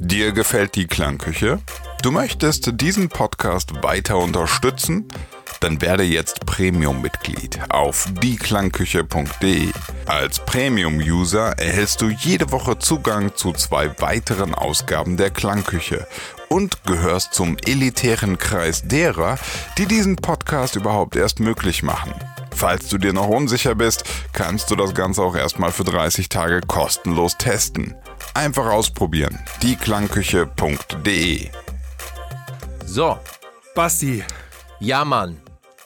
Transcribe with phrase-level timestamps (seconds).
[0.00, 1.58] Dir gefällt die Klangküche?
[2.02, 5.08] Du möchtest diesen Podcast weiter unterstützen?
[5.60, 9.72] Dann werde jetzt Premium-Mitglied auf dieklangküche.de.
[10.06, 16.06] Als Premium-User erhältst du jede Woche Zugang zu zwei weiteren Ausgaben der Klangküche
[16.48, 19.36] und gehörst zum elitären Kreis derer,
[19.78, 22.14] die diesen Podcast überhaupt erst möglich machen.
[22.54, 26.60] Falls du dir noch unsicher bist, kannst du das Ganze auch erstmal für 30 Tage
[26.60, 27.94] kostenlos testen.
[28.34, 29.38] Einfach ausprobieren.
[29.62, 31.48] dieklangküche.de
[32.86, 33.18] So,
[33.74, 34.22] Basti,
[34.80, 35.40] ja, Mann.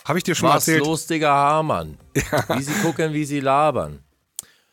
[0.05, 0.87] habe ich dir schon mal Was erzählt?
[0.87, 1.97] los, Digga Hamann?
[2.15, 4.01] Wie sie gucken, wie sie labern.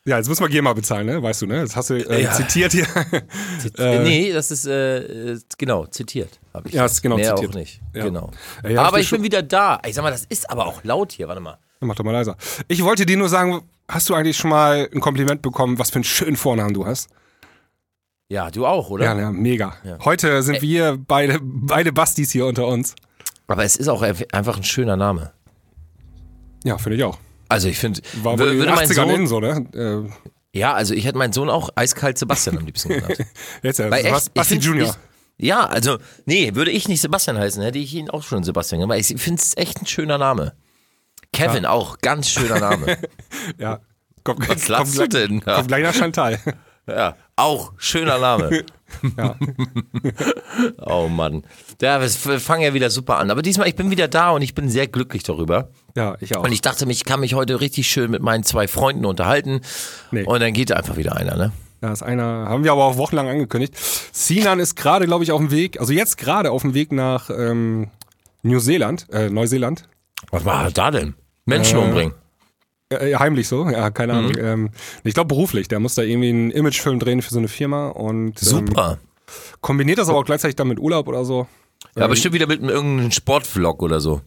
[0.06, 1.22] Ja, jetzt müssen wir GEMA bezahlen, ne?
[1.22, 1.60] Weißt du, ne?
[1.60, 2.32] Das hast du äh, Ja.
[2.32, 2.86] zitiert hier.
[3.60, 4.02] Zit Äh.
[4.02, 6.40] nee, das ist, äh, äh, genau, zitiert.
[6.54, 7.50] Hab ich Ja, ist genau Mehr zitiert.
[7.50, 7.80] auch nicht.
[7.94, 8.04] Ja.
[8.04, 8.30] Genau.
[8.66, 9.78] Ja, aber ich schon- bin wieder da.
[9.86, 11.28] Ich sag mal, das ist aber auch laut hier.
[11.28, 11.58] Warte mal.
[11.80, 12.36] Mach doch mal leiser.
[12.68, 15.96] Ich wollte dir nur sagen, hast du eigentlich schon mal ein Kompliment bekommen, was für
[15.96, 17.08] einen schönen Vornamen du hast?
[18.30, 19.04] Ja, du auch, oder?
[19.04, 19.74] Ja, ja mega.
[19.84, 19.98] Ja.
[20.04, 22.94] Heute sind wir beide, beide Bastis hier unter uns.
[23.48, 25.32] Aber es ist auch einfach ein schöner Name.
[26.64, 27.18] Ja, finde ich auch.
[27.48, 30.08] Also ich finde, War wohl in den würde mein 80ern Sohn, so, ne?
[30.52, 33.18] ja, also ich hätte meinen Sohn auch eiskalt Sebastian am liebsten genannt.
[33.18, 33.24] Äh,
[33.64, 34.96] jetzt ja, Weil Bas- echt, Basti find's- Junior.
[35.36, 38.88] Ich, ja, also, nee, würde ich nicht Sebastian heißen, hätte ich ihn auch schon Sebastian.
[38.88, 40.52] Weil ich finde es echt ein schöner Name.
[41.32, 42.96] Kevin auch, ganz schöner Name.
[43.58, 43.80] Ja.
[44.22, 45.42] Kommt, Was lachst du kommt, denn?
[45.46, 45.56] Ja.
[45.56, 46.38] Kommt gleich nach Chantal.
[46.86, 48.64] Ja, auch schöner Name.
[49.16, 49.36] Ja.
[50.78, 51.44] Oh Mann.
[51.80, 52.08] Ja, wir
[52.40, 53.30] fangen ja wieder super an.
[53.30, 55.70] Aber diesmal, ich bin wieder da und ich bin sehr glücklich darüber.
[55.96, 56.42] ja, ich auch.
[56.42, 59.60] Und ich dachte, ich kann mich heute richtig schön mit meinen zwei Freunden unterhalten.
[60.10, 60.24] Nee.
[60.24, 61.52] Und dann geht da einfach wieder einer, ne?
[61.80, 63.74] Da ist einer, haben wir aber auch wochenlang angekündigt.
[64.12, 67.30] Sinan ist gerade, glaube ich, auf dem Weg, also jetzt gerade auf dem Weg nach
[67.30, 67.90] ähm,
[68.42, 69.88] New Zealand, äh, Neuseeland.
[70.30, 71.14] Was war da denn?
[71.46, 72.14] Menschen Äh, umbringen.
[72.90, 74.32] Äh, heimlich so, ja, keine Ahnung.
[74.32, 74.38] Mhm.
[74.44, 74.70] Ähm,
[75.04, 78.42] ich glaube beruflich, der muss da irgendwie einen Imagefilm drehen für so eine Firma und
[78.42, 78.98] ähm, Super.
[79.60, 81.46] kombiniert das aber auch gleichzeitig dann mit Urlaub oder so.
[81.96, 84.20] Ja, bestimmt wieder mit irgendeinem Sportvlog oder so.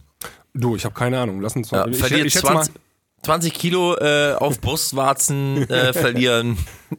[0.54, 1.40] Du, ich habe keine Ahnung.
[1.40, 1.90] Lass uns Ja, mal.
[1.92, 2.74] ich, ich schätze 20,
[3.22, 6.56] 20 Kilo äh, auf Brustwarzen äh, verlieren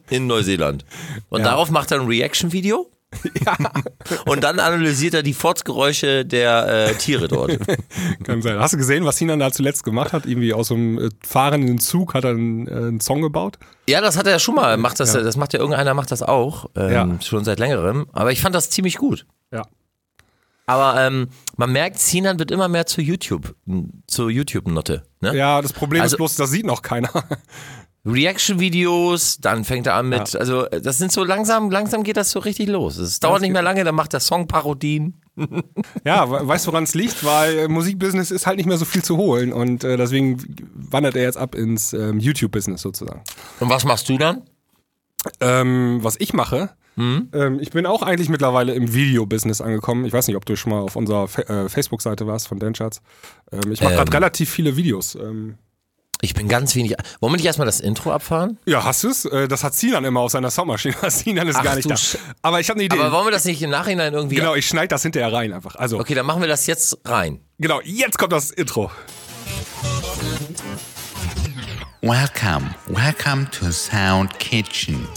[0.08, 0.84] in Neuseeland.
[1.30, 1.46] Und Ja.
[1.46, 2.88] darauf macht er ein Reaction-Video.
[4.26, 7.58] Und dann analysiert er die Fortgeräusche der äh, Tiere dort.
[8.24, 8.58] kann sein.
[8.58, 10.26] Hast du gesehen, was Sinan da zuletzt gemacht hat?
[10.26, 13.58] Irgendwie aus so einem äh, fahrenden Zug hat er einen, äh, einen Song gebaut.
[13.88, 14.76] Ja, das hat er ja schon mal.
[14.76, 15.22] Macht das, Ja.
[15.22, 16.66] das macht ja irgendeiner, macht das auch.
[16.76, 17.08] Ähm, Ja.
[17.22, 18.06] Schon seit längerem.
[18.12, 19.26] Aber ich fand das ziemlich gut.
[19.52, 19.62] Ja.
[20.68, 23.54] Aber ähm, man merkt, Sinan wird immer mehr zu YouTube,
[24.08, 25.04] zur YouTube-Notte.
[25.20, 25.36] Ne?
[25.36, 27.10] Ja, das Problem Also- ist bloß, das sieht noch keiner.
[28.06, 30.40] Reaction-Videos, dann fängt er an mit, Ja.
[30.40, 32.96] also äh, das sind so langsam, langsam geht das so richtig los.
[32.98, 35.20] Es dauert nicht mehr lange, dann macht er Songparodien.
[36.04, 37.24] Ja, we- weißt du, woran es liegt?
[37.24, 40.38] Weil äh, Musikbusiness ist halt nicht mehr so viel zu holen und äh, deswegen
[40.74, 43.22] wandert er jetzt ab ins ähm, YouTube-Business sozusagen.
[43.60, 44.42] Und was machst du dann?
[45.40, 47.28] Ähm, was ich mache, Mhm.
[47.34, 50.06] ähm, ich bin auch eigentlich mittlerweile im Video-Business angekommen.
[50.06, 53.02] Ich weiß nicht, ob du schon mal auf unserer Fa äh, Facebook-Seite warst von Dancharts.
[53.52, 53.98] Ähm, ich mache Ähm.
[53.98, 55.14] gerade relativ viele Videos.
[55.14, 55.56] Ähm,
[56.22, 56.94] Ich bin ganz wenig.
[57.20, 58.58] Wollen wir nicht erstmal das Intro abfahren?
[58.64, 59.24] ja, hast du es?
[59.26, 60.94] Äh, das hat Sinan immer auf seiner Soundmaschine.
[61.10, 61.94] Sinan ist Ach gar nicht da.
[61.94, 62.98] Sch- Aber ich habe eine Idee.
[62.98, 64.36] Aber wollen wir das nicht im Nachhinein irgendwie.
[64.36, 65.76] genau, ich schneide das hinterher rein einfach.
[65.76, 67.40] Also, Okay, dann machen wir das jetzt rein.
[67.58, 68.90] genau, jetzt kommt das Intro.
[72.02, 75.08] Welcome, welcome to Sound Kitchen.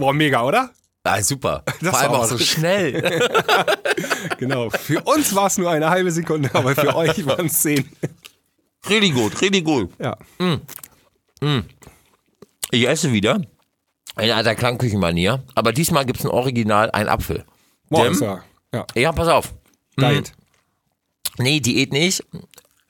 [0.00, 0.70] Boah, mega, oder?
[1.04, 1.62] Ah, super.
[1.80, 3.28] Das Vor allem war auch so schnell.
[4.38, 4.70] Genau.
[4.70, 7.86] Für uns war es nur eine halbe Sekunde, aber für euch waren es zehn.
[8.88, 9.90] richtig gut, richtig gut.
[9.98, 10.16] Ja.
[12.70, 13.40] Ich esse wieder.
[14.18, 15.42] In alter Klangküchenmanier.
[15.54, 17.44] Aber diesmal gibt es ein Original, ein Apfel.
[17.90, 18.18] Boah, Dem?
[18.20, 18.42] ja,
[18.74, 18.86] ja.
[18.94, 19.54] Ja, pass auf.
[19.98, 20.32] Diet.
[21.38, 22.24] Nee, Diät nicht.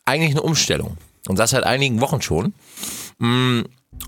[0.04, 0.96] Eigentlich eine Umstellung.
[1.28, 2.54] Und das seit einigen Wochen schon.
[3.18, 3.62] Mm,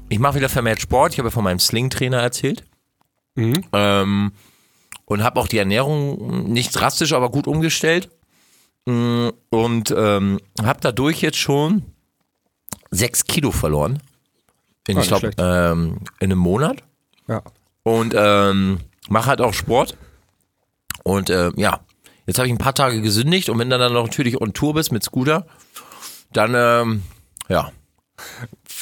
[0.09, 1.13] Ich mache wieder vermehrt Sport.
[1.13, 2.65] Ich habe ja von meinem Sling-Trainer erzählt.
[3.73, 4.33] Ähm,
[5.05, 8.11] und habe auch die Ernährung nicht drastisch, aber gut umgestellt.
[8.87, 11.83] Mm, Und ähm, habe dadurch jetzt schon
[12.91, 14.03] sechs Kilo verloren.
[14.89, 16.83] In, ich glaube, ähm, in einem Monat.
[17.29, 17.43] Ja.
[17.85, 19.97] Und ähm, mache halt auch Sport.
[21.05, 21.81] Und äh, ja,
[22.27, 24.75] jetzt habe ich ein paar Tage gesündigt und wenn du dann noch natürlich on Tour
[24.75, 25.47] bist mit Scooter,
[26.33, 27.03] dann ähm,
[27.49, 27.73] ja,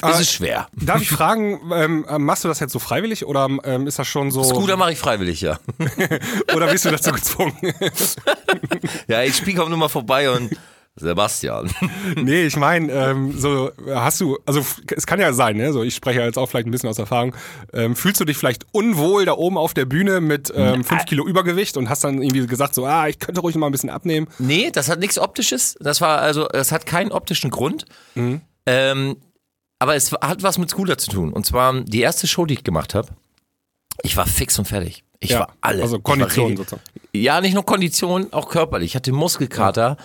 [0.09, 0.69] ist Aber- es schwer.
[0.75, 4.07] Darf ich fragen, ähm, ähm, machst du das jetzt so freiwillig oder ähm, ist das
[4.09, 4.43] schon so?
[4.43, 5.59] Scooter mache ich freiwillig, ja.
[6.55, 7.57] Oder bist du dazu gezwungen?
[9.09, 10.51] Ja, ich spiele auch nur mal vorbei und
[10.97, 11.71] Sebastian.
[12.17, 14.65] Nee, ich meine, ähm, so hast du, also
[14.95, 15.73] es kann ja sein, ne?
[15.73, 17.35] So, ich spreche jetzt auch vielleicht ein bisschen aus Erfahrung.
[17.73, 21.27] Ähm, fühlst du dich vielleicht unwohl da oben auf der Bühne mit ähm, fünf Kilo
[21.27, 24.27] Übergewicht und hast dann irgendwie gesagt, so, ah, ich könnte ruhig mal ein bisschen abnehmen?
[24.39, 25.77] Nee, das hat nichts Optisches.
[25.81, 27.85] Das war also, es hat keinen optischen Grund.
[28.15, 28.41] Mhm.
[28.67, 29.17] Ähm,
[29.81, 31.33] aber es hat was mit Scooter zu tun.
[31.33, 33.09] Und zwar die erste Show, die ich gemacht habe.
[34.03, 35.03] Ich war fix und fertig.
[35.19, 35.83] Ich Ja, war alle.
[35.83, 36.83] also Kondition sozusagen.
[37.13, 38.93] Ja, nicht nur Kondition, auch körperlich.
[38.93, 39.97] Ich hatte Muskelkater.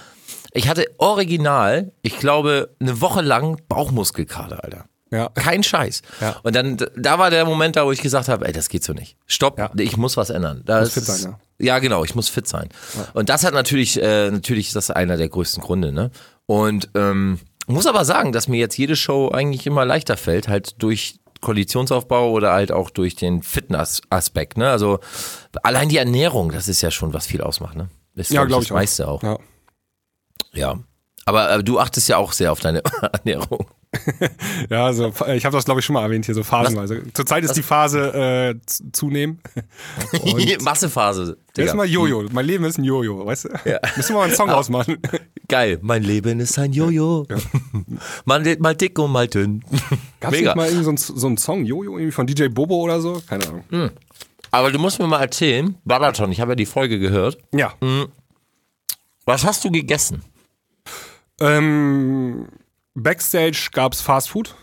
[0.51, 4.85] Ich hatte original, ich glaube, eine Woche lang Bauchmuskelkater, Alter.
[5.11, 5.29] Ja.
[5.29, 6.01] Kein Scheiß.
[6.19, 6.37] Ja.
[6.43, 8.91] Und dann, da war der Moment da, wo ich gesagt habe, ey, das geht so
[8.93, 9.15] nicht.
[9.27, 9.69] Stopp, Ja.
[9.77, 10.61] ich muss was ändern.
[10.65, 11.39] Das fit sein, ist- ja.
[11.57, 12.67] Ja, genau, ich muss fit sein.
[13.13, 16.11] Und das hat natürlich, äh, natürlich ist das einer der größten Gründe, ne?
[16.47, 20.81] Und ähm, muss aber sagen, dass mir jetzt jede Show eigentlich immer leichter fällt, halt
[20.81, 24.69] durch Konditionsaufbau oder halt auch durch den Fitness-Aspekt, ne?
[24.69, 24.99] Also
[25.63, 27.89] allein die Ernährung, das ist ja schon, was viel ausmacht, ne?
[28.15, 28.75] Das ist, Ja, glaub glaube das ich auch.
[28.75, 29.23] meiste auch.
[29.23, 29.37] Ja.
[30.53, 30.79] Ja.
[31.25, 33.67] Aber äh, du achtest ja auch sehr auf deine Ernährung.
[34.69, 37.01] Ja, also ich habe das glaube ich schon mal erwähnt hier so phasenweise.
[37.13, 38.55] Zurzeit ist die Phase äh,
[38.91, 39.39] zunehmen.
[40.63, 41.21] Massephase.
[41.21, 41.73] das ist Digga.
[41.75, 42.25] mal Jojo.
[42.33, 43.49] Mein Leben ist ein Jojo, weißt du?
[43.95, 44.97] Müssen wir mal einen Song ausmachen.
[45.47, 45.79] Geil.
[45.81, 47.27] Mein Leben ist ein Jojo.
[48.25, 49.63] Man wird mal dick und mal dünn.
[50.19, 53.21] Gab es mal so einen, so Song, Jojo, irgendwie von DJ Bobo oder so?
[53.27, 53.91] Keine Ahnung.
[54.51, 57.37] Aber du musst mir mal erzählen, Balaton, ich habe ja die Folge gehört.
[57.53, 57.73] Ja.
[59.25, 60.23] Was hast du gegessen?
[61.41, 62.47] Ähm,
[62.93, 64.55] Backstage gab's Fast Food.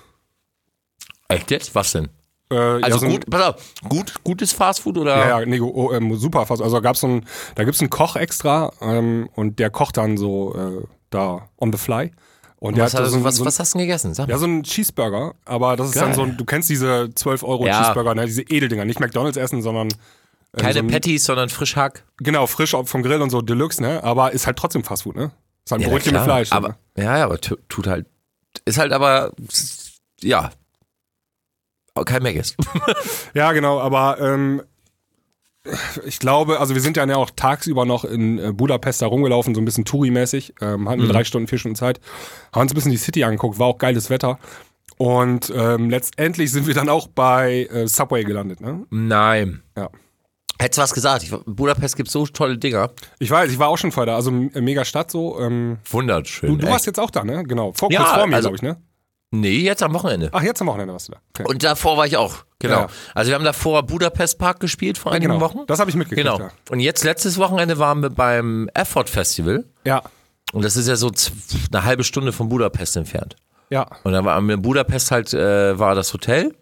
[1.28, 1.74] Echt jetzt?
[1.74, 2.08] Was denn?
[2.52, 5.16] Äh, Also ja, so gut, pass auf, gut, gutes Fastfood oder?
[5.16, 6.62] Ja, ja, nee, oh, ähm, super fast.
[6.62, 10.54] Also gab's so ein, da gibt's einen Koch extra ähm, und der kocht dann so
[10.54, 12.10] äh, da on the fly.
[12.58, 13.86] Und der Was, hat hast so, du, ein- was, so, ein- was hast du denn
[13.88, 14.14] gegessen?
[14.14, 14.34] Sag mal.
[14.34, 16.04] ja, so ein Cheeseburger, aber das ist Geil.
[16.04, 17.80] dann so ein, du kennst diese 12 Euro Ja.
[17.80, 18.26] Cheeseburger, ne?
[18.26, 22.04] diese Edeldinger, nicht McDonalds essen, sondern äh, Keine so ein, Patties, sondern Frischhack.
[22.18, 24.04] Genau, frisch vom Grill und so Deluxe, ne?
[24.04, 25.32] Aber ist halt trotzdem Fastfood, ne?
[25.64, 26.52] Ist halt ein Ja, Brötchen mit Fleisch.
[26.52, 26.76] Aber, ne?
[26.98, 28.06] ja, ja, aber tu- tut halt,
[28.64, 29.32] ist halt aber,
[30.20, 30.50] ja,
[32.04, 32.56] kein Megas.
[33.34, 34.62] Ja, genau, aber ähm,
[36.04, 39.60] ich glaube, also wir sind ja auch tagsüber noch in äh, Budapest da rumgelaufen, so
[39.60, 41.12] ein bisschen Touri-mäßig, ähm, hatten wir Mhm.
[41.12, 42.00] drei Stunden, vier Stunden Zeit,
[42.52, 44.38] haben uns ein bisschen die City angeguckt, war auch geiles Wetter.
[44.98, 48.84] Und ähm, letztendlich sind wir dann auch bei äh, Subway gelandet, ne?
[48.90, 49.62] Nein.
[49.76, 49.88] Ja.
[50.60, 51.22] Hättest du was gesagt?
[51.24, 52.90] Ich, Budapest gibt so tolle Dinger.
[53.18, 55.40] Ich weiß, ich war auch schon vorher da, also äh, mega Stadt so.
[55.40, 56.50] Ähm, Wunderschön.
[56.50, 57.42] du du warst jetzt auch da, ne?
[57.44, 58.82] Genau, vor, Ja, kurz vor mir, also- glaube ich, ne?
[59.34, 60.28] Nee, jetzt am Wochenende.
[60.32, 61.18] Ach, jetzt am Wochenende warst du da.
[61.34, 61.48] Okay.
[61.48, 62.44] Und davor war ich auch.
[62.58, 62.80] Genau.
[62.82, 62.86] Ja.
[63.14, 65.60] Also wir haben davor Budapest Park gespielt vor einigen genau, Wochen.
[65.66, 66.28] das habe ich mitgekriegt.
[66.28, 66.38] Genau.
[66.38, 66.50] Ja.
[66.70, 69.64] Und jetzt letztes Wochenende waren wir beim Erfurt Festival.
[69.84, 70.02] ja,
[70.52, 71.10] Und das ist ja so
[71.72, 73.36] eine halbe Stunde von Budapest entfernt.
[73.70, 73.86] ja.
[74.04, 76.54] Und dann wir in Budapest halt, äh, war das Hotel.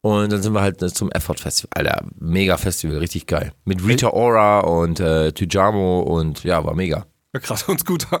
[0.00, 1.70] Und dann sind wir halt äh, zum Erfurt Festival.
[1.74, 3.52] Alter, mega Festival, richtig geil.
[3.64, 7.06] Mit Rita Ora und äh, Tujamo und ja, war mega.
[7.32, 8.20] Ja, Krass und Scooter.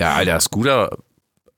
[0.00, 0.96] Ja, Alter, Scooter,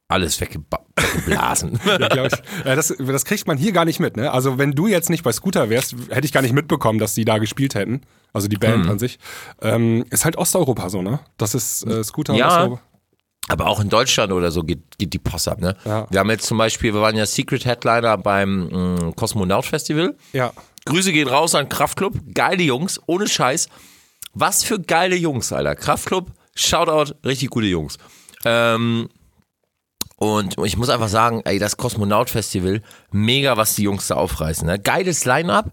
[0.08, 1.80] alles weggeba- weggeblasen.
[2.64, 4.30] Ja, das, das kriegt man hier gar nicht mit, ne?
[4.32, 7.24] Also wenn du jetzt nicht bei Scooter wärst, hätte ich gar nicht mitbekommen, dass die
[7.24, 8.02] da gespielt hätten.
[8.32, 8.60] Also die Hm.
[8.60, 9.18] Band an sich.
[9.62, 11.20] Ähm, ist halt Osteuropa so, ne?
[11.38, 12.48] Das ist äh, Scooter Ja.
[12.48, 12.82] Osteuropa.
[13.48, 15.76] Aber auch in Deutschland oder so geht, geht die Post ab, ne?
[15.84, 16.06] Ja.
[16.10, 20.16] Wir haben jetzt zum Beispiel, wir waren ja Secret Headliner beim mh, Kosmonaut Festival.
[20.32, 20.52] Ja.
[20.84, 22.14] Grüße gehen raus an Kraftklub.
[22.34, 23.68] Geile Jungs, ohne Scheiß.
[24.34, 25.74] Was für geile Jungs, Alter.
[25.76, 27.98] Kraftklub, Shoutout, richtig gute Jungs.
[28.44, 29.08] Ähm,
[30.18, 32.80] und ich muss einfach sagen, ey, das Kosmonaut Festival,
[33.10, 34.66] mega, was die Jungs da aufreißen.
[34.66, 34.78] Ne?
[34.78, 35.72] Geiles Line-Up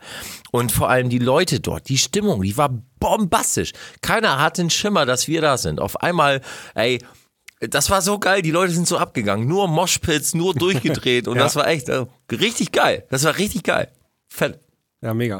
[0.52, 2.70] und vor allem die Leute dort, die Stimmung, die war
[3.00, 3.72] bombastisch.
[4.02, 5.80] Keiner hat den Schimmer, dass wir da sind.
[5.80, 6.42] Auf einmal,
[6.76, 7.00] ey,
[7.62, 9.48] das war so geil, die Leute sind so abgegangen.
[9.48, 11.44] Nur Moshpits, nur durchgedreht und Ja.
[11.44, 13.06] das war echt äh, richtig geil.
[13.10, 13.90] Das war richtig geil.
[14.28, 14.60] Fett.
[15.02, 15.40] Ja, mega.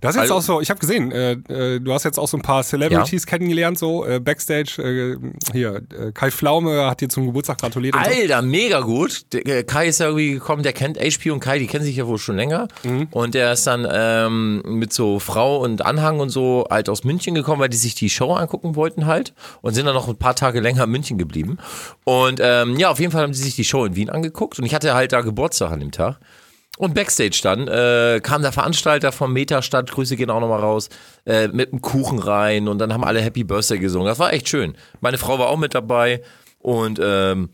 [0.00, 2.26] Das ist jetzt Also- auch so, ich habe gesehen, äh, äh, du hast jetzt auch
[2.26, 4.82] so ein paar Celebrities kennengelernt, so äh, Backstage.
[4.82, 5.16] Äh,
[5.52, 7.94] hier, äh, Kai Pflaume hat dir zum Geburtstag gratuliert.
[7.94, 8.10] und so.
[8.10, 9.32] Alter, mega gut.
[9.32, 11.96] Der, äh, Kai ist ja irgendwie gekommen, der kennt HP und Kai, die kennen sich
[11.96, 12.66] ja wohl schon länger.
[12.82, 13.06] Mhm.
[13.12, 17.34] Und der ist dann ähm, mit so Frau und Anhang und so halt aus München
[17.36, 19.32] gekommen, weil die sich die Show angucken wollten halt.
[19.62, 21.58] Und sind dann noch ein paar Tage länger in München geblieben.
[22.04, 24.58] Und ähm, ja, auf jeden Fall haben sie sich die Show in Wien angeguckt.
[24.58, 26.18] Und ich hatte halt da Geburtstag an dem Tag.
[26.78, 30.88] Und Backstage dann äh, kam der Veranstalter vom Metastadt, Grüße gehen auch nochmal raus,
[31.26, 34.06] äh, mit einem Kuchen rein und dann haben alle Happy Birthday gesungen.
[34.06, 34.76] Das war echt schön.
[35.00, 36.22] Meine Frau war auch mit dabei
[36.60, 37.50] und ähm,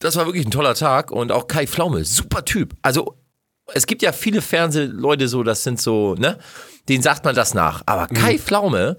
[0.00, 2.74] das war wirklich ein toller Tag und auch Kai Pflaume, super Typ.
[2.82, 3.16] Also
[3.72, 6.36] es gibt ja viele Fernsehleute so, das sind so, ne,
[6.88, 7.84] denen sagt man das nach.
[7.86, 8.96] Aber Kai Pflaume,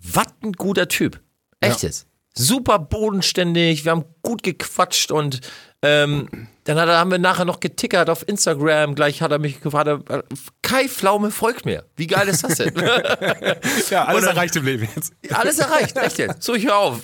[0.00, 1.20] was ein guter Typ.
[1.58, 2.06] Echtes.
[2.32, 5.40] Super bodenständig, wir haben gut gequatscht und
[5.82, 6.28] Ähm,
[6.64, 8.94] dann hat haben wir nachher noch getickert auf Instagram.
[8.94, 9.88] Gleich hat er mich gefragt,
[10.60, 11.84] Kai Pflaume folgt mir.
[11.96, 12.74] Wie geil ist das denn?
[13.90, 15.12] Ja, alles Oder- erreicht im Leben jetzt.
[15.32, 16.42] Alles erreicht, echt jetzt.
[16.42, 17.00] So, ich hör auf.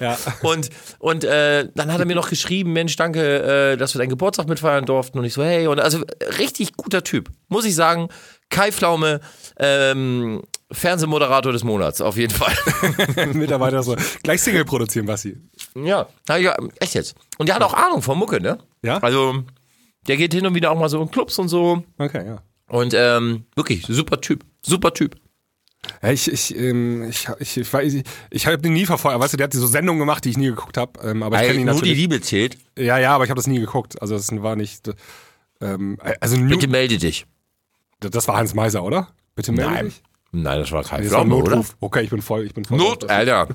[0.00, 0.18] Ja.
[0.42, 4.08] Und, und äh, dann hat er mir noch geschrieben, Mensch, danke, äh, dass wir deinen
[4.08, 5.18] Geburtstag mitfeiern durften.
[5.18, 7.28] Und ich so, hey, und also äh, richtig guter Typ.
[7.48, 8.08] Muss ich sagen,
[8.48, 9.20] Kai Pflaume,
[9.58, 10.42] ähm,
[10.72, 12.54] Fernsehmoderator des Monats, auf jeden Fall.
[13.34, 13.94] Mitarbeiter so.
[14.22, 15.36] Gleich Single produzieren, Basti.
[15.74, 17.14] Ja, ja, echt jetzt.
[17.38, 18.58] Und der hat auch Ahnung von Mucke, ne?
[18.82, 18.98] Ja?
[18.98, 19.44] Also,
[20.06, 21.84] der geht hin und wieder auch mal so in Clubs und so.
[21.98, 22.42] Okay, ja.
[22.68, 24.44] Und ähm, wirklich, super Typ.
[24.62, 25.16] Super Typ.
[26.02, 29.18] Ja, ich, ich, ähm, ich, ich, ich, weiß, ich, ich habe den nie verfolgt.
[29.18, 31.00] Weißt du, der hat so Sendungen gemacht, die ich nie geguckt habe.
[31.02, 31.98] Ähm, aber ich kenne ihn nur die natürlich.
[31.98, 32.58] Liebe zählt.
[32.78, 34.00] Ja, ja, aber ich habe das nie geguckt.
[34.00, 34.90] Also das war nicht.
[35.60, 37.26] Ähm, also Bitte melde dich.
[38.00, 39.08] das war Hans Meiser, oder?
[39.34, 39.84] Bitte melde Nein.
[39.86, 40.02] dich.
[40.32, 41.56] Nein, das war Das war Pflaume, oder?
[41.56, 41.76] Notruf.
[41.80, 42.78] Okay, ich bin voll, ich bin voll.
[42.78, 43.10] Not, drauf.
[43.10, 43.48] Alter.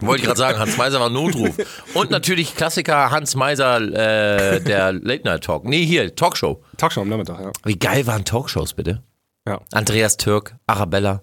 [0.00, 1.56] Wollte ich gerade sagen, Hans Meiser war Notruf.
[1.94, 5.64] Und natürlich Klassiker Hans Meiser, äh, der Late Night Talk.
[5.64, 6.62] Nee, hier, Talkshow.
[6.76, 7.50] Talkshow am Nachmittag, ja.
[7.64, 9.02] Wie geil waren Talkshows, bitte?
[9.48, 9.60] ja.
[9.72, 11.22] Andreas Türk, Arabella.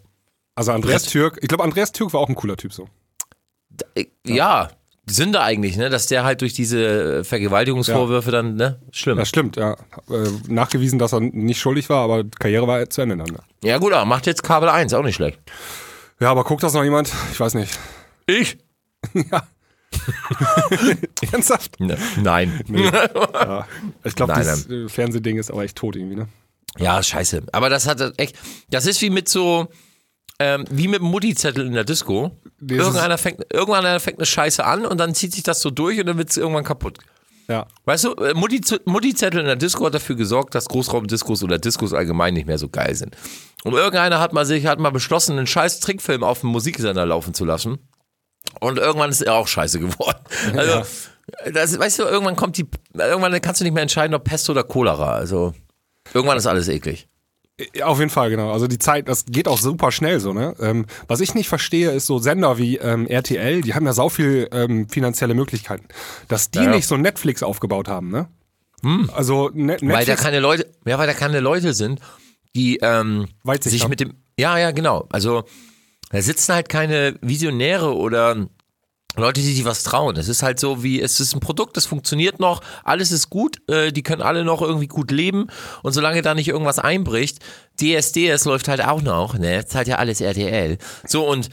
[0.55, 2.87] Also Andreas Türk, ich glaube, Andreas Türk war auch ein cooler Typ so.
[3.95, 4.69] Äh, Ja,
[5.05, 5.89] Sünde eigentlich, ne?
[5.89, 8.79] Dass der halt durch diese Vergewaltigungsvorwürfe dann, ne?
[8.91, 9.17] Schlimm.
[9.17, 9.73] Das stimmt, ja.
[10.09, 13.27] Äh, nachgewiesen, dass er nicht schuldig war, aber Karriere war zu Ende dann.
[13.27, 13.39] ne?
[13.63, 15.39] Ja, gut, aber macht jetzt Kabel 1, auch nicht schlecht.
[16.19, 17.11] Ja, aber guckt das noch jemand?
[17.31, 17.77] Ich weiß nicht.
[18.27, 18.57] Ich?
[21.31, 21.79] Ernsthaft?
[21.79, 22.61] Ne, nein.
[22.69, 23.67] Ja.
[24.03, 26.27] Ich glaube, Nein, das äh, Fernsehding ist aber echt tot irgendwie, ne?
[26.77, 27.43] Ja, scheiße.
[27.51, 28.35] Aber das hat echt.
[28.69, 29.67] Das ist wie mit so.
[30.43, 32.31] Ähm, wie mit dem Mutti-Zettel in der Disco.
[32.59, 35.99] Dieses- Irgendeiner fängt, irgendeiner fängt eine Scheiße an und dann zieht sich das so durch
[35.99, 36.97] und dann wird es irgendwann kaputt.
[37.47, 37.67] Ja.
[37.85, 41.93] Weißt du, äh, Mutti- Mutti-Zettel in der Disco hat dafür gesorgt, dass Großraumdiskos oder Diskos
[41.93, 43.15] allgemein nicht mehr so geil sind.
[43.63, 47.33] Und irgendeiner hat mal sich, hat mal beschlossen, einen scheiß Trickfilm auf dem Musiksender laufen
[47.33, 47.79] zu lassen.
[48.59, 50.19] Und irgendwann ist er auch scheiße geworden.
[50.57, 50.83] Also,
[51.53, 54.63] das, weißt du, irgendwann kommt die, irgendwann kannst du nicht mehr entscheiden, ob Pest oder
[54.63, 55.13] Cholera.
[55.13, 55.53] Also,
[56.13, 57.07] irgendwann ist alles eklig.
[57.75, 58.51] Ja, auf jeden Fall, genau.
[58.51, 60.55] Also die Zeit, das geht auch super schnell so, ne?
[60.59, 64.09] Ähm, was ich nicht verstehe, ist so Sender wie ähm, RTL, die haben ja sau
[64.09, 65.87] viel ähm, finanzielle Möglichkeiten.
[66.27, 66.71] Dass die Ja, ja.
[66.71, 68.27] nicht so Netflix aufgebaut haben, ne?
[69.13, 72.01] Also ne Weil da Netflix, keine Leute, ja, weil da keine Leute sind,
[72.55, 73.27] die ähm,
[73.61, 73.89] sich haben.
[73.89, 75.07] mit dem, ja, ja, genau.
[75.09, 75.43] Also
[76.09, 78.47] da sitzen halt keine Visionäre oder
[79.15, 80.15] Leute, die sich was trauen.
[80.17, 83.57] Es ist halt so wie, es ist ein Produkt, das funktioniert noch, alles ist gut,
[83.69, 85.47] äh, die können alle noch irgendwie gut leben
[85.83, 87.39] und solange da nicht irgendwas einbricht,
[87.79, 90.77] DSDS läuft halt auch noch, ne, ist halt ja alles RTL.
[91.05, 91.49] So und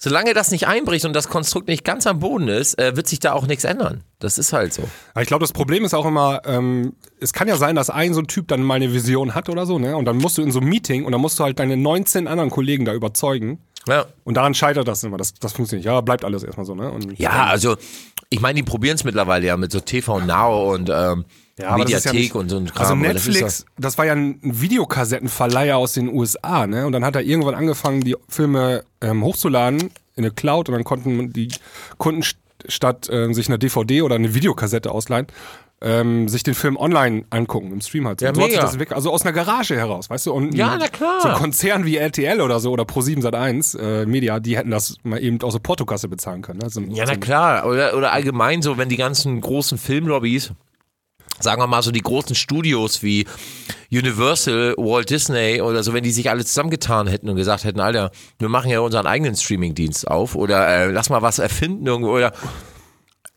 [0.00, 3.20] solange das nicht einbricht und das Konstrukt nicht ganz am Boden ist, äh, wird sich
[3.20, 4.02] da auch nichts ändern.
[4.18, 4.82] Das ist halt so.
[5.12, 8.14] Aber ich glaube, das Problem ist auch immer, ähm, es kann ja sein, dass ein
[8.14, 9.96] so ein Typ dann mal eine Vision hat oder so, ne?
[9.96, 12.26] Und dann musst du in so einem Meeting und dann musst du halt deine 19
[12.26, 13.60] anderen Kollegen da überzeugen.
[13.88, 14.06] Ja.
[14.24, 15.16] Und daran scheitert das immer.
[15.16, 15.92] Das, das funktioniert nicht.
[15.92, 16.90] Ja, bleibt alles erstmal so, ne?
[16.90, 17.76] Und Ja, also
[18.28, 21.24] ich meine, die probieren es mittlerweile ja mit so TV Now und ähm,
[21.58, 22.78] Ja, ist ja Mediathek nicht- und so ein Kram.
[22.78, 26.86] Also aber das Netflix, das war ja ein Videokassettenverleiher aus den USA, ne?
[26.86, 29.90] Und dann hat er irgendwann angefangen, die Filme ähm, hochzuladen in
[30.24, 31.48] eine Cloud und dann konnten die
[31.98, 32.36] Kunden st
[32.68, 35.26] statt äh, sich eine DVD oder eine Videokassette ausleihen,
[35.82, 38.20] ähm, sich den Film online angucken, im Stream halt.
[38.20, 38.94] Ja, so hat sich mega.
[38.94, 40.32] also aus einer Garage heraus, weißt du?
[40.32, 41.20] Und Ja, ein- na klar.
[41.22, 44.96] So ein Konzern wie RTL oder so oder Pro7 Sat1 äh, Media, die hätten das
[45.04, 46.58] mal eben aus der Portokasse bezahlen können.
[46.62, 46.68] Ne?
[46.68, 47.66] So, ja, so, na klar.
[47.66, 50.52] Oder, oder allgemein so, wenn die ganzen großen Filmlobbys,
[51.38, 53.26] sagen wir mal so die großen Studios wie
[53.90, 58.10] Universal, Walt Disney oder so, wenn die sich alle zusammengetan hätten und gesagt hätten, Alter,
[58.38, 62.32] wir machen ja unseren eigenen Streamingdienst auf oder äh, lass mal was erfinden irgendwo oder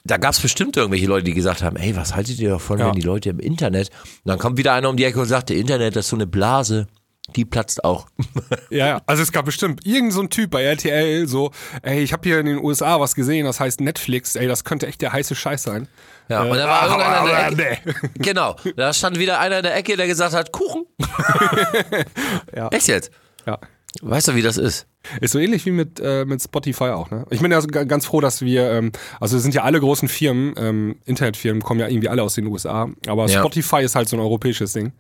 [0.06, 2.88] da gab es bestimmt irgendwelche Leute, die gesagt haben, ey, was haltet ihr davon, Ja.
[2.88, 3.90] wenn die Leute im Internet,
[4.24, 6.16] und dann kommt wieder einer um die Ecke und sagt, der Internet das ist so
[6.18, 6.88] eine Blase,
[7.36, 8.08] die platzt auch.
[8.70, 11.52] Ja, ja, also es gab bestimmt irgend so Typ bei RTL, so,
[11.84, 14.88] ey, ich habe hier in den USA was gesehen, das heißt Netflix, ey, das könnte
[14.88, 15.88] echt der heiße Scheiß sein.
[16.28, 18.10] Ja, und da Äh, war aber- irgendeiner in der aber Ecke.
[18.20, 20.86] Genau, da stand wieder einer in der Ecke, der gesagt hat, Kuchen.
[22.56, 22.68] Ja.
[22.70, 23.12] Echt jetzt?
[23.46, 23.60] Ja.
[24.02, 24.88] Weißt du, wie das ist?
[25.22, 27.26] Ist so ähnlich wie mit, äh, mit Spotify auch, ne?
[27.30, 29.80] Ich bin ja so ga- ganz froh, dass wir, ähm, also es sind ja alle
[29.80, 33.40] großen Firmen, ähm, Internetfirmen kommen ja irgendwie alle aus den USA, aber Ja.
[33.40, 34.94] Spotify ist halt so ein europäisches Ding.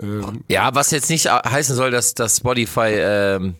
[0.00, 3.54] Ähm, Ja, was jetzt nicht heißen soll, dass, dass Spotify ähm,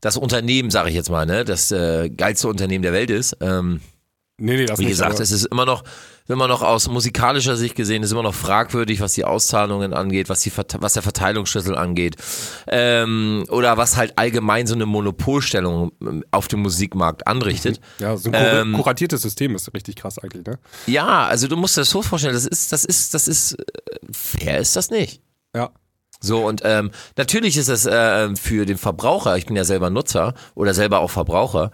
[0.00, 3.36] das Unternehmen, sage ich jetzt mal, ne, das äh, geilste Unternehmen der Welt ist.
[3.40, 3.80] Ähm,
[4.38, 4.92] nee, nee, das wie nicht.
[4.92, 5.84] gesagt, es ist immer noch,
[6.28, 10.40] immer noch aus musikalischer Sicht gesehen, ist immer noch fragwürdig, was die Auszahlungen angeht, was,
[10.40, 12.16] die, was der Verteilungsschlüssel angeht.
[12.66, 17.80] Ähm, oder was halt allgemein so eine Monopolstellung ähm, auf dem Musikmarkt anrichtet.
[17.98, 20.58] ja, so ein ähm, kuratiertes System ist richtig krass eigentlich, ne?
[20.86, 23.64] Ja, also du musst dir das so vorstellen, das ist, das ist, das ist, äh,
[24.12, 25.22] fair ist das nicht.
[25.54, 25.70] Ja.
[26.20, 30.34] So, und ähm, natürlich ist es äh, für den Verbraucher, ich bin ja selber Nutzer
[30.54, 31.70] oder selber auch Verbraucher,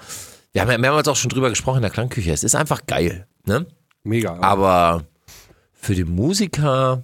[0.53, 3.27] wir haben ja mehrmals auch schon drüber gesprochen in der Klangküche, es ist einfach geil,
[3.47, 3.67] ne?
[4.05, 4.39] Mega.
[4.41, 5.05] Aber
[5.73, 7.03] für den Musiker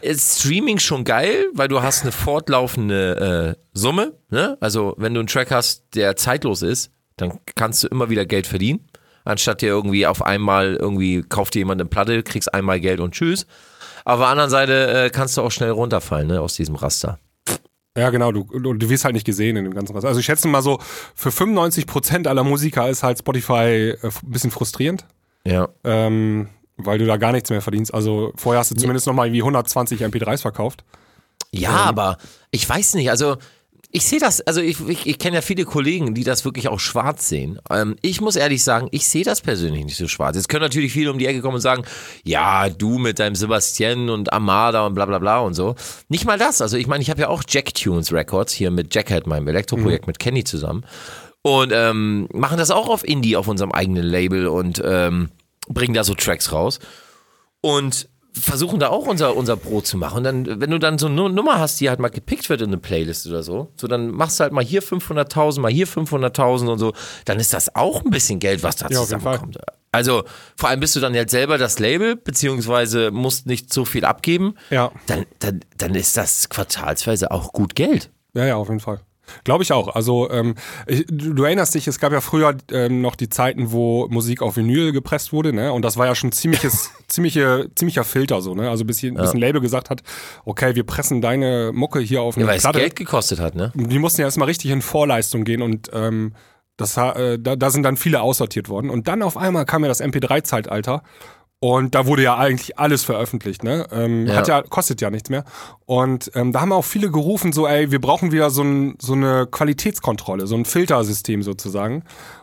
[0.00, 4.14] ist Streaming schon geil, weil du hast eine fortlaufende äh, Summe.
[4.30, 4.56] Ne?
[4.60, 8.46] Also wenn du einen Track hast, der zeitlos ist, dann kannst du immer wieder Geld
[8.46, 8.88] verdienen.
[9.24, 13.14] Anstatt dir irgendwie auf einmal irgendwie kauft dir jemand eine Platte, kriegst einmal Geld und
[13.14, 13.46] tschüss.
[14.04, 17.18] Auf der anderen Seite äh, kannst du auch schnell runterfallen ne, aus diesem Raster.
[17.96, 20.06] Ja, genau, du, du, du wirst halt nicht gesehen in dem ganzen Rest.
[20.06, 20.78] Also ich schätze mal so,
[21.14, 25.04] für 95% aller Musiker ist halt Spotify äh, ein bisschen frustrierend,
[25.46, 25.68] Ja.
[25.84, 27.92] ähm, weil du da gar nichts mehr verdienst.
[27.92, 30.84] Also vorher hast du zumindest noch mal irgendwie 120 MP3s verkauft.
[31.50, 32.16] Ja, aber
[32.50, 33.36] ich weiß nicht, also
[33.94, 36.80] ich sehe das, also ich, ich, ich kenne ja viele Kollegen, die das wirklich auch
[36.80, 37.58] schwarz sehen.
[37.70, 40.34] Ähm, ich muss ehrlich sagen, ich sehe das persönlich nicht so schwarz.
[40.34, 41.84] Jetzt können natürlich viele um die Ecke kommen und sagen,
[42.24, 45.74] ja, du mit deinem Sebastian und Amada und bla bla bla und so.
[46.08, 46.62] Nicht mal das.
[46.62, 50.06] Also ich meine, ich habe ja auch Jack Tunes Records hier mit Jackhead, meinem Elektroprojekt
[50.06, 50.86] mit Kenny zusammen.
[51.42, 55.28] Und ähm, machen das auch auf Indie, auf unserem eigenen Label und ähm,
[55.68, 56.78] bringen da so Tracks raus.
[57.60, 60.18] Und versuchen da auch unser, unser Brot zu machen.
[60.18, 62.68] Und dann, wenn du dann so eine Nummer hast, die halt mal gepickt wird in
[62.68, 66.70] eine Playlist oder so, so dann machst du halt mal hier 500.000, mal hier 500.000
[66.70, 66.92] und so,
[67.24, 69.58] dann ist das auch ein bisschen Geld, was da Ja, zusammenkommt.
[69.92, 70.24] Also
[70.56, 74.54] vor allem bist du dann halt selber das Label, beziehungsweise musst nicht so viel abgeben.
[74.70, 74.90] Ja.
[75.06, 78.10] Dann, dann, dann ist das quartalsweise auch gut Geld.
[78.34, 79.00] Ja, ja, auf jeden Fall.
[79.44, 79.94] Glaube ich auch.
[79.94, 80.54] Also ähm,
[80.86, 84.56] ich, du, erinnerst dich, es gab ja früher ähm, noch die Zeiten, wo Musik auf
[84.56, 85.72] Vinyl gepresst wurde, ne?
[85.72, 88.70] Und das war ja schon ziemliches, ziemliche, ziemlicher Filter so, ne?
[88.70, 90.02] Also bis, hier, bis ein Label gesagt hat,
[90.44, 92.80] okay, wir pressen deine Mucke hier auf eine Ja, weil es Platte.
[92.80, 93.72] Geld gekostet hat, ne?
[93.74, 96.34] Die mussten ja erstmal richtig in Vorleistung gehen und ähm,
[96.76, 98.90] das, äh, da, da sind dann viele aussortiert worden.
[98.90, 101.02] Und dann auf einmal kam ja das MP3-Zeitalter.
[101.64, 103.86] Und da wurde ja eigentlich alles veröffentlicht, ne?
[103.92, 104.34] Ähm, Ja.
[104.34, 105.44] Hat ja, kostet ja nichts mehr.
[105.86, 109.12] Und ähm, da haben auch viele gerufen, so, ey, wir brauchen wieder so, ein, so
[109.12, 112.02] eine Qualitätskontrolle, so ein Filtersystem sozusagen.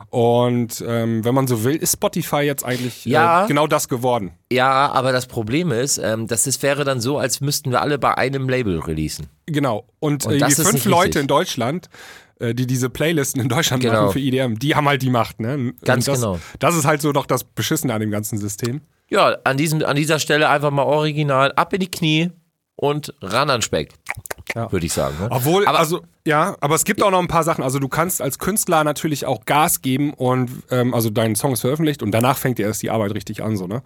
[0.09, 3.43] Und ähm, wenn man so will, ist Spotify jetzt eigentlich Ja.
[3.43, 4.31] äh, genau das geworden.
[4.53, 7.99] Ja, aber das Problem ist, ähm, das ist, wäre dann so, als müssten wir alle
[7.99, 9.27] bei einem Label releasen.
[9.47, 9.83] Genau.
[9.99, 11.89] Und, Und äh, die fünf Leute in Deutschland, äh,
[12.39, 14.03] die diese Playlisten in Deutschland Genau.
[14.03, 15.74] machen für EDM, die haben halt die Macht, ne?
[15.84, 16.39] Ganz das, genau.
[16.60, 18.81] Das ist halt so doch das Beschissene an dem ganzen System.
[19.10, 22.31] Ja, an, diesem, an dieser Stelle einfach mal original ab in die Knie
[22.75, 23.93] und ran an Speck.
[24.55, 24.72] Ja.
[24.72, 25.15] Würde ich sagen.
[25.19, 25.27] Ne?
[25.31, 27.63] Obwohl, Aber- also, ja, aber es gibt auch noch ein paar Sachen.
[27.63, 31.62] Also du kannst als Künstler natürlich auch Gas geben und ähm, also dein Song ist
[31.62, 33.84] veröffentlicht und danach fängt ja erst die Arbeit richtig an, so, ne?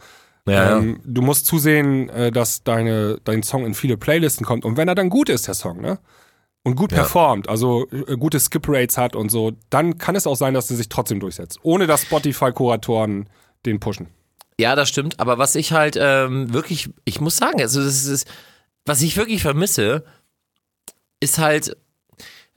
[0.47, 4.75] Ja, ähm, Du musst zusehen, äh, dass deine, dein Song in viele Playlisten kommt und
[4.77, 5.99] wenn er dann gut ist, der Song, ne?
[6.65, 10.53] Und gut performt, also äh, gute Skip-Rates hat und so, dann kann es auch sein,
[10.53, 11.59] dass er sich trotzdem durchsetzt.
[11.63, 13.27] Ohne dass Spotify-Kuratoren
[13.65, 14.07] den pushen.
[14.59, 15.19] Ja, das stimmt.
[15.19, 18.27] Aber was ich halt ähm, wirklich, ich muss sagen, also das ist,
[18.85, 20.05] was ich wirklich vermisse,
[21.19, 21.75] ist halt,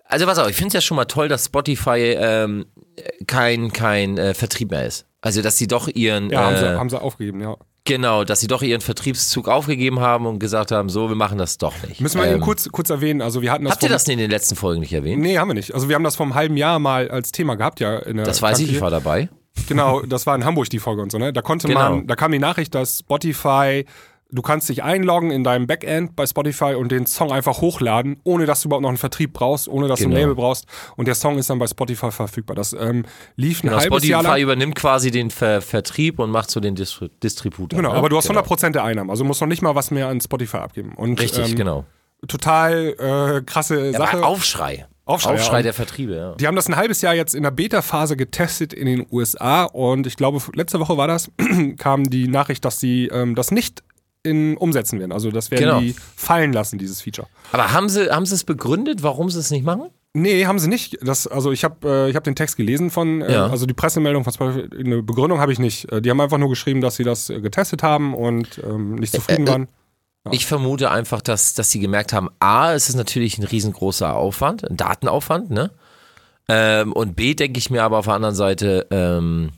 [0.05, 2.67] also pass auf, ich finde es ja schon mal toll, dass Spotify ähm,
[3.27, 5.07] kein, kein äh, Vertrieb mehr ist.
[5.21, 7.57] Also, dass sie doch ihren, Ja, haben, äh, sie, haben sie aufgegeben, ja.
[7.87, 11.57] Genau, dass sie doch ihren Vertriebszug aufgegeben haben und gesagt haben, so, wir machen das
[11.57, 12.01] doch nicht.
[12.03, 14.19] Müssen wir ähm, eben kurz, kurz erwähnen, also wir hatten das Habt ihr das in
[14.19, 15.23] den letzten Folgen nicht erwähnt?
[15.23, 15.73] Nee, haben wir nicht.
[15.75, 17.99] Also wir haben das vor einem halben Jahr mal als Thema gehabt, ja.
[18.01, 19.31] In der Das weiß ich, ich war dabei.
[19.69, 21.33] Genau, das war in Hamburg die Folge und so, ne?
[21.33, 21.81] Da konnte Genau.
[21.97, 23.87] man, da kam die Nachricht, dass Spotify,
[24.31, 28.45] du kannst dich einloggen in deinem Backend bei Spotify und den Song einfach hochladen, ohne
[28.47, 30.17] dass du überhaupt noch einen Vertrieb brauchst, ohne dass du Genau.
[30.17, 30.67] ein Label brauchst.
[30.97, 32.57] Und der Song ist dann bei Spotify verfügbar.
[32.57, 33.05] Das ähm,
[33.37, 34.43] lief ein Genau, halbes Jahr Spotify lang.
[34.43, 37.77] übernimmt quasi den Ver Vertrieb und macht so den Dis Distributor.
[37.79, 37.97] Genau, ne?
[37.99, 38.41] aber du hast genau.
[38.41, 39.11] 100% der Einnahmen.
[39.11, 40.95] Also du musst noch nicht mal was mehr an Spotify abgeben.
[40.97, 41.85] Und, Richtig, ähm, genau.
[42.27, 42.95] Total
[43.39, 44.25] äh, krasse Ja, Sache.
[44.25, 44.87] Aufschrei.
[45.05, 45.63] Aufschrei, Aufschrei ja.
[45.63, 46.35] der Vertriebe, ja.
[46.35, 50.05] Die haben das ein halbes Jahr jetzt in der Beta-Phase getestet in den USA und
[50.09, 51.31] ich glaube, letzte Woche war das,
[51.79, 53.85] kam die Nachricht, dass sie ähm, das nicht
[54.27, 55.13] in, umsetzen werden.
[55.13, 55.81] Also das werden Genau.
[55.81, 57.29] die fallen lassen, dieses Feature.
[57.53, 59.89] Aber haben sie, haben sie es begründet, warum sie es nicht machen?
[60.13, 60.99] Nee, haben sie nicht.
[61.03, 63.47] Das, also ich habe äh, ich hab den Text gelesen von, äh, Ja.
[63.49, 65.91] also die Pressemeldung von Spotify, eine Begründung habe ich nicht.
[65.93, 69.13] Äh, Die haben einfach nur geschrieben, dass sie das äh, getestet haben und ähm, nicht
[69.15, 69.69] zufrieden äh, waren.
[70.33, 74.69] Ich vermute einfach, dass, dass sie gemerkt haben, A, es ist natürlich ein riesengroßer Aufwand,
[74.69, 75.71] ein Datenaufwand, ne?
[76.49, 79.51] Ähm, und B, denke ich mir aber auf der anderen Seite, ähm,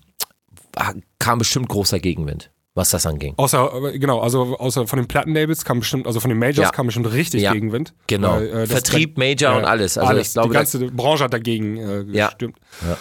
[1.18, 3.34] kam bestimmt großer Gegenwind, was das anging.
[3.36, 6.70] Außer, genau, also außer von den Plattenlabels kam bestimmt, also von den Majors Ja.
[6.70, 7.52] kam bestimmt richtig Ja.
[7.52, 7.92] Gegenwind.
[8.06, 8.36] Genau.
[8.36, 9.98] Weil, äh, Vertrieb, Major und alles.
[9.98, 10.28] Also alles.
[10.28, 12.28] ich glaube, die ganze Branche hat dagegen äh, Ja.
[12.28, 12.56] gestimmt.
[12.88, 12.96] Ja.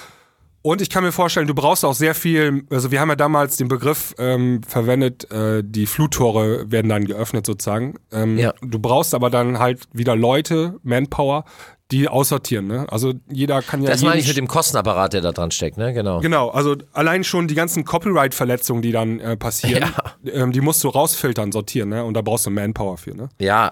[0.64, 3.56] Und ich kann mir vorstellen, du brauchst auch sehr viel, also wir haben ja damals
[3.56, 7.94] den Begriff ähm, verwendet, äh, die Fluttore werden dann geöffnet sozusagen.
[8.12, 8.54] Ähm, Ja.
[8.62, 11.46] Du brauchst aber dann halt wieder Leute, Manpower,
[11.92, 12.68] die aussortieren.
[12.68, 12.86] Ne?
[12.90, 13.90] Also jeder kann ja.
[13.90, 15.94] Das meine ich mit dem Kostenapparat, der da dran steckt, ne?
[15.94, 16.20] Genau.
[16.20, 19.94] Genau, also allein schon die ganzen Copyright-Verletzungen, die dann äh, passieren,
[20.26, 22.04] ähm, die musst du rausfiltern, sortieren, ne?
[22.04, 23.30] Und da brauchst du Manpower für, ne?
[23.40, 23.72] Ja,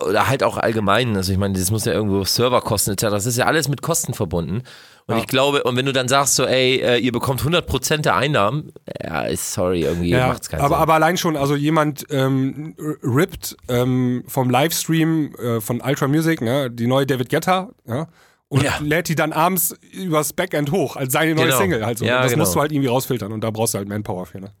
[0.00, 1.16] oder halt auch allgemein.
[1.16, 3.04] Also ich meine, das muss ja irgendwo Serverkosten etc.
[3.04, 4.62] Das ist ja alles mit Kosten verbunden.
[5.06, 8.16] Und ich glaube, und wenn du dann sagst so, ey, äh, ihr bekommt 100% der
[8.16, 10.82] Einnahmen, ja, ist sorry, irgendwie macht's keinen aber, Sinn.
[10.82, 16.70] aber allein schon, also jemand ähm, rippt ähm, vom Livestream äh, von Ultra Music, ne,
[16.70, 18.06] die neue David Guetta, ja,
[18.48, 18.72] und Ja.
[18.80, 21.58] lädt die dann abends übers Backend hoch als seine neue Genau.
[21.58, 21.84] Single.
[21.84, 22.04] Halt so.
[22.06, 22.42] Ja, das genau.
[22.44, 24.52] musst du halt irgendwie rausfiltern und da brauchst du halt Manpower für, ne?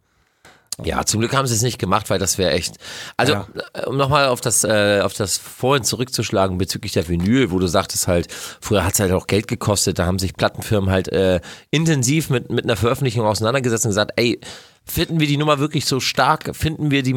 [0.82, 2.76] Ja, zum Glück haben sie es nicht gemacht, weil das wäre echt.
[3.16, 3.46] Also, Ja.
[3.74, 7.66] äh, um nochmal auf das, äh, auf das vorhin zurückzuschlagen bezüglich der Vinyl, wo du
[7.68, 8.26] sagtest halt,
[8.60, 12.50] früher hat es halt auch Geld gekostet, da haben sich Plattenfirmen halt äh, intensiv mit,
[12.50, 14.40] mit einer Veröffentlichung auseinandergesetzt und gesagt, ey,
[14.84, 16.54] finden wir die Nummer wirklich so stark?
[16.56, 17.14] Finden wir die,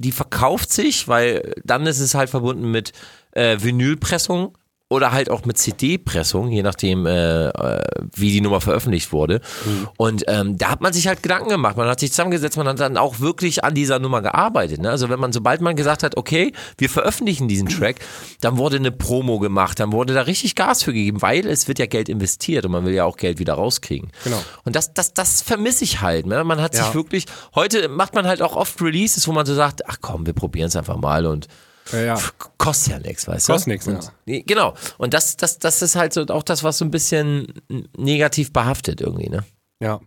[0.00, 1.08] die verkauft sich?
[1.08, 2.92] Weil dann ist es halt verbunden mit
[3.32, 4.56] äh, Vinylpressung
[4.92, 7.82] oder halt auch mit CD-Pressung, je nachdem, äh, äh,
[8.14, 9.40] wie die Nummer veröffentlicht wurde.
[9.96, 11.76] Und ähm, da hat man sich halt Gedanken gemacht.
[11.76, 14.80] Man hat sich zusammengesetzt, man hat dann auch wirklich an dieser Nummer gearbeitet.
[14.80, 14.90] Ne?
[14.90, 17.96] Also wenn man, sobald man gesagt hat, okay, wir veröffentlichen diesen Track,
[18.40, 21.78] dann wurde eine Promo gemacht, dann wurde da richtig Gas für gegeben, weil es wird
[21.78, 24.10] ja Geld investiert und man will ja auch Geld wieder rauskriegen.
[24.24, 24.42] Genau.
[24.64, 26.26] Und das, das, das vermisse ich halt.
[26.26, 26.44] Ne?
[26.44, 26.94] Man hat sich Ja.
[26.94, 30.32] wirklich, heute macht man halt auch oft Releases, wo man so sagt, ach komm, wir
[30.34, 31.48] probieren es einfach mal und
[31.90, 32.18] Ja, ja.
[32.58, 33.52] kostet ja nichts, weißt du?
[33.52, 34.10] Kostet Und- ja.
[34.26, 34.74] Nee, Genau.
[34.98, 37.52] Und das, das, das ist halt so auch das, was so ein bisschen
[37.96, 39.44] negativ behaftet irgendwie, ne?
[39.80, 40.00] ja.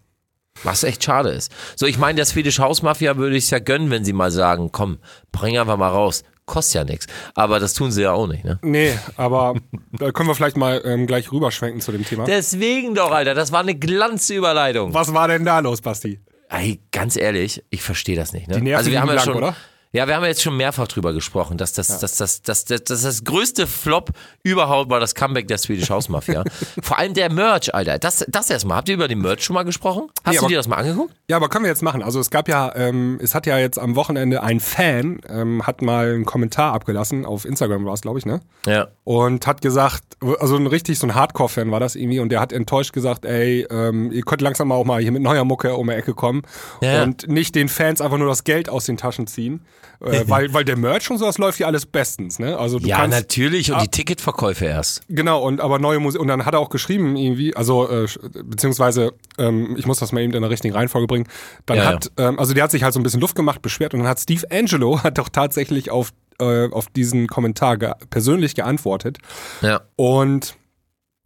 [0.64, 1.52] Was echt schade ist.
[1.76, 4.32] So, ich meine, der Swedish House Mafia würde ich es ja gönnen, wenn sie mal
[4.32, 5.00] sagen, komm,
[5.34, 6.24] bring einfach mal raus.
[6.46, 7.08] Kostet ja nichts.
[7.34, 8.58] Aber das tun sie ja auch nicht, ne?
[8.62, 9.56] Nee, aber
[9.92, 12.24] da können wir vielleicht mal ähm, gleich rüberschwenken zu dem Thema.
[12.24, 14.94] Deswegen doch, Alter, das war eine Glanzüberleitung.
[14.94, 16.22] Was war denn da los, Basti?
[16.50, 18.48] Ey, ganz ehrlich, ich verstehe das nicht.
[18.48, 18.56] Ne?
[18.56, 19.56] Die Nerven also wir haben ja blank, schon, oder?
[19.96, 22.84] Ja, wir haben ja jetzt schon mehrfach drüber gesprochen, dass das, das, das, das, das,
[22.84, 24.10] das, das größte Flop
[24.44, 26.44] überhaupt war das Comeback der Swedish House Mafia.
[26.82, 27.98] Vor allem der Merch, Alter.
[27.98, 28.76] Das, das erstmal.
[28.78, 30.10] Habt ihr über den Merch schon mal gesprochen?
[30.26, 31.14] Hast Nee, du aber- dir das mal angeguckt?
[31.30, 32.04] Ja, aber können wir jetzt machen.
[32.04, 35.82] Also es gab ja, ähm, es hat ja jetzt am Wochenende ein Fan, ähm, hat
[35.82, 38.42] mal einen Kommentar abgelassen, auf Instagram war es, glaube ich, ne?
[38.68, 38.88] Ja.
[39.06, 40.04] Und hat gesagt,
[40.40, 43.66] also ein richtig so ein Hardcore-Fan war das irgendwie und der hat enttäuscht gesagt, ey,
[43.72, 46.42] ähm, ihr könnt langsam auch mal hier mit neuer Mucke um die Ecke kommen
[46.82, 47.04] Ja.
[47.04, 49.62] und nicht den Fans einfach nur das Geld aus den Taschen ziehen,
[50.02, 52.58] äh, weil, weil der Merch und sowas läuft ja alles bestens, ne?
[52.58, 53.72] Also du Ja, kannst, natürlich.
[53.72, 55.02] Und die Ticketverkäufe erst.
[55.10, 56.20] Genau, und aber neue Musik.
[56.22, 58.08] Und dann hat er auch geschrieben, irgendwie, also, äh,
[58.44, 61.28] beziehungsweise, ähm, ich muss das mal eben in der richtigen Reihenfolge bringen.
[61.66, 63.94] Dann Ja, hat, Ähm, also der hat sich halt so ein bisschen Luft gemacht, beschwert
[63.94, 68.56] und dann hat Steve Angelo hat doch tatsächlich auf, äh, auf diesen Kommentar ge persönlich
[68.56, 69.18] geantwortet.
[69.62, 69.82] Ja.
[69.96, 70.56] Und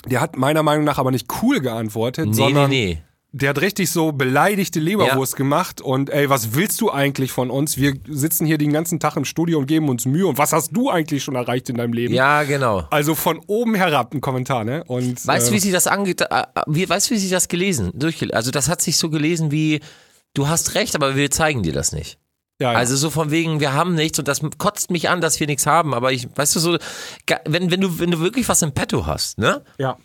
[0.05, 3.03] der hat meiner Meinung nach aber nicht cool geantwortet, Nee, sondern nee, nee.
[3.31, 7.77] Der hat richtig so beleidigte Leberwurst gemacht und ey, was willst du eigentlich von uns?
[7.77, 10.71] Wir sitzen hier den ganzen Tag im Studio und geben uns Mühe und was hast
[10.71, 12.13] du eigentlich schon erreicht in deinem Leben?
[12.13, 12.87] Ja, genau.
[12.89, 14.83] Also von oben herab ein Kommentar, ne?
[14.87, 17.47] Und, Weißt du, äh, wie sich das ange äh, wie, weißt du, wie sich das
[17.47, 17.91] gelesen?
[17.93, 19.79] Durchgel also das hat sich so gelesen wie,
[20.33, 22.17] du hast recht, aber wir zeigen dir das nicht.
[22.59, 22.77] Ja, ja.
[22.77, 25.65] Also so von wegen, wir haben nichts und das kotzt mich an, dass wir nichts
[25.65, 26.77] haben, aber ich, weißt du so,
[27.45, 29.61] wenn, wenn du, wenn du wirklich was im Petto hast, ne?
[29.77, 29.97] ja.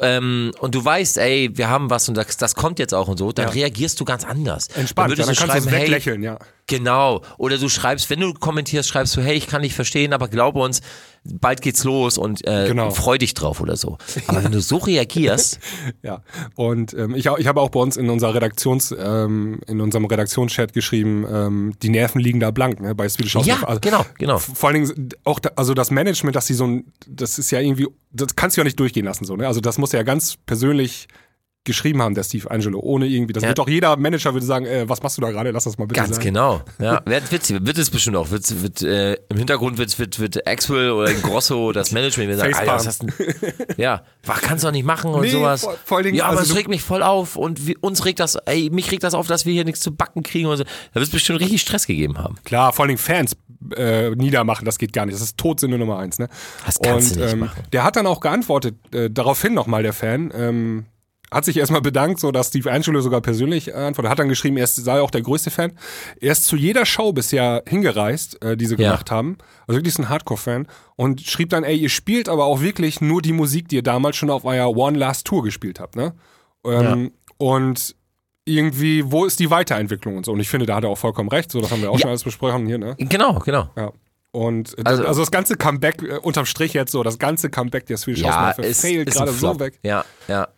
[0.00, 3.18] Ähm, und du weißt, ey, wir haben was und das, das kommt jetzt auch und
[3.18, 3.52] so, dann Ja.
[3.52, 4.66] reagierst du ganz anders.
[4.68, 6.38] Entspannt, dann ja, würdest dann du kannst du hey, weglächeln, ja.
[6.66, 7.22] Genau.
[7.36, 10.60] Oder du schreibst, wenn du kommentierst, schreibst du, hey, ich kann nicht verstehen, aber glaube
[10.60, 10.80] uns,
[11.24, 12.90] bald geht's los und äh, Genau.
[12.90, 13.98] freu dich drauf oder so.
[14.26, 15.58] Aber wenn du so reagierst,
[16.02, 16.22] Ja,
[16.54, 20.72] und ähm, ich, ich habe auch bei uns in unserer Redaktions, ähm, in unserem Redaktionschat
[20.72, 24.38] geschrieben, ähm, die Nerven liegen da blank, ne, bei Swedish House Ja, also, genau, genau.
[24.38, 27.60] Vor allen Dingen auch, da, also das Management, dass sie so ein, das ist ja
[27.60, 30.36] irgendwie, das kannst du ja nicht durchgehen lassen, so, ne, also das muss ja ganz
[30.46, 31.06] persönlich
[31.64, 33.50] geschrieben haben, der Steve Angelo, ohne irgendwie, das Ja.
[33.50, 35.84] wird doch jeder Manager würde sagen, äh, was machst du da gerade, lass das mal
[35.86, 36.24] bitte ganz sein.
[36.24, 36.62] genau.
[36.80, 38.30] Ja, wird, wird, wird es bestimmt auch.
[38.30, 42.54] Wird, wird, äh, Im Hintergrund wird, wird, wird Axwell oder Grosso, das Management, wir sagen,
[42.54, 43.06] Alter, was hast du?
[43.76, 45.60] Ja, was kannst du doch nicht machen und Nee, sowas.
[45.62, 48.20] vor- vor Dingen, ja, aber also es regt mich voll auf und wie, uns regt
[48.20, 50.64] das, ey, mich regt das auf, dass wir hier nichts zu backen kriegen und so.
[50.64, 52.36] Da wird es bestimmt richtig Stress gegeben haben.
[52.44, 53.36] Klar, vor allen Dingen Fans
[53.76, 55.14] äh, niedermachen, das geht gar nicht.
[55.14, 56.18] Das ist Todsünde Nummer eins.
[56.18, 56.28] Ne?
[56.64, 57.62] Das kannst Und du nicht ähm, machen.
[57.74, 60.86] der hat dann auch geantwortet, äh, daraufhin nochmal der Fan, ähm,
[61.32, 64.10] hat sich erstmal bedankt, so dass Steve Angelo sogar persönlich äh, antwortet.
[64.10, 65.72] Hat dann geschrieben, er sei auch der größte Fan.
[66.20, 68.90] Er ist zu jeder Show bisher hingereist, äh, die sie Ja.
[68.90, 69.38] gemacht haben.
[69.66, 70.66] Also wirklich ein Hardcore-Fan.
[70.96, 74.16] Und schrieb dann, ey, ihr spielt aber auch wirklich nur die Musik, die ihr damals
[74.16, 75.96] schon auf eurer One Last Tour gespielt habt.
[75.96, 76.14] Ne?
[76.64, 77.94] Ähm, Und
[78.44, 80.32] irgendwie, wo ist die Weiterentwicklung und so?
[80.32, 81.52] Und ich finde, da hat er auch vollkommen recht.
[81.52, 82.00] So, das haben wir auch Ja.
[82.00, 82.96] schon alles besprochen hier, ne?
[82.98, 83.70] Genau, genau.
[83.76, 83.92] Ja.
[84.32, 87.86] Und äh, Also- also, das ganze Comeback, äh, unterm Strich jetzt so, das ganze Comeback
[87.86, 89.78] der Swedish House Ja, failt ist gerade so weg.
[89.82, 90.48] Ja, ja.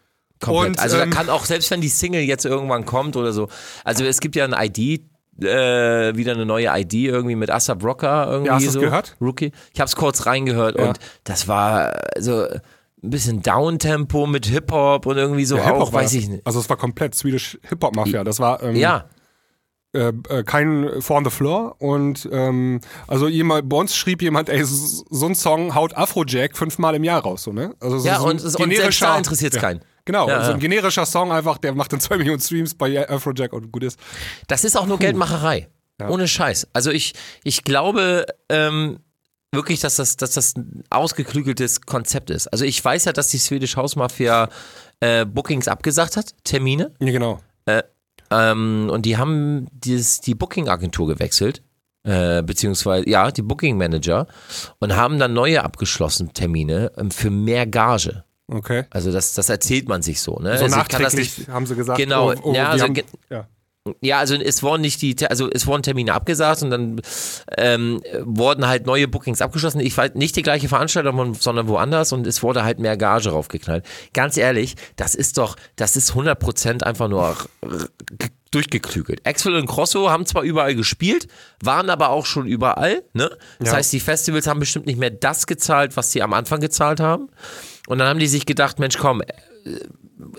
[0.43, 0.69] Komplett.
[0.71, 3.49] Und, also da ähm, kann auch, selbst wenn die Single jetzt irgendwann kommt oder so,
[3.85, 5.03] also es gibt ja ein ID,
[5.43, 8.81] äh, wieder eine neue ID irgendwie mit Asap Rocker irgendwie Ja, hast so.
[8.81, 9.17] gehört?
[9.21, 9.53] Rookie.
[9.73, 10.89] Ich hab's kurz reingehört Ja.
[10.89, 12.43] und das war, also
[13.05, 16.47] ein bisschen Downtempo mit Hip-Hop und irgendwie so Ja, auch, weiß ich nicht.
[16.47, 18.23] Also es war komplett Swedish Hip-Hop-Mafia.
[18.25, 19.07] Das war ähm, Ja,
[19.95, 24.49] äh, äh, kein Four on the Floor und ähm, also jemand, bei uns schrieb jemand,
[24.49, 27.75] ey, so, so ein Song haut Afrojack fünfmal im Jahr raus, so, ne?
[27.81, 29.81] Also so, Ja, so und- und selbst da interessiert's keinen.
[30.05, 30.69] Genau, Ja, so ein ja.
[30.69, 33.99] generischer Song einfach, der macht dann zwei Millionen Streams bei Afrojack und gut ist.
[34.49, 35.69] das ist auch nur Geldmacherei.
[36.09, 36.67] Ohne Scheiß.
[36.73, 38.99] Also ich, ich glaube ähm,
[39.53, 42.49] wirklich, dass das, dass das ein ausgeklügeltes Konzept ist.
[42.49, 44.49] Also ich weiß ja, dass die Swedish House Mafia
[44.99, 46.93] äh, Bookings abgesagt hat, Termine.
[46.99, 47.41] Ja, genau.
[48.33, 51.63] Ähm, und die haben dieses, die Booking-Agentur gewechselt.
[52.05, 54.27] Äh, beziehungsweise, ja, die Booking-Manager.
[54.81, 58.25] Und haben dann neue abgeschlossen Termine ähm, für mehr Gage.
[58.49, 58.85] Okay.
[58.91, 60.39] Also das, das erzählt man sich so.
[60.39, 60.57] Ne?
[60.59, 61.99] So also nachträglich nicht, haben sie gesagt.
[61.99, 63.01] Genau, oh, oh, ja, also haben,
[63.31, 63.49] ja.
[64.01, 67.01] Ja, also es wurden nicht die, also es wurden Termine abgesagt und dann
[67.57, 69.81] ähm, wurden halt neue Bookings abgeschlossen.
[69.81, 73.85] Ich weiß nicht die gleiche Veranstaltung, sondern woanders und es wurde halt mehr Gage raufgeknallt.
[74.15, 77.37] Ganz ehrlich, das ist doch, das ist 100% einfach nur
[78.53, 79.27] durchgeklügelt.
[79.27, 81.27] Axel und Crosso haben zwar überall gespielt,
[81.61, 83.37] waren aber auch schon überall, ne?
[83.59, 83.77] Das Ja.
[83.77, 87.31] heißt, die Festivals haben bestimmt nicht mehr das gezahlt, was sie am Anfang gezahlt haben.
[87.87, 89.23] Und dann haben die sich gedacht, Mensch, komm,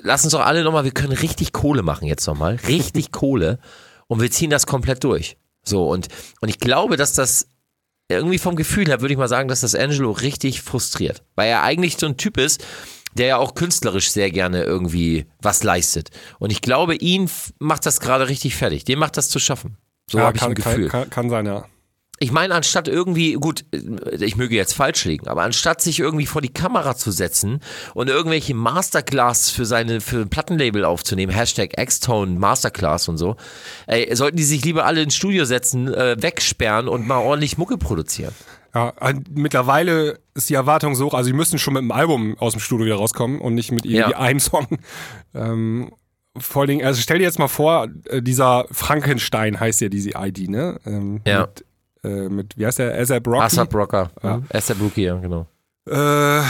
[0.02, 2.60] lass uns doch alle nochmal, wir können richtig Kohle machen jetzt nochmal.
[2.68, 3.60] Richtig Kohle.
[4.08, 5.38] Und wir ziehen das komplett durch.
[5.64, 6.08] So, und,
[6.42, 7.48] und ich glaube, dass das
[8.10, 11.24] irgendwie vom Gefühl her, würde ich mal sagen, dass das Angelo richtig frustriert.
[11.36, 12.64] Weil er eigentlich so ein Typ ist,
[13.14, 16.10] der ja auch künstlerisch sehr gerne irgendwie was leistet.
[16.40, 17.30] Und ich glaube, ihn
[17.60, 18.86] macht das gerade richtig fertig.
[18.86, 19.78] Dem macht das zu schaffen.
[20.10, 20.90] So ja, habe ich ein Gefühl.
[20.90, 21.66] Kann, kann, kann sein, ja.
[22.20, 23.66] Ich meine, anstatt irgendwie, gut,
[24.20, 27.60] ich möge jetzt falsch liegen, aber anstatt sich irgendwie vor die Kamera zu setzen
[27.96, 33.36] und irgendwelche Masterclass für seine, für ein Plattenlabel aufzunehmen, Hashtag X-Tone Masterclass und so,
[33.88, 37.78] ey, sollten die sich lieber alle ins Studio setzen, äh, wegsperren und mal ordentlich Mucke
[37.78, 38.34] produzieren.
[38.76, 38.94] Ja,
[39.32, 42.60] mittlerweile ist die Erwartung so hoch, also die müssen schon mit einem Album aus dem
[42.62, 44.20] Studio wieder rauskommen und nicht mit irgendwie Ja.
[44.20, 44.68] einem Song.
[45.36, 45.92] Ähm,
[46.38, 50.12] vor allen Dingen, also stell dir jetzt mal vor, äh, dieser Frankenstein heißt ja diese
[50.18, 50.80] ID, ne?
[50.86, 51.42] Ähm, Ja.
[51.42, 51.66] Mit,
[52.04, 52.98] äh, mit, wie heißt der?
[53.00, 53.44] ASAP Rocky?
[53.44, 54.42] ASAP Rocker, ja.
[54.54, 55.48] ASAP Rookie, ja, genau.
[55.86, 56.42] Äh,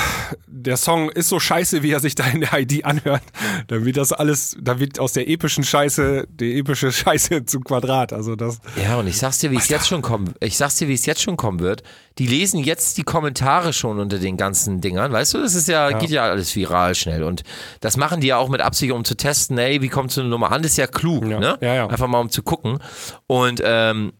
[0.45, 3.23] der Song ist so scheiße, wie er sich da in der ID anhört.
[3.65, 8.13] Dann wird das alles, da wird aus der epischen Scheiße, die epische Scheiße zum Quadrat.
[8.13, 10.87] Also das, Ja, und ich sag's dir, wie es jetzt schon kommen, ich sag's dir,
[10.87, 11.81] wie es jetzt schon kommen wird.
[12.19, 15.89] Die lesen jetzt die Kommentare schon unter den ganzen Dingern, weißt du, das ist ja,
[15.97, 17.41] geht ja alles viral schnell und
[17.79, 20.29] das machen die ja auch mit Absicht, um zu testen, ey, wie kommt so eine
[20.29, 21.57] Nummer an, das ist ja klug, Ja, ne?
[21.59, 21.87] ja, ja.
[21.87, 22.77] Einfach mal um zu gucken
[23.25, 24.13] und, ähm,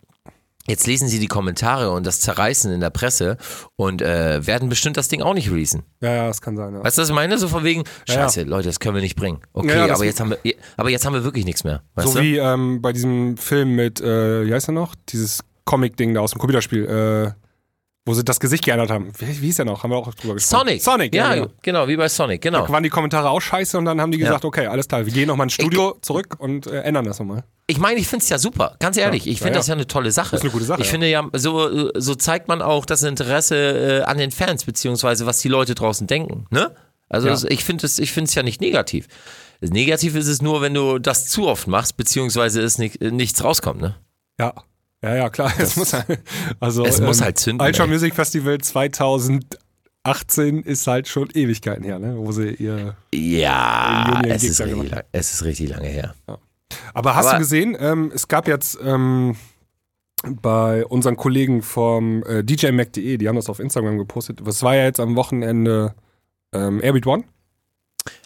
[0.66, 3.38] Jetzt lesen sie die Kommentare und das Zerreißen in der Presse
[3.76, 5.84] und äh, werden bestimmt das Ding auch nicht releasen.
[6.00, 6.74] ja, ja, das kann sein.
[6.74, 6.84] Ja.
[6.84, 7.38] Weißt du, was ich meine?
[7.38, 8.22] So von wegen, Ja, ja.
[8.22, 9.40] scheiße, Leute, das können wir nicht bringen.
[9.52, 10.38] Okay, Ja, ja, aber, jetzt haben wir,
[10.78, 11.82] aber jetzt haben wir wirklich nichts mehr.
[11.98, 12.22] So du?
[12.22, 14.96] wie ähm, bei diesem Film mit, äh, wie heißt er noch?
[15.10, 17.43] Dieses Comic-Ding da aus dem Computerspiel, äh,
[18.06, 19.12] wo sie das Gesicht geändert haben.
[19.18, 19.84] Wie, wie hieß der noch?
[19.84, 20.68] Haben wir auch drüber gesprochen.
[20.68, 20.82] Sonic.
[20.84, 21.42] Sonic, ja, ja.
[21.44, 21.54] genau.
[21.62, 22.66] genau, wie bei Sonic, genau.
[22.66, 25.14] Da waren die Kommentare auch scheiße und dann haben die gesagt, okay, alles klar, wir
[25.14, 27.44] gehen nochmal ins Studio zurück und äh, ändern das nochmal.
[27.68, 29.26] Ich meine, ich finde es ja super, ganz ehrlich.
[29.26, 29.60] Ich finde Ja, ja.
[29.60, 30.36] das ja eine tolle Sache.
[30.36, 30.92] ist eine gute Sache, Ich ja.
[30.92, 35.40] finde ja, so, so zeigt man auch das Interesse äh, an den Fans, beziehungsweise was
[35.40, 36.46] die Leute draußen denken.
[36.50, 36.76] Ne?
[37.08, 37.34] Also Ja.
[37.34, 39.08] das, ich finde es ich ja nicht negativ.
[39.62, 43.12] Das Negativ ist es nur, wenn du das zu oft machst, beziehungsweise es nicht, äh,
[43.12, 43.80] nichts rauskommt.
[43.80, 43.96] Ne?
[44.38, 44.54] Ja.
[45.04, 45.52] Ja, ja, klar.
[45.60, 46.20] es muss halt,
[46.60, 47.86] also, es muss halt zünden, Ultra.
[47.86, 52.16] Music Festival 2018 ist halt schon Ewigkeiten her, ne?
[52.18, 52.96] Wo sie ihr.
[53.14, 56.16] Ja, es ist, richtig lang, es ist richtig lange her.
[56.94, 59.36] Aber hast Aber- du gesehen, ähm, es gab jetzt ähm,
[60.42, 64.40] bei unseren Kollegen vom äh, DJMac.de, die haben das auf Instagram gepostet.
[64.44, 65.94] Was war ja jetzt am Wochenende
[66.54, 67.24] ähm, Airbeat One?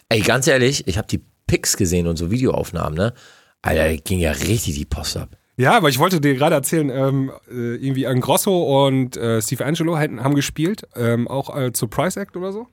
[0.08, 3.12] Ey, ganz ehrlich, ich habe die Pics gesehen und so Videoaufnahmen, ne?
[3.62, 5.30] Alter, da ging ja richtig die Post ab.
[5.58, 9.98] Ja, aber ich wollte dir gerade erzählen, ähm, äh, irgendwie Angrosso und äh, Steve Angelo
[9.98, 12.68] hätten, haben gespielt, ähm, auch als Surprise Act oder so.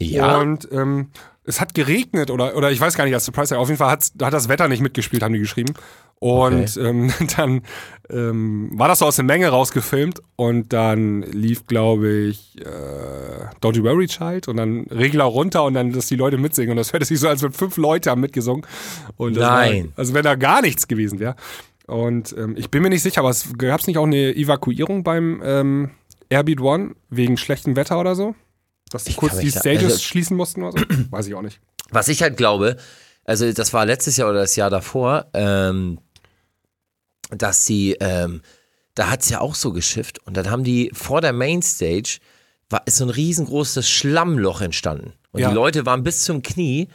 [0.00, 1.10] Ja, Und ähm,
[1.44, 3.60] es hat geregnet oder, oder ich weiß gar nicht, als Surprise Act.
[3.60, 5.74] Auf jeden Fall hat das Wetter nicht mitgespielt, haben die geschrieben.
[6.18, 7.60] Und ähm, dann
[8.08, 13.76] ähm, war das so aus der Menge rausgefilmt und dann lief, glaube ich, äh, Don't
[13.76, 16.70] You Worry Child und dann Regler runter und dann, dass die Leute mitsingen.
[16.70, 18.66] Und das hörte sich so, als wenn fünf Leute haben mitgesungen.
[19.18, 19.88] Und Nein.
[19.88, 21.36] War, also wenn da gar nichts gewesen wäre.
[21.86, 25.04] Und ähm, ich bin mir nicht sicher, aber es gab es nicht auch eine Evakuierung
[25.04, 25.90] beim ähm,
[26.28, 28.34] Airbeat One wegen schlechtem Wetter oder so?
[28.90, 30.84] Dass die Ich kurz die Stages also- schließen mussten oder so?
[31.10, 31.60] Weiß ich auch nicht.
[31.90, 32.76] was ich halt glaube,
[33.24, 35.98] also das war letztes Jahr oder das Jahr davor, ähm,
[37.30, 38.42] dass sie, ähm,
[38.94, 42.18] da hat es ja auch so geschifft und dann haben die vor der Mainstage,
[42.70, 45.12] war, ist so ein riesengroßes Schlammloch entstanden.
[45.32, 45.48] Und Ja.
[45.50, 46.88] die Leute waren bis zum Knie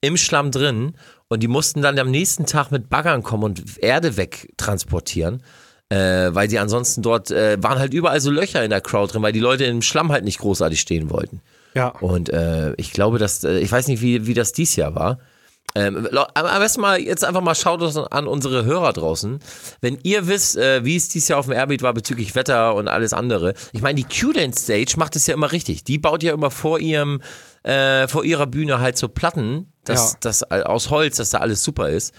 [0.00, 0.94] im Schlamm drin
[1.28, 5.42] und die mussten dann am nächsten Tag mit Baggern kommen und Erde wegtransportieren.
[5.90, 9.22] Äh, weil sie ansonsten dort äh, waren halt überall so Löcher in der Crowd drin,
[9.22, 11.40] weil die Leute im Schlamm halt nicht großartig stehen wollten.
[11.74, 11.88] Ja.
[11.88, 15.18] Und äh, ich glaube, dass, äh, ich weiß nicht, wie, wie das dies Jahr war.
[15.74, 19.38] Ähm, am am besten mal jetzt einfach mal schaut uns an unsere Hörer draußen.
[19.80, 22.88] Wenn ihr wisst, äh, wie es dieses Jahr auf dem Airbeat war bezüglich Wetter und
[22.88, 23.54] alles andere.
[23.72, 25.84] Ich meine, die Q-Dance Stage macht es ja immer richtig.
[25.84, 27.20] Die baut ja immer vor ihrem,
[27.68, 30.18] äh, vor ihrer Bühne halt so Platten, dass, Ja.
[30.22, 32.14] das aus Holz, dass da alles super ist.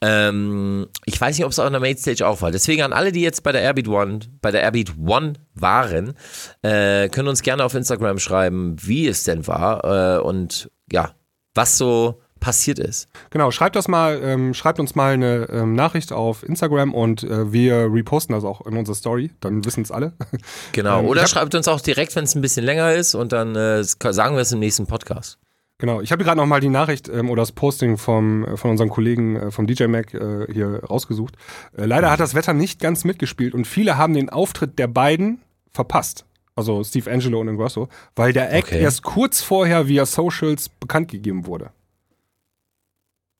[0.00, 2.50] Ähm, ich weiß nicht, ob es auf der Mainstage auch war.
[2.50, 6.14] Deswegen an alle, die jetzt bei der Airbeat One, bei der Airbeat One waren,
[6.62, 11.12] äh, können uns gerne auf Instagram schreiben, wie es denn war äh, und ja,
[11.54, 13.08] was so passiert ist.
[13.30, 17.52] Genau, schreibt das mal, ähm, schreibt uns mal eine ähm, Nachricht auf Instagram und äh,
[17.52, 20.12] wir reposten das auch in unsere Story, dann wissen es alle.
[20.72, 21.00] Genau.
[21.00, 23.54] Ähm, Oder hab- schreibt uns auch direkt, wenn es ein bisschen länger ist und dann
[23.56, 25.38] äh, sagen wir es im nächsten Podcast.
[25.80, 28.70] Genau, ich habe gerade noch mal die Nachricht ähm, oder das Posting vom, äh, von
[28.72, 31.36] unserem Kollegen äh, vom DJ Mac äh, hier rausgesucht.
[31.76, 35.40] Äh, leider hat das Wetter nicht ganz mitgespielt und viele haben den Auftritt der beiden
[35.70, 36.24] verpasst.
[36.56, 38.82] Also Steve Angelo und Ingrosso, weil der Act Okay.
[38.82, 41.70] erst kurz vorher via Socials bekannt gegeben wurde.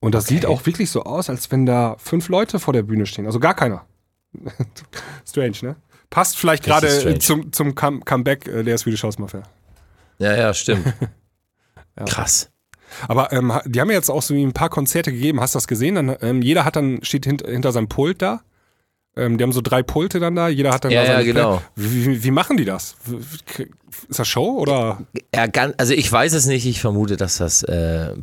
[0.00, 0.34] Und das Okay.
[0.34, 3.26] sieht auch wirklich so aus, als wenn da fünf Leute vor der Bühne stehen.
[3.26, 3.84] Also gar keiner.
[5.26, 5.76] strange, ne?
[6.10, 9.42] Passt vielleicht gerade äh, zum, zum Come Comeback äh, der Swedish House Mafia.
[10.18, 10.92] Ja, ja, stimmt.
[12.06, 12.50] Krass.
[13.06, 15.40] Aber ähm, die haben ja jetzt auch so ein paar Konzerte gegeben.
[15.40, 15.96] Hast du das gesehen?
[15.96, 18.40] Dann, ähm, jeder hat dann steht hint, hinter seinem Pult da.
[19.16, 20.48] Ähm, die haben so drei Pulte dann da.
[20.48, 21.62] Jeder hat dann Ja, da seine ja, genau.
[21.74, 22.96] Wie, wie, wie machen die das?
[24.08, 25.02] Ist das Show oder?
[25.34, 28.14] Ja, ganz, also ich weiß es nicht, ich vermute, dass das, äh,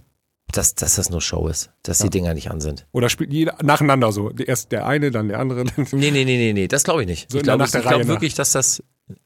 [0.58, 2.86] dass, dass das nur Show ist, dass die Dinger nicht an sind.
[2.91, 4.32] Oder spielt jeder nacheinander so?
[4.32, 5.65] Erst der eine, dann der andere.
[5.91, 7.32] Nee, nee, nee, nee, nee, das glaube ich nicht.
[7.32, 8.08] So ich glaube glaub nach.
[8.08, 8.84] wirklich, dass das,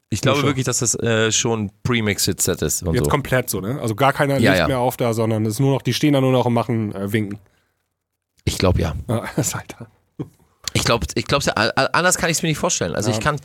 [0.08, 3.10] ich glaube wirklich, dass das äh, schon Pre-Mixed Set ist Jetzt so.
[3.10, 3.80] komplett so, ne?
[3.80, 4.66] Also gar keiner Ja, ja.
[4.68, 6.94] mehr auf da, sondern es ist nur noch, die stehen da nur noch und machen
[6.94, 7.38] äh, Winken.
[8.44, 8.94] Ich glaube ja.
[9.08, 9.24] Ja,
[9.78, 9.86] da.
[10.72, 12.94] Ich glaube, ich glaube, anders kann ich es mir nicht vorstellen.
[12.94, 13.36] Also ich kann,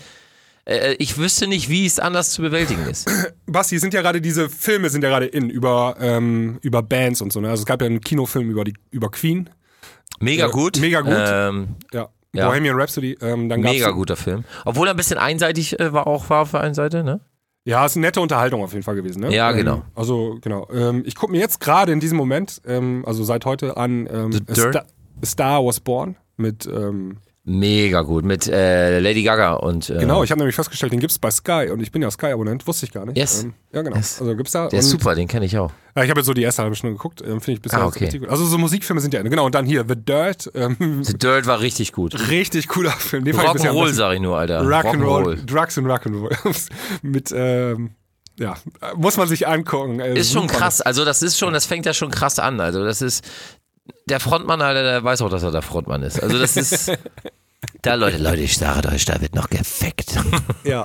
[0.97, 3.09] ich wüsste nicht, wie es anders zu bewältigen ist.
[3.45, 7.31] Basti, sind ja gerade diese Filme sind ja gerade in über, ähm, über Bands und
[7.31, 7.39] so.
[7.41, 7.49] Ne?
[7.49, 9.49] Also es gab ja einen Kinofilm über, die, über Queen.
[10.19, 10.79] Mega Äh, gut.
[10.79, 11.13] mega gut.
[11.17, 12.09] Ähm, Ja.
[12.33, 12.49] Ja.
[12.49, 13.17] Bohemian Rhapsody.
[13.21, 14.43] Ähm, mega guter Film.
[14.65, 17.21] Obwohl er ein bisschen einseitig äh, war, auch war auf der einen Seite, ne?
[17.63, 19.33] Ja, ist eine nette Unterhaltung auf jeden Fall gewesen, ne?
[19.33, 19.81] Ja, ähm, genau.
[19.95, 20.67] Also, genau.
[20.71, 24.31] Ähm, ich gucke mir jetzt gerade in diesem Moment, ähm, also seit heute an, ähm,
[24.49, 24.53] A?
[24.53, 24.85] Star,
[25.21, 28.25] A Star Was Born mit, ähm, Mega gut.
[28.25, 29.91] Mit äh, Lady Gaga und.
[29.91, 32.65] Äh, genau, ich habe nämlich festgestellt, den gibt's bei Sky und ich bin ja Sky-Abonnent,
[32.65, 33.17] wusste ich gar nicht.
[33.17, 33.43] Yes.
[33.43, 33.95] Ähm, ja, genau.
[33.95, 34.19] Yes.
[34.19, 34.67] Also gibt's da.
[34.67, 35.71] Der ist super, den kenne ich auch.
[35.95, 37.85] Ja, ich habe jetzt so die erste halbe Stunde geguckt, ähm, finde ich bisher Ah,
[37.85, 38.05] okay.
[38.05, 38.29] richtig gut.
[38.29, 39.45] Also so Musikfilme sind ja, genau.
[39.45, 42.29] Und dann hier, The Dirt, ähm, The Dirt war richtig gut.
[42.29, 43.23] richtig cooler Film.
[43.25, 44.61] Rock'n'Roll, sag ich nur, Alter.
[44.63, 46.69] Rock'n'Roll, Drugs and Rock'n'Roll.
[47.03, 47.91] mit, ähm,
[48.39, 48.55] ja,
[48.97, 49.99] muss man sich angucken.
[49.99, 50.81] Ist schon krass.
[50.81, 52.59] Also das ist schon, das fängt ja schon krass an.
[52.59, 53.23] Also das ist
[54.07, 56.21] der Frontmann, Alter, der weiß auch, dass er der Frontmann ist.
[56.21, 56.91] Also das ist
[57.81, 60.15] da Leute, Leute, ich sage euch, da wird noch gefickt.
[60.63, 60.83] Ja,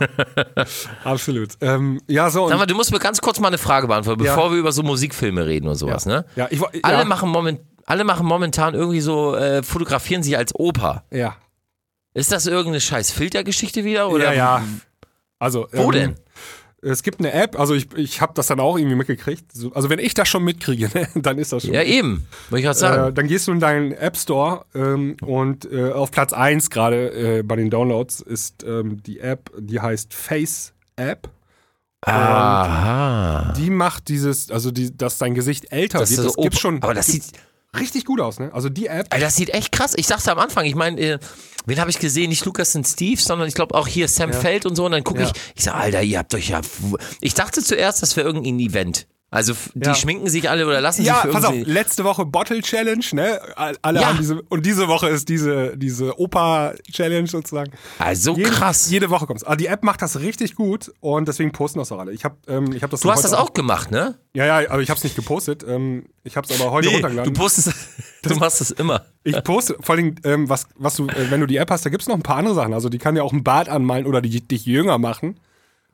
[1.05, 1.53] absolut.
[1.63, 2.49] Ähm, ja, so.
[2.49, 4.35] Sag mal, du musst mir ganz kurz mal eine Frage beantworten, Ja.
[4.35, 6.27] bevor wir über so Musikfilme reden und sowas, ne?
[6.37, 10.55] ja, ich, Alle ja, machen moment, alle machen momentan irgendwie so, äh, fotografieren sich als
[10.55, 11.05] Opa.
[11.11, 11.37] Ja,
[12.13, 14.11] Ist das irgendeine scheiß Filtergeschichte wieder?
[14.11, 14.65] Oder ja, ja.
[15.39, 16.15] Also, Wo ähm, denn?
[16.83, 19.53] Es gibt eine App, also ich, ich habe das dann auch irgendwie mitgekriegt.
[19.53, 21.75] So, also wenn ich das schon mitkriege, ne, dann ist das schon.
[21.75, 22.27] Ja, eben.
[22.49, 23.09] Wollte ich gerade sagen.
[23.11, 27.38] Äh, dann gehst du in deinen App Store ähm, und äh, auf Platz 1 gerade
[27.38, 31.29] äh, bei den Downloads ist ähm, die App, die heißt Face App.
[32.03, 33.53] Aha.
[33.57, 36.25] Die macht dieses, also die, dass dein Gesicht älter Das wird.
[36.27, 37.33] Das so gibt Opa- schon aber das sieht-
[37.79, 38.51] richtig gut aus, ne?
[38.53, 39.07] Also die App.
[39.11, 39.93] Alter, das sieht echt krass.
[39.97, 41.19] Ich dachte am Anfang, ich meine, äh,
[41.67, 42.31] wen habe ich gesehen?
[42.31, 44.87] Nicht Lukas und Steve, sondern ich glaube auch hier Sam Feld und so.
[44.87, 45.27] Und dann gucke Ja.
[45.27, 46.61] ich, ich sage, Alter, ihr habt euch ja.
[47.21, 49.07] Ich dachte zuerst, das wäre irgendein Event.
[49.33, 49.95] Also die Ja.
[49.95, 51.71] schminken sich alle oder lassen Ja, sich für pass auf, irgendwie.
[51.71, 53.38] letzte Woche Bottle Challenge, ne?
[53.55, 54.09] All- Alle Ja.
[54.09, 57.71] haben diese, und diese Woche ist diese, diese Opa Challenge sozusagen.
[58.01, 58.90] Also Jede, krass.
[58.90, 59.45] Jede Woche kommt's.
[59.45, 62.12] Aber die App macht das richtig gut und deswegen posten das auch alle.
[62.12, 64.19] Ich habe ähm, ich hab das Du hast das auch gemacht, ne?
[64.35, 65.64] Ja, ja, aber ich habe es nicht gepostet.
[65.66, 67.33] Ähm, ich habe es aber heute du runtergeladen.
[67.33, 67.73] postest,
[68.25, 69.05] du machst das immer.
[69.23, 71.90] Ich poste, vor allem, ähm, was, was du, äh, wenn du die App hast, da
[71.90, 72.75] gibt's noch ein paar andere Sachen.
[72.75, 75.38] Also die kann ja auch ein Bart anmalen oder die, dich jünger machen.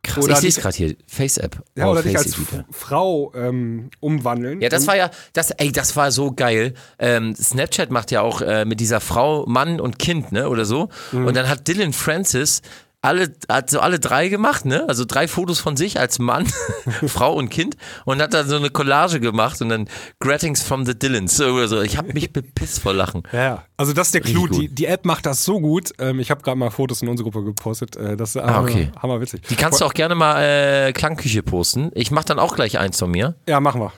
[0.02, 0.94] Krass, Oder ich sehe es gerade hier.
[1.08, 1.62] Face-App.
[1.76, 2.28] Ja, Oh, oder dich als.
[2.28, 4.60] F- Frau ähm, umwandeln.
[4.60, 6.74] Ja, das war ja, das, ey, das war so geil.
[6.98, 10.88] Ähm, Snapchat macht ja auch äh, mit dieser Frau Mann und Kind, ne, oder so.
[11.12, 11.26] Mhm.
[11.26, 12.62] Und dann hat Dylan Francis
[13.06, 14.84] alle, hat so alle drei gemacht, ne?
[14.88, 16.46] Also drei Fotos von sich als Mann,
[17.06, 19.88] Frau und Kind und hat dann so eine Collage gemacht und dann
[20.20, 21.80] Greetings from the Dylans so.
[21.82, 23.22] Ich habe mich bepisst vor Lachen.
[23.32, 23.64] Ja, ja.
[23.76, 24.48] Also das ist der Clou.
[24.48, 25.92] Die, die App macht das so gut.
[25.98, 27.96] Ähm, ich habe gerade mal Fotos in unsere Gruppe gepostet.
[27.96, 28.90] Äh, das ist Ah, okay.
[28.94, 29.42] hammer, hammerwitzig.
[29.48, 31.90] Die kannst du auch gerne mal äh, Klangküche posten.
[31.94, 33.34] Ich mache dann auch gleich eins von mir.
[33.48, 33.92] Ja, machen wir.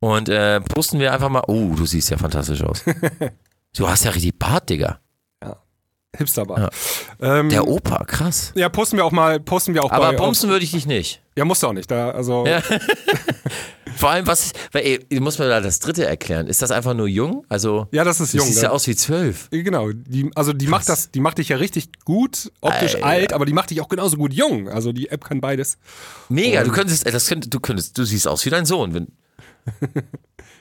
[0.00, 1.42] Und äh, posten wir einfach mal.
[1.48, 2.84] Oh, du siehst ja fantastisch aus.
[3.76, 5.00] du hast ja richtig Bart, Digga.
[6.18, 6.70] Hipsterbar.
[7.20, 8.52] Ähm, Der Opa, krass.
[8.54, 10.48] ja, posten wir auch mal, posten wir auch Aber bei.
[10.48, 11.22] würde ich dich nicht.
[11.36, 11.90] Ja, musst du auch nicht.
[11.90, 12.62] Da, also, Ja.
[13.96, 16.48] Vor allem, was, weil, ey, du musst mir da das dritte erklären.
[16.48, 17.46] Ist das einfach nur jung?
[17.48, 18.64] Also, Ja, das ist du jung, siehst ne?
[18.64, 19.48] ja aus wie zwölf.
[19.50, 23.06] Genau, die, also die macht das, die macht dich ja richtig gut, optisch Alter.
[23.06, 24.68] alt, aber die macht dich auch genauso gut jung.
[24.68, 25.78] Also die App kann beides.
[26.28, 28.92] Mega, du könntest, das könnt, du könntest, du siehst aus wie dein Sohn.
[28.92, 29.06] Wenn,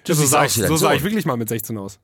[0.05, 1.99] du so sah, aus ich, wie dein so sah ich wirklich mal mit 16 aus.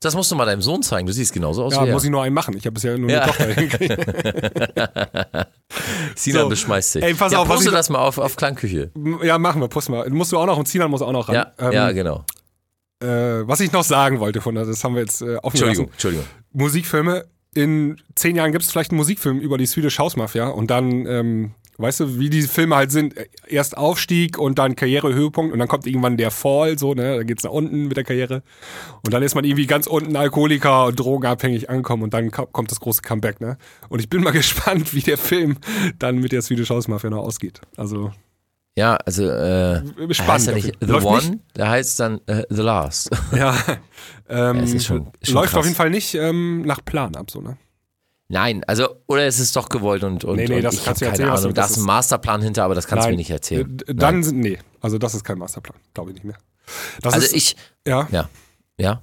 [0.00, 1.06] Das musst du mal deinem Sohn zeigen.
[1.06, 1.92] Du siehst genauso aus Ja, er.
[1.92, 2.56] muss ich nur einen machen.
[2.56, 3.22] Ich habe bisher nur Ja.
[3.22, 3.98] eine Tochter hingekriegt.
[6.14, 6.48] Sinan So.
[6.48, 7.02] beschmeißt sich.
[7.04, 8.90] Ey, pass ja, auf, poste das mal auf, auf Klangküche.
[9.22, 10.08] Ja, machen wir, posten wir.
[10.10, 11.34] Musst du auch noch und Sinan muss auch noch ran.
[11.34, 12.24] Ja, Ähm, ja, genau.
[13.02, 13.06] äh,
[13.46, 15.92] was ich noch sagen wollte von das haben wir jetzt äh, offen Entschuldigung, gelassen.
[15.94, 16.24] Entschuldigung.
[16.52, 17.24] Musikfilme.
[17.54, 21.06] In zehn Jahren gibt es vielleicht einen Musikfilm über die Swedish House Mafia und dann,
[21.06, 23.14] ähm, weißt du, wie die Filme halt sind,
[23.46, 27.44] erst Aufstieg und dann Karrierehöhepunkt und dann kommt irgendwann der Fall, so, ne, da geht's
[27.44, 28.42] nach unten mit der Karriere
[29.04, 32.70] und dann ist man irgendwie ganz unten Alkoholiker und drogenabhängig angekommen und dann ko- kommt
[32.70, 33.56] das große Comeback, ne.
[33.88, 35.56] Und ich bin mal gespannt, wie der Film
[35.98, 37.60] dann mit der Swedish House Mafia noch ausgeht.
[37.76, 38.10] Also,
[38.76, 39.78] Ja, also, äh,
[40.12, 40.28] spannend.
[40.28, 40.72] heißt ja nicht.
[40.80, 41.38] The Läuft One, nicht?
[41.56, 43.10] der heißt dann äh, The Last.
[43.36, 43.56] Ja,
[44.28, 45.60] ähm, es ist schon- schon läuft krass.
[45.60, 47.56] auf jeden Fall nicht ähm, nach Plan ab, so, ne.
[48.30, 51.00] Nein, also, oder es ist doch gewollt und, und, Nee, nee, und das ich kannst
[51.00, 51.54] du habe erzählen, keine du- Ahnung.
[51.54, 53.18] Da ist ein Masterplan hinter, aber das kannst du mir Nein.
[53.18, 53.78] nicht erzählen.
[53.86, 56.36] Äh, Dann sind, nee, also das ist kein Masterplan, glaube ich nicht mehr.
[57.00, 57.56] Das Also ist, ich,
[57.86, 58.06] ja.
[58.10, 58.28] ja,
[58.78, 59.00] ja.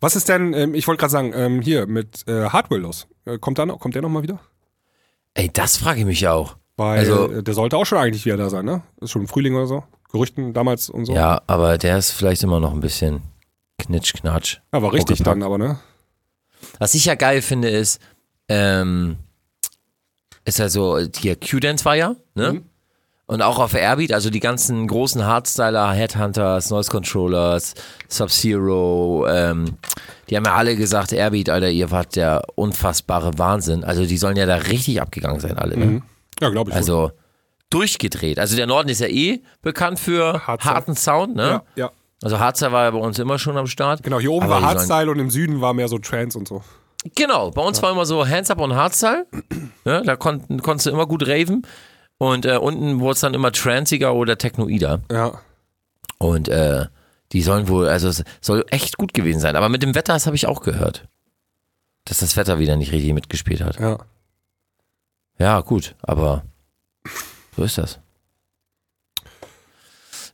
[0.00, 3.06] Was ist denn, ähm, ich wollte gerade sagen, ähm, hier mit äh, Hardware los.
[3.26, 4.40] Äh, kommt, da noch, kommt der nochmal wieder?
[5.34, 6.56] Ey, das frage ich mich auch.
[6.78, 8.82] Weil Also- äh, der sollte auch schon eigentlich wieder da sein, ne?
[9.02, 9.84] Ist schon im Frühling oder so.
[10.10, 11.12] Gerüchten damals und so.
[11.14, 13.20] Ja, aber der ist vielleicht immer noch ein bisschen
[13.80, 14.58] knitsch-knatsch.
[14.72, 15.78] Ja, war richtig dann, aber ne?
[16.78, 18.00] Was ich ja geil finde, ist,
[18.48, 19.16] ähm,
[20.44, 22.52] ist also, hier Q-Dance war ja, ne?
[22.54, 22.64] Mhm.
[23.28, 27.74] Und auch auf Airbeat, also die ganzen großen Hardstyler, Headhunters, Noise Controllers,
[28.06, 29.78] Sub-Zero, ähm,
[30.30, 33.82] die haben ja alle gesagt, Airbeat, Alter, ihr wart der unfassbare Wahnsinn.
[33.82, 35.86] Also die sollen ja da richtig abgegangen sein, alle, ne?
[35.86, 36.02] Mhm.
[36.40, 36.76] Ja, glaube ich.
[36.76, 37.10] Also
[37.70, 38.38] durchgedreht.
[38.38, 40.74] Also der Norden ist ja eh bekannt für Hardstyle.
[40.74, 41.48] harten Sound, ne?
[41.48, 41.90] ja, ja.
[42.22, 44.04] Also Hardstyle war ja bei uns immer schon am Start.
[44.04, 46.62] Genau, hier oben Aber war Hardstyle und im Süden war mehr so Trance und so.
[47.14, 49.26] Genau, bei uns war immer so Hands Up und Hardstyle.
[49.84, 51.66] Ja, da kon konntest du immer gut raven.
[52.18, 55.02] Und äh, unten wurde es dann immer tranziger oder technoider.
[55.10, 55.40] Ja.
[56.18, 56.86] Und äh,
[57.32, 59.56] die sollen wohl, also es soll echt gut gewesen sein.
[59.56, 61.06] Aber mit dem Wetter, das habe ich auch gehört.
[62.06, 63.78] Dass das Wetter wieder nicht richtig mitgespielt hat.
[63.78, 63.98] Ja.
[65.38, 66.44] Ja, gut, aber
[67.56, 67.98] so ist das.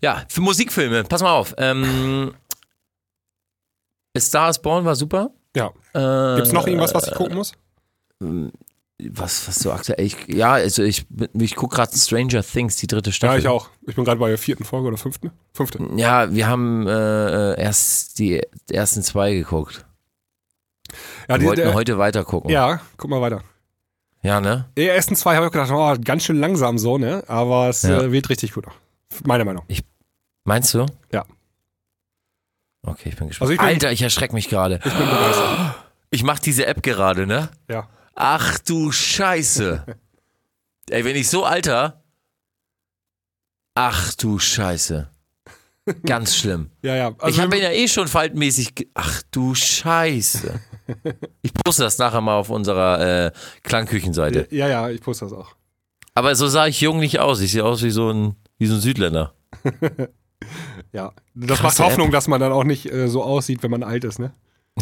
[0.01, 1.55] Ja, für Musikfilme, pass mal auf.
[1.59, 2.35] Ähm,
[4.17, 5.31] Star is Born war super.
[5.57, 5.73] Ja.
[5.95, 7.53] Äh, Gibt's noch irgendwas, was ich gucken muss?
[9.05, 10.05] was, was so aktuell.
[10.05, 13.41] Ich, ja, also ich, ich gucke gerade Stranger Things, die dritte Ja, Staffel.
[13.41, 13.69] ich auch.
[13.87, 15.33] Ich bin gerade bei der vierten Folge oder fünften.
[15.53, 15.85] Fünfte.
[15.97, 18.41] Ja, wir haben äh, erst die
[18.71, 19.85] ersten zwei geguckt.
[21.29, 22.51] Ja, Wir die, wollten der, heute weiter gucken.
[22.51, 23.43] ja, guck mal weiter.
[24.23, 24.69] Ja, ne?
[24.79, 27.25] Die ersten zwei habe ich gedacht, oh, ganz schön langsam so, ne?
[27.27, 28.03] Aber es Ja.
[28.03, 28.67] äh, wird richtig gut.
[29.25, 29.65] Meiner Meinung.
[30.45, 30.87] Meinst du?
[31.13, 31.25] Ja.
[32.85, 33.43] Okay, ich bin gespannt.
[33.43, 34.77] Also ich bin- Alter, ich erschreck mich gerade.
[34.85, 35.75] Ich bin begeistert.
[36.15, 37.49] Ich mach diese App gerade, ne?
[37.71, 37.89] Ja.
[38.15, 39.87] Ach du Scheiße.
[40.91, 42.03] Ey, wenn ich so alter.
[43.75, 45.09] Ach du Scheiße.
[46.05, 46.71] Ganz schlimm.
[46.83, 47.09] Ja, ja.
[47.17, 48.75] ich Also, habe ihn ja eh schon faltenmäßig.
[48.75, 50.61] ge- Ach du Scheiße.
[51.41, 54.49] Ich poste das nachher mal auf unserer äh, Klangküchenseite.
[54.51, 55.57] ja, ja, ich poste das auch.
[56.15, 57.41] Aber so sah ich jung nicht aus.
[57.41, 59.33] Ich sehe aus wie so ein, wie so ein Südländer.
[60.93, 61.13] Ja.
[61.35, 64.05] Das Krasse macht Hoffnung, dass man dann auch nicht äh, so aussieht, wenn man alt
[64.05, 64.33] ist, ne?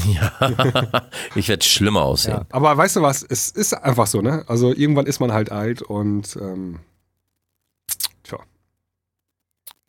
[0.07, 0.33] Ja.
[1.35, 2.35] ich werde schlimmer aussehen.
[2.35, 2.47] Ja.
[2.51, 3.23] Aber weißt du was?
[3.23, 4.45] Es ist einfach so, ne?
[4.47, 6.81] Also irgendwann ist man halt alt und ähm,
[8.23, 8.39] tja.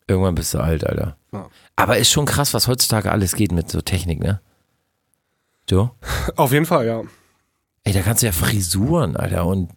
[0.07, 1.17] Irgendwann bist du alt, Alter.
[1.31, 1.49] Ja.
[1.75, 4.41] Aber ist schon krass, was heutzutage alles geht mit so Technik, ne?
[5.67, 5.89] Du?
[6.35, 7.03] Auf jeden Fall, ja.
[7.83, 9.45] Ey, da kannst du ja Frisuren, Alter.
[9.45, 9.71] Und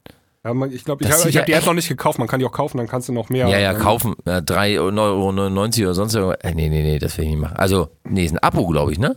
[0.44, 2.18] ja man, ich glaube, ich Das habe ich hab die App noch nicht gekauft.
[2.18, 3.48] Man kann die auch kaufen, dann kannst du noch mehr.
[3.48, 4.14] ja, ja, ähm, kaufen.
[4.24, 6.38] Äh, 3,99 Euro oder sonst irgendwas.
[6.42, 7.56] Äh, nee, nee, nee, das will ich nicht machen.
[7.56, 9.16] Also, nee, ist ein Abo, glaube ich, ne?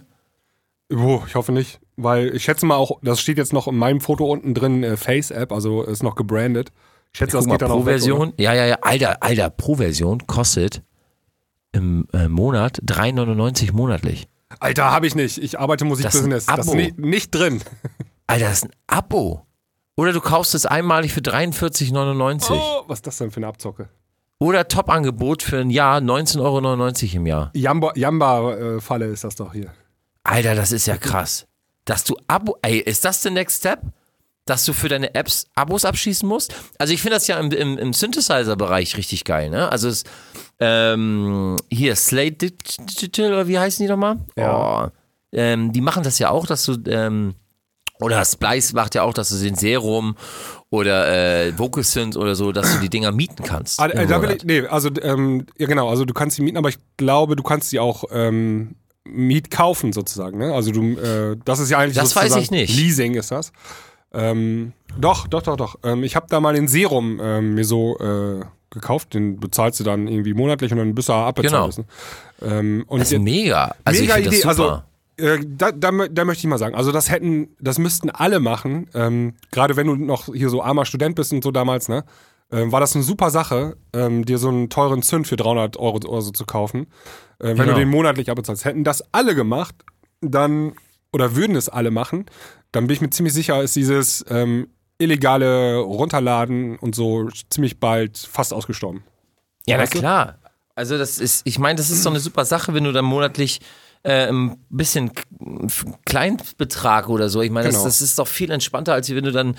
[0.93, 1.80] Oh, ich hoffe nicht.
[1.97, 4.95] Weil ich schätze mal auch, das steht jetzt noch in meinem Foto unten drin, äh,
[4.97, 6.71] Face-App, also ist noch gebrandet.
[7.11, 7.69] Ich schätze, das Guck mal, geht dann?
[7.71, 8.34] Pro-Version.
[8.38, 8.78] Ja, ja, ja.
[8.82, 10.84] Alter, Alter, Pro-Version kostet
[11.71, 14.28] im äh, Monat 3,99 monatlich.
[14.59, 15.39] Alter, habe ich nicht.
[15.39, 16.45] Ich arbeite Musikbusiness.
[16.45, 16.78] Das ist ein Das ist Abo.
[16.78, 17.61] nicht, nicht drin.
[18.28, 19.46] Alter, das ist ein Abo.
[19.97, 22.51] Oder du kaufst es einmalig für 43,99.
[22.51, 23.89] Oh, was ist das denn für eine Abzocke?
[24.39, 27.51] Oder Top-Angebot für ein Jahr 19,99 Euro im Jahr.
[27.55, 29.73] Jamba- Jamba-Falle ist das doch hier.
[30.23, 31.47] Alter, das ist ja krass.
[31.85, 32.57] Dass du Abo.
[32.61, 33.81] Ey, ist das der Next Step?
[34.45, 36.53] Dass du für deine Apps Abos abschließen musst?
[36.77, 39.69] Also ich finde das ja im, im, im Synthesizer-Bereich richtig geil, ne?
[39.71, 40.03] Also es,
[40.59, 44.17] ähm, hier, Slate Digital, oder wie heißen die nochmal?
[44.37, 44.85] Ja.
[44.85, 44.89] Oh,
[45.31, 47.33] ähm, die machen das ja auch, dass du ähm,
[47.99, 50.15] Oder Splice macht ja auch, dass du den Serum
[50.69, 53.79] oder äh, Vocalsynth oder so, dass du die Dinger mieten kannst.
[53.79, 56.57] Ah, äh, da will ich, nee, also ähm, ja genau, also du kannst sie mieten,
[56.57, 58.75] aber ich glaube, du kannst sie auch ähm,
[59.05, 60.37] Miet kaufen sozusagen.
[60.37, 60.53] Ne?
[60.53, 62.75] Also du, äh, das ist ja eigentlich Das weiß ich nicht.
[62.75, 63.51] Leasing ist das.
[64.13, 65.75] Ähm, doch, doch, doch, doch.
[65.83, 69.83] Ähm, ich habe da mal den Serum ähm, mir so äh, gekauft, den bezahlst du
[69.83, 71.51] dann irgendwie monatlich und dann bist du abbezahlt.
[71.51, 71.65] Genau.
[71.67, 71.85] müssen.
[72.41, 73.75] Ähm, und Das ist mega.
[73.83, 74.47] Also Mega ich finde das Idee.
[74.47, 74.81] Also,
[75.18, 78.89] da, da, mö- da möchte ich mal sagen, also das hätten, das müssten alle machen.
[78.93, 82.05] Ähm, Gerade wenn du noch hier so armer Student bist und so damals, ne?
[82.51, 85.97] Ähm, war das eine super Sache, ähm, dir so einen teuren Zünd für 300 Euro
[86.07, 86.88] oder so zu kaufen,
[87.39, 87.74] äh, wenn Genau.
[87.74, 88.63] du den monatlich abbezahlst.
[88.63, 89.76] Hätten das alle gemacht,
[90.22, 90.74] dann,
[91.11, 92.26] oder würden es alle machen,
[92.72, 98.18] dann bin ich mir ziemlich sicher, ist dieses ähm, illegale Runterladen und so ziemlich bald
[98.18, 99.03] fast ausgestorben.
[99.65, 99.99] Ja, na Weißt du?
[99.99, 100.39] klar.
[100.76, 103.59] Also das ist, ich meine, das ist so eine super Sache, wenn du dann monatlich
[104.03, 105.11] äh, ein bisschen
[106.05, 107.41] Kleinbetrag oder so.
[107.41, 107.83] Ich meine, Genau.
[107.83, 109.55] das, das ist doch viel entspannter, als wenn du dann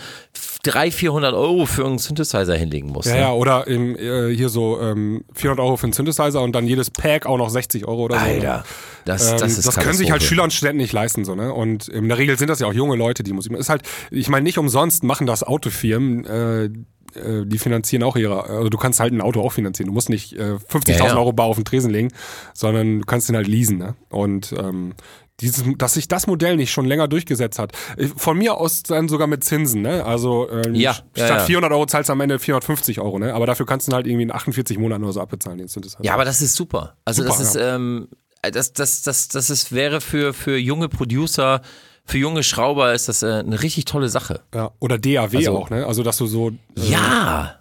[0.62, 3.08] 300, 400 Euro für irgendeinen Synthesizer hinlegen musst.
[3.08, 3.20] Ja, ne?
[3.20, 6.90] ja, oder im, äh, hier so ähm, 400 Euro für einen Synthesizer und dann jedes
[6.90, 8.24] Pack auch noch 60 Euro oder so.
[8.24, 8.64] Alter,
[9.04, 10.22] das, Ähm, das ist das können sich halt.
[10.22, 11.52] Schüler und Studenten nicht leisten, so, ne?
[11.52, 13.60] Und in der Regel sind das ja auch junge Leute, die Musik machen.
[13.60, 16.70] Ist halt, ich meine, nicht umsonst machen das Autofirmen, äh,
[17.14, 19.88] äh, die finanzieren auch ihre, also du kannst halt ein Auto auch finanzieren.
[19.88, 21.16] Du musst nicht äh, 50.000 Ja, ja.
[21.16, 22.08] Euro bar auf den Tresen legen,
[22.54, 23.94] sondern du kannst den halt leasen, ne?
[24.10, 24.94] Und ähm,
[25.40, 27.72] dieses, dass sich das Modell nicht schon länger durchgesetzt hat.
[28.16, 30.04] Von mir aus dann sogar mit Zinsen, ne?
[30.04, 31.44] Also ähm, Ja, statt ja, ja.
[31.44, 33.34] 400 Euro zahlst du am Ende 450 Euro, ne?
[33.34, 36.02] Aber dafür kannst du halt irgendwie in 48 Monaten oder so abbezahlen, den Synthesizer.
[36.02, 36.96] Ja, aber das ist super.
[37.04, 38.08] Also Super, das ist, ähm,
[38.42, 41.60] das, das, das, das ist, wäre für, für junge Producer,
[42.08, 44.40] für junge Schrauber ist das äh, eine richtig tolle Sache.
[44.54, 45.86] Ja, oder DAW Also- auch, ne?
[45.86, 46.48] Also, dass du so.
[46.50, 46.52] Äh,
[46.90, 47.54] Ja!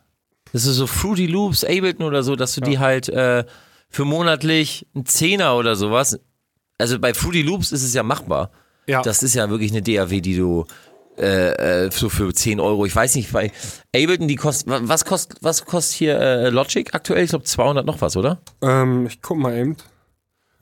[0.54, 3.43] Das ist so Fruity Loops, Ableton oder so, dass du die halt äh,
[3.89, 6.20] für monatlich einen Zehner oder sowas.
[6.78, 8.52] Also bei Fruity Loops ist es ja machbar.
[8.88, 9.02] Ja.
[9.02, 10.66] Das ist ja wirklich eine DAW, die du
[11.18, 13.52] äh, äh, so für 10 Euro, ich weiß nicht, bei
[13.93, 17.24] Ableton, die kostet, wa- was kostet, was kostet hier äh, Logic aktuell?
[17.26, 18.38] Ich glaube 200 noch was, oder?
[18.62, 19.76] Ähm, ich guck mal eben.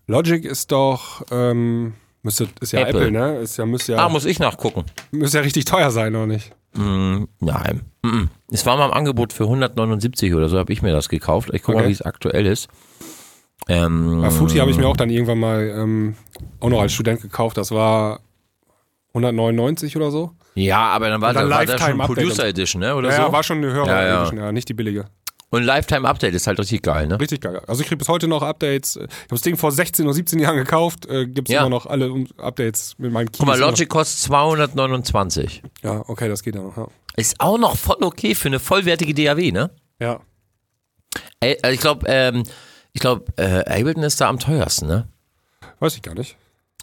[0.08, 1.24] Logic ist doch.
[1.32, 1.94] Ähm,
[2.26, 3.12] müsste, ist ja Apple, Apple.
[3.12, 3.38] ne?
[3.40, 4.84] Ist ja, müsste ja, Ah, muss ich nachgucken.
[5.12, 6.52] müsste ja richtig teuer sein, oder nicht?
[6.74, 7.82] Mm, nein.
[8.02, 8.30] Mm, mm.
[8.52, 11.50] Es war mal im Angebot für 179 oder so, habe ich mir das gekauft.
[11.54, 11.90] Ich gucke mal, Okay.
[11.90, 12.68] wie es aktuell ist.
[13.70, 16.16] Ähm, Bei Fruity habe ich mir auch dann irgendwann mal ähm,
[16.60, 17.58] auch noch als Student gekauft.
[17.58, 18.20] Das war
[19.14, 20.32] 199 oder so.
[20.56, 22.96] Ja, aber dann war, dann da, war das schon Producer Edition, ne?
[22.96, 23.22] Oder Ja, so?
[23.24, 24.18] ja, war schon eine höhere Ja, ja.
[24.22, 25.06] Edition, ja, nicht die billige.
[25.52, 27.20] Und Lifetime Update ist halt richtig geil, ne?
[27.20, 27.62] Richtig geil.
[27.68, 28.96] Also ich kriege bis heute noch Updates.
[28.98, 31.06] Ich habe das Ding vor 16 oder 17 Jahren gekauft.
[31.06, 31.62] Äh, Gibt es Ja.
[31.62, 33.38] immer noch alle Updates mit meinem Keys.
[33.38, 35.62] Guck mal, Logic kostet 229.
[35.84, 36.76] Ja, okay, das geht ja noch.
[36.76, 36.88] Ja.
[37.16, 39.70] Ist auch noch voll okay für eine vollwertige DAW, ne?
[40.00, 40.20] ja.
[41.40, 42.44] Ey, also ich glaube, ähm,
[42.92, 45.08] ich glaube, äh, Ableton ist da am teuersten, ne?
[45.80, 46.36] Weiß ich gar nicht.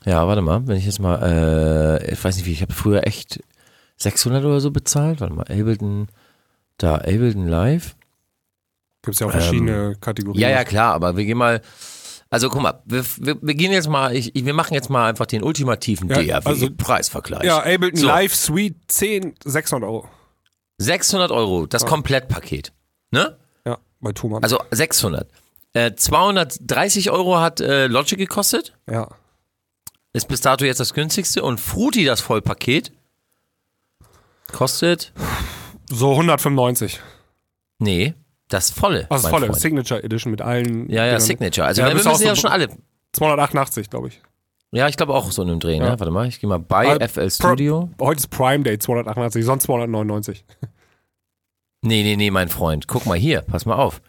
[0.04, 3.06] Ja, warte mal, wenn ich jetzt mal, äh, ich weiß nicht wie, ich habe früher
[3.06, 3.40] echt
[3.96, 5.20] 600 oder so bezahlt.
[5.20, 6.08] Warte mal, Ableton,
[6.78, 7.94] da, Ableton Live.
[9.03, 10.36] Gibt es ja auch verschiedene Kategorien.
[10.42, 11.61] Ähm, Ja, ja, klar, aber wir gehen mal,
[12.30, 15.26] also guck mal, wir, wir, wir gehen jetzt mal, ich, wir machen jetzt mal einfach
[15.26, 17.44] den ultimativen Ja, also- DAW-Preisvergleich.
[17.44, 18.07] Ja, Ableton So.
[18.07, 20.09] Live Suite 10, 600 Euro.
[20.78, 22.72] 600 Euro, das Komplettpaket,
[23.11, 23.36] ne?
[23.66, 24.42] Ja, bei Thomann.
[24.42, 25.28] Also 600.
[25.74, 29.09] Äh, 230 Euro hat äh, Logic gekostet, ja.
[30.12, 32.92] ist bis dato jetzt das günstigste und Fruity, das Vollpaket,
[34.53, 35.12] kostet,
[35.90, 37.00] So 195.
[37.78, 38.14] nee,
[38.53, 39.07] das volle.
[39.11, 39.61] Also mein volle Freund.
[39.61, 40.88] Signature Edition mit allen.
[40.88, 41.20] Ja, ja, Dingern.
[41.20, 41.66] Signature.
[41.66, 42.68] Also Ja, wir müssen ja schon alle.
[43.12, 44.20] 288, glaube ich.
[44.74, 45.82] Ja, ich glaube auch so in einem Dreh, Ja.
[45.90, 46.00] ne?
[46.00, 47.90] Warte mal, ich gehe mal bei Ah, FL Pro- Studio.
[48.00, 50.44] Heute ist Prime Day 288, sonst 299.
[51.84, 52.86] Nee, nee, nee, mein Freund.
[52.86, 54.00] Guck mal hier, pass mal auf.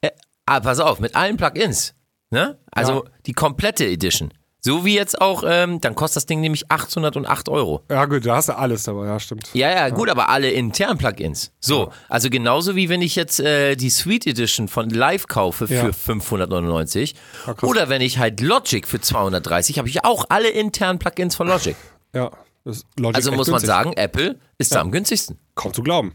[0.00, 0.10] Äh,
[0.46, 1.94] ah, pass auf, mit allen Plugins.
[2.30, 2.58] Ne?
[2.70, 3.10] Also Ja.
[3.26, 4.32] die komplette Edition.
[4.68, 7.82] So wie jetzt auch, ähm, dann kostet das Ding nämlich 808 Euro.
[7.90, 9.48] Ja, gut, da hast du alles dabei, ja, stimmt.
[9.54, 11.52] Ja, ja, gut, aber alle internen Plugins.
[11.58, 15.74] So, also genauso wie wenn ich jetzt äh, die Suite Edition von Live kaufe für
[15.74, 15.92] Ja.
[15.92, 17.14] 599
[17.44, 17.62] krass.
[17.62, 21.74] oder wenn ich halt Logic für 230, habe ich auch alle internen Plugins von Logic.
[22.14, 22.30] Ja,
[22.64, 23.68] das ist Logic Also muss man günstig.
[23.68, 25.38] sagen, Apple ist da am günstigsten.
[25.54, 26.12] Kaum zu glauben.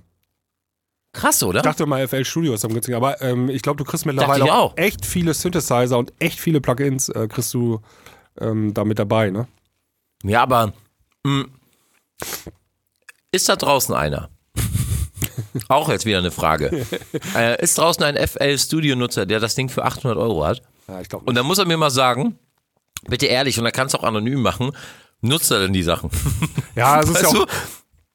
[1.16, 1.58] Krass, oder?
[1.60, 4.54] Ich dachte mal, FL Studio ist am günstigsten, aber ähm, ich glaube, du kriegst mittlerweile
[4.54, 4.74] auch.
[4.78, 7.82] echt viele Synthesizer und echt viele Plugins äh, kriegst du
[8.40, 9.48] ähm, da mit dabei, ne?
[10.24, 10.74] Ja, aber
[11.24, 11.46] mh,
[13.32, 14.30] ist da draußen einer?
[15.68, 16.86] Auch jetzt wieder eine Frage.
[17.36, 20.62] äh, ist draußen ein FL Studio Nutzer, der das Ding für 800 Euro hat?
[20.88, 22.38] Ja, ich glaube Und dann muss er mir mal sagen,
[23.08, 24.72] bitte ehrlich, und er kann es auch anonym machen,
[25.22, 26.10] nutzt er denn die Sachen?
[26.76, 27.46] Ja, es ist ja auch, du?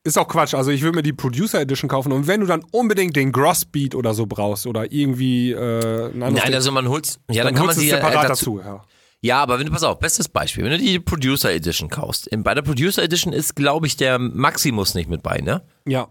[0.02, 0.52] ist auch Quatsch.
[0.54, 3.94] Also ich würde mir die Producer Edition kaufen und wenn du dann unbedingt den Grossbeat
[3.94, 7.54] oder so brauchst oder irgendwie äh, ein Nein, Ding, also man holt, ja, dann, dann
[7.54, 8.68] kann man du sie es ja separat dazu, dazu.
[8.68, 8.84] Ja.
[9.20, 12.44] Ja, aber wenn du, pass auf, bestes Beispiel, wenn du die Producer Edition kaufst, in-
[12.44, 15.62] bei der Producer Edition ist, glaube ich, der Maximus nicht mit bei, ne?
[15.86, 16.08] Ja.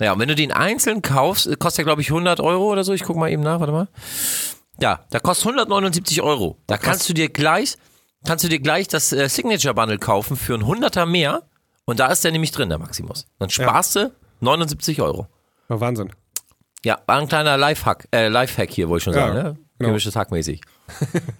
[0.00, 2.92] Ja, und wenn du den einzeln kaufst, kostet der, glaube ich, 100 Euro oder so.
[2.92, 3.88] Ich guck mal eben nach, warte mal.
[4.80, 6.56] Ja, da kostet 179 Euro.
[6.68, 7.74] Da kannst du dir gleich,
[8.24, 11.42] kannst du dir gleich das äh, Signature Bundle kaufen für ein Hunderter mehr.
[11.84, 13.26] Und da ist der nämlich drin, der Maximus.
[13.40, 15.26] Dann sparst du 79 Euro.
[15.68, 16.12] ja Wahnsinn.
[16.84, 19.56] Ja, war ein kleiner Lifehack, äh, Lifehack hier, wollte ich schon Ja, sagen, ne?
[19.80, 19.98] genau.
[19.98, 20.60] Hackmäßig.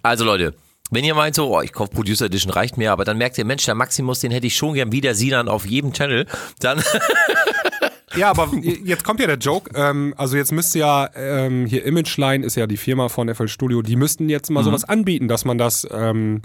[0.03, 0.53] also Leute,
[0.89, 3.45] wenn ihr meint so, oh, ich kaufe Producer Edition, reicht mir, aber dann merkt ihr,
[3.45, 6.25] Mensch, der Maximus, den hätte ich schon gern wieder Sinan auf jedem Channel,
[6.59, 6.81] dann
[8.15, 8.49] Ja, aber
[8.83, 9.69] jetzt kommt ja der Joke.
[9.75, 13.81] Ähm, also jetzt müsste ja ähm, hier Imageline ist ja die Firma von FL Studio.
[13.81, 16.41] Die müssten jetzt mal sowas anbieten, dass man das ähm,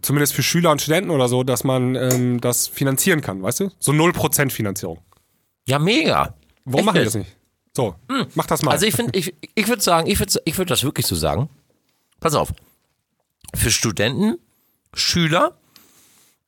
[0.00, 3.70] zumindest für Schüler und Studenten oder so, dass man ähm, das finanzieren kann, weißt du?
[3.78, 4.98] So 0% Finanzierung.
[5.66, 6.34] ja, mega.
[6.64, 7.36] Warum Echt machen die das nicht?
[7.74, 7.94] So,
[8.34, 8.72] mach das mal.
[8.72, 11.48] Also ich finde, ich, ich würde sagen, ich würde ich würd das wirklich so sagen.
[12.20, 12.52] Pass auf.
[13.54, 14.38] Für Studenten,
[14.94, 15.56] Schüler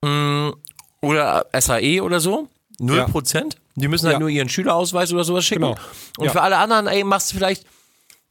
[0.02, 0.52] mh,
[1.00, 2.48] oder SAE oder so,
[2.80, 3.56] 0%.
[3.76, 4.18] Die müssen halt Ja.
[4.20, 5.62] nur ihren Schülerausweis oder sowas schicken.
[5.62, 5.76] Genau.
[6.18, 6.32] Und Ja.
[6.32, 7.66] für alle anderen, ey, machst du vielleicht,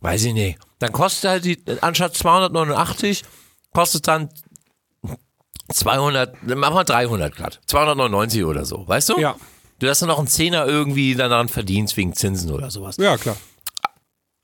[0.02, 3.24] weiß ich nicht, dann kostet halt die, anstatt 289,
[3.74, 4.30] kostet dann
[5.72, 7.62] 200, dann machen wir 300 glatt.
[7.68, 9.20] 299 oder so, weißt du?
[9.20, 9.36] ja,
[9.80, 12.96] Du hast dann noch einen Zehner irgendwie daran verdienst wegen Zinsen oder sowas.
[12.98, 13.36] ja, klar.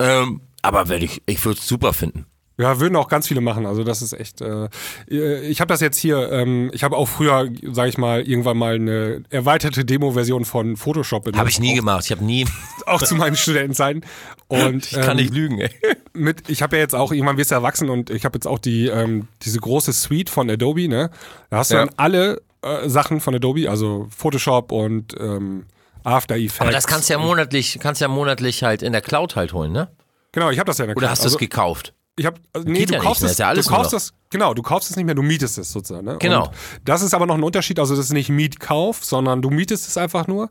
[0.01, 2.25] Ähm, aber werde ich, ich würde es super finden.
[2.59, 3.65] Ja, würden auch ganz viele machen.
[3.65, 4.41] Also das ist echt.
[4.41, 4.67] Äh,
[5.07, 6.31] ich habe das jetzt hier.
[6.31, 11.35] Ähm, ich habe auch früher, sage ich mal, irgendwann mal eine erweiterte Demo-Version von Photoshop.
[11.37, 12.05] Habe ich nie auch, gemacht.
[12.05, 12.45] Ich habe nie.
[12.85, 14.03] Auch zu meinen Studentenzeiten.
[14.47, 15.69] Und Ich kann ähm, nicht lügen, ey.
[16.13, 18.57] mit, ich habe ja jetzt auch, irgendwann wirst du erwachsen und ich habe jetzt auch
[18.59, 21.11] die, ähm, diese große Suite von Adobe, ne?
[21.51, 21.85] Da hast du Ja.
[21.85, 25.65] dann alle äh, Sachen von Adobe, also Photoshop und ähm,
[26.03, 26.61] After Effects.
[26.61, 29.71] Aber das kannst du ja monatlich, kannst ja monatlich halt in der Cloud halt holen,
[29.71, 29.87] ne?
[30.31, 31.11] Genau, ich habe das ja in der Oder Cloud.
[31.11, 31.93] hast du es also, gekauft?
[32.19, 34.53] Ich hab, also, nee, Geht du ja kaufst es, ja alles du kaufst es, genau,
[34.53, 36.05] du kaufst es nicht mehr, du mietest es sozusagen.
[36.05, 36.17] Ne?
[36.19, 36.47] Genau.
[36.47, 36.51] Und
[36.83, 39.95] das ist aber noch ein Unterschied, also das ist nicht Mietkauf, sondern du mietest es
[39.97, 40.49] einfach nur.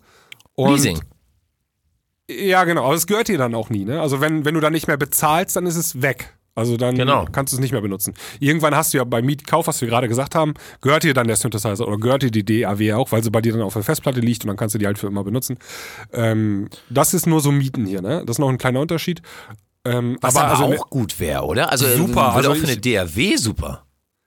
[0.54, 1.00] Und, Leasing.
[2.30, 4.00] Ja, genau, aber es gehört dir dann auch nie, ne?
[4.00, 6.34] Also wenn, wenn du dann nicht mehr bezahlst, dann ist es weg.
[6.54, 7.24] Also dann Genau.
[7.30, 8.14] kannst du es nicht mehr benutzen.
[8.40, 11.36] Irgendwann hast du ja beim Mietkauf, was wir gerade gesagt haben, gehört dir dann der
[11.36, 14.18] Synthesizer oder gehört dir die DAW auch, weil sie bei dir dann auf der Festplatte
[14.20, 15.58] liegt und dann kannst du die halt für immer benutzen.
[16.12, 18.24] Ähm, das ist nur so Mieten hier, ne?
[18.26, 19.22] Das ist noch ein kleiner Unterschied.
[19.90, 21.70] Ähm, Was aber, also ne- auch gut wäre, oder?
[21.72, 23.84] Also Super, Würde also auch für eine ich- DAW super.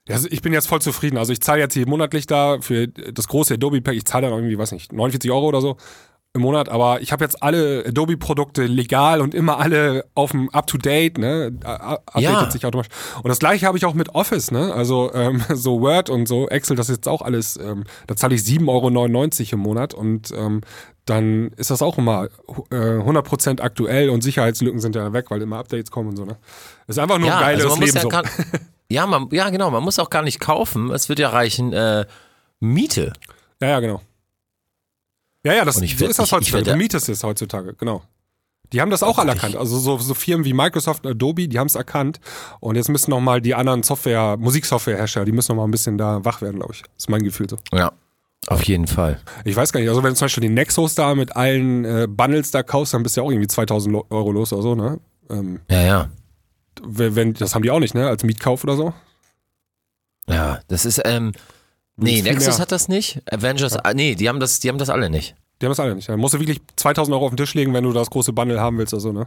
[0.08, 1.16] Also ich bin jetzt voll zufrieden.
[1.16, 4.34] Also ich zahle jetzt hier monatlich da für das große Adobe Pack, ich zahle dann
[4.36, 5.76] irgendwie, weiß nicht, 49 Euro oder so
[6.34, 11.18] im Monat, aber ich habe jetzt alle Adobe-Produkte legal und immer alle auf dem Up-to-Date,
[11.18, 11.52] ne?
[11.62, 12.50] A- a- Updatet Ja.
[12.50, 12.90] sich automatisch.
[13.22, 14.72] Und das gleiche habe ich auch mit Office, ne?
[14.72, 18.34] Also ähm, so Word und so, Excel, das ist jetzt auch alles, ähm, da zahle
[18.34, 20.62] ich 7,99 Euro im Monat und ähm,
[21.04, 22.28] dann ist das auch immer
[22.70, 26.36] äh, 100% aktuell und Sicherheitslücken sind ja weg, weil immer Updates kommen und so, ne?
[26.86, 28.10] Ist einfach nur ja, ein geiles also man Leben muss so.
[28.10, 28.30] ja, gar,
[28.88, 30.90] ja, man, ja, genau, man muss auch gar nicht kaufen.
[30.92, 32.06] Es wird ja reichen, äh,
[32.60, 33.12] Miete.
[33.60, 34.00] Ja, ja, genau.
[35.44, 36.66] Ja, ja, das, so werd- ist das ich- ich heutzutage.
[36.66, 38.02] werd- du mietest es heutzutage, genau.
[38.72, 39.54] Die haben das auch alle erkannt.
[39.56, 42.20] Also so, so Firmen wie Microsoft und Adobe, die haben es erkannt.
[42.60, 45.98] Und jetzt müssen noch mal die anderen Software, Musiksoftwarehersteller, die müssen noch mal ein bisschen
[45.98, 46.82] da wach werden, glaube ich.
[46.96, 47.58] ist mein Gefühl so.
[47.72, 47.92] Ja,
[48.48, 49.20] auf jeden Fall.
[49.44, 52.06] Ich weiß gar nicht, also wenn du zum Beispiel den Nexus da mit allen äh,
[52.08, 54.74] Bundles da kaufst, dann bist du ja auch irgendwie 2000 Lo- Euro los oder so,
[54.74, 54.98] ne?
[55.30, 56.08] Ähm, Ja, ja.
[56.82, 58.08] wenn, das haben die auch nicht, ne?
[58.08, 58.92] Als Mietkauf oder so.
[60.28, 61.32] Ja, das ist, ähm,
[61.96, 62.58] nee, Nexus mehr.
[62.58, 63.20] hat das nicht.
[63.30, 65.34] Avengers, ah, nee, die haben das, die haben das alle nicht.
[65.60, 66.08] Die haben das alle nicht.
[66.08, 68.60] Da musst du wirklich 2000 Euro auf den Tisch legen, wenn du das große Bundle
[68.60, 69.26] haben willst oder so, ne?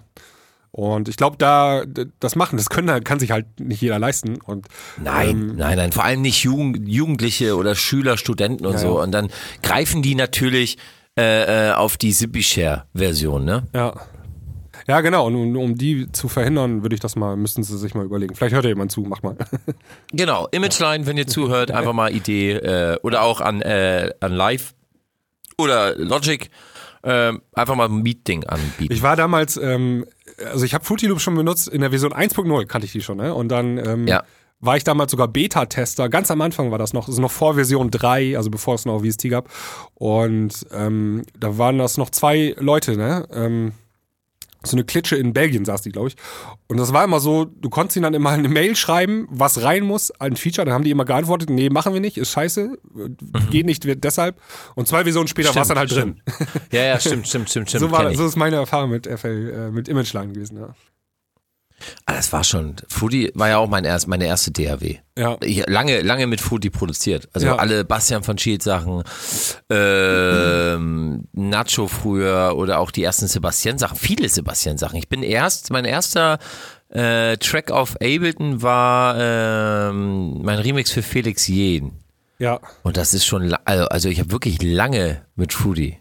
[0.75, 1.83] Und ich glaube, da
[2.19, 4.41] das machen, das können, kann sich halt nicht jeder leisten.
[4.41, 4.67] Und
[5.01, 9.01] Nein, Ähm, nein, nein, vor allem nicht Jugend, Jugendliche oder Schüler, Studenten und Ja, so.
[9.01, 9.29] Und dann
[9.63, 10.77] greifen die natürlich
[11.17, 13.63] äh, äh, auf die Zippy Share Version, ne?
[13.73, 13.93] ja.
[14.87, 15.25] Ja, genau.
[15.25, 18.35] Und um, um die zu verhindern, würde ich das mal, müssten sie sich mal überlegen.
[18.35, 19.35] Vielleicht hört ja jemand zu, mach mal.
[20.11, 24.75] Genau, Imageline, wenn ihr zuhört, einfach mal Idee äh, oder auch an, äh, an Live
[25.57, 26.51] oder Logic
[27.05, 28.91] äh, einfach mal ein Meet-Ding anbieten.
[28.93, 30.05] Ich war damals, ähm,
[30.51, 33.17] also ich habe Fruity Loop schon benutzt, in der Version 1.0 kannte ich die schon,
[33.17, 33.33] ne?
[33.33, 34.23] Und dann ähm, Ja.
[34.59, 36.09] war ich damals sogar Beta-Tester.
[36.09, 39.01] Ganz am Anfang war das noch, also noch vor Version 3, also bevor es noch
[39.03, 39.49] VST gab.
[39.93, 43.67] Und ähm, da waren das noch zwei Leute, ne?
[44.65, 46.15] So eine Klitsche in Belgien saß die, glaube ich.
[46.67, 49.83] Und das war immer so, du konntest ihnen dann immer eine Mail schreiben, was rein
[49.83, 50.65] muss, ein Feature.
[50.65, 52.77] Dann haben die immer geantwortet, nee, machen wir nicht, ist scheiße,
[53.51, 54.41] geht nicht, deshalb.
[54.75, 56.21] Und zwei Versionen später war es dann halt drin.
[56.71, 57.81] Ja, ja, stimmt, stimmt, stimmt, stimmt.
[57.81, 60.75] So, war, so ist meine Erfahrung mit FL, äh, mit Imageline gewesen, ja.
[62.05, 64.95] Ah, das war schon, Fruity war ja auch mein erst, meine erste DAW.
[65.17, 65.37] Ja.
[65.41, 67.27] Ich, lange, lange mit Fruity produziert.
[67.33, 67.55] Also Ja.
[67.57, 69.03] alle Bastian von Schild Sachen,
[69.69, 74.97] ähm, Nacho früher oder auch die ersten Sebastian Sachen, viele Sebastian Sachen.
[74.97, 76.39] Ich bin erst, mein erster
[76.87, 81.91] Äh, Track auf Ableton war ähm, mein Remix für Felix Jen.
[82.37, 82.59] Ja.
[82.83, 85.97] Und das ist schon, also, also ich habe wirklich lange mit Fruity.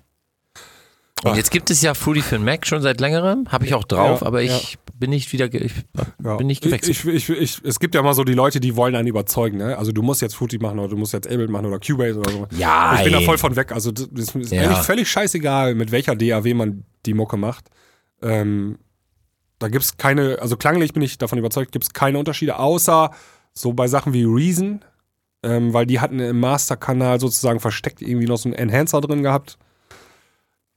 [1.30, 3.84] Und jetzt gibt es ja Fruity für den Mac schon seit längerem, habe ich auch
[3.84, 4.56] drauf, Ja, aber ja.
[4.56, 5.72] ich bin nicht wieder, ich
[6.22, 6.36] Ja.
[6.36, 6.90] bin nicht gewechselt.
[7.04, 9.58] Ich, ich, ich, es gibt ja immer so die Leute, die wollen einen überzeugen.
[9.58, 9.76] Ne?
[9.76, 12.30] Also du musst jetzt Fruity machen oder du musst jetzt Ableton machen oder Cubase oder
[12.30, 12.46] so.
[12.56, 13.72] Ja, Ich bin da voll von weg.
[13.72, 14.62] Also das ist Ja.
[14.62, 17.66] eigentlich völlig scheißegal, mit welcher DAW man die Mucke macht.
[18.22, 18.78] Ähm,
[19.58, 23.10] da gibt es keine, also klanglich bin ich davon überzeugt, gibt es keine Unterschiede, außer
[23.52, 24.80] so bei Sachen wie Reason,
[25.42, 29.58] ähm, weil die hatten im Masterkanal sozusagen versteckt irgendwie noch so einen Enhancer drin gehabt.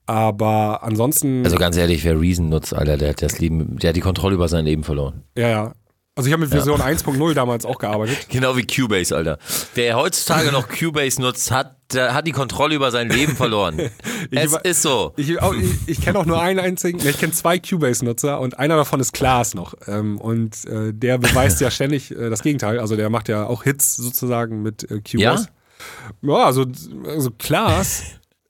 [0.08, 1.44] Aber ansonsten.
[1.44, 4.34] Also ganz ehrlich, wer Reason nutzt, Alter, der hat das Leben, der hat die Kontrolle
[4.36, 5.22] über sein Leben verloren.
[5.36, 5.72] Ja, ja.
[6.16, 8.16] Also ich habe mit Version 1.0 damals auch gearbeitet.
[8.30, 9.38] Genau wie Cubase, Alter.
[9.74, 13.78] Wer heutzutage noch Cubase nutzt, hat, der hat die Kontrolle über sein Leben verloren.
[14.32, 15.12] es über- ist so.
[15.18, 18.76] Ich, auch- ich, ich kenne auch nur einen einzigen, ich kenne zwei Cubase-Nutzer und einer
[18.76, 19.74] davon ist Klaas noch.
[19.86, 22.80] Ähm, und äh, der beweist ja ständig äh, das Gegenteil.
[22.80, 25.48] Also der macht ja auch Hits sozusagen mit äh, Cubase.
[26.22, 26.64] Ja, also,
[27.06, 28.02] also Klaas.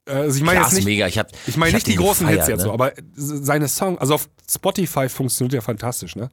[0.08, 1.06] Also ich meine jetzt nicht, mega.
[1.06, 2.64] Ich, hab, ich meine nicht die großen gefeiert, Hits jetzt ne?
[2.64, 6.30] so, aber seine Song, also auf Spotify funktioniert ja fantastisch, ne?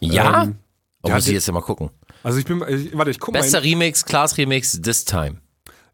[0.00, 0.44] Ja?
[0.44, 0.56] Ähm,
[1.04, 1.90] der muss ich jetzt mal gucken.
[2.22, 3.66] Also ich bin, ich, warte, ich guck Bester mal.
[3.66, 5.36] Remix, Klaas Remix, This Time.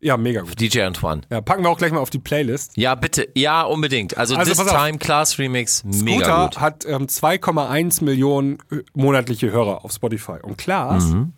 [0.01, 0.61] Ja, mega gut.
[0.61, 1.21] DJ Antoine.
[1.31, 2.77] Ja, packen wir auch gleich mal auf die Playlist.
[2.77, 3.29] Ja, bitte.
[3.37, 4.17] Ja, unbedingt.
[4.17, 4.67] Also, Also, This.
[4.73, 6.61] Time, Klaas Remix, mega Scooter gut.
[6.61, 11.35] hat ähm, 2,1 Millionen äh, monatliche Hörer auf Spotify und Klaas Mhm.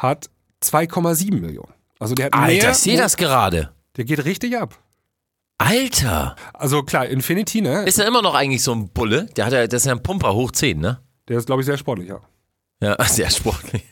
[0.00, 0.28] hat
[0.62, 1.72] 2,7 Millionen.
[1.98, 2.70] Also der hat Alter, mehr.
[2.72, 3.70] ich sehe das gerade.
[3.96, 4.78] Der geht richtig ab.
[5.58, 6.36] Alter.
[6.52, 7.84] Also klar, Infinity, ne?
[7.84, 9.26] Ist er immer noch eigentlich so ein Bulle?
[9.36, 11.00] Der hat ja, das ist ja ein Pumper hoch 10, ne?
[11.28, 12.20] der ist, glaube ich, sehr sportlich, ja.
[12.80, 13.82] Ja, sehr sportlich.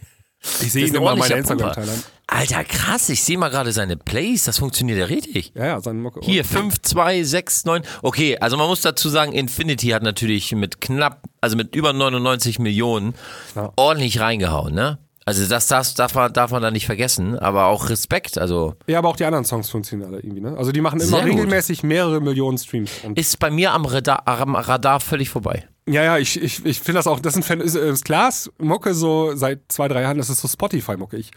[0.61, 2.02] Ich sehe ihn immer in meiner Instagram-Timeline.
[2.26, 5.52] Alter, krass, ich sehe mal gerade seine Plays, das funktioniert ja richtig.
[5.55, 6.20] Ja, ja, seine Mucke.
[6.22, 7.82] Hier, 5, 2, 6, 9.
[8.02, 12.59] Okay, also man muss dazu sagen, Infinity hat natürlich mit knapp, also mit über 99
[12.59, 13.14] Millionen
[13.55, 13.72] Ja.
[13.76, 14.98] ordentlich reingehauen, ne?
[15.26, 18.98] Also das, das darf, man, darf man da nicht vergessen, aber auch Respekt, also Ja,
[18.98, 20.56] aber auch die anderen Songs funktionieren alle irgendwie, ne?
[20.56, 22.90] Also die machen immer regelmäßig mehrere Millionen Streams.
[23.02, 25.66] Und ist bei mir am Radar, am Radar völlig vorbei.
[25.86, 28.50] ja, ja, ich, ich, ich finde das auch, das ist, ein Fan, ist, ist Klaas
[28.58, 31.16] Mucke so seit zwei, drei Jahren, das ist so Spotify-Mucke.
[31.16, 31.30] Ich,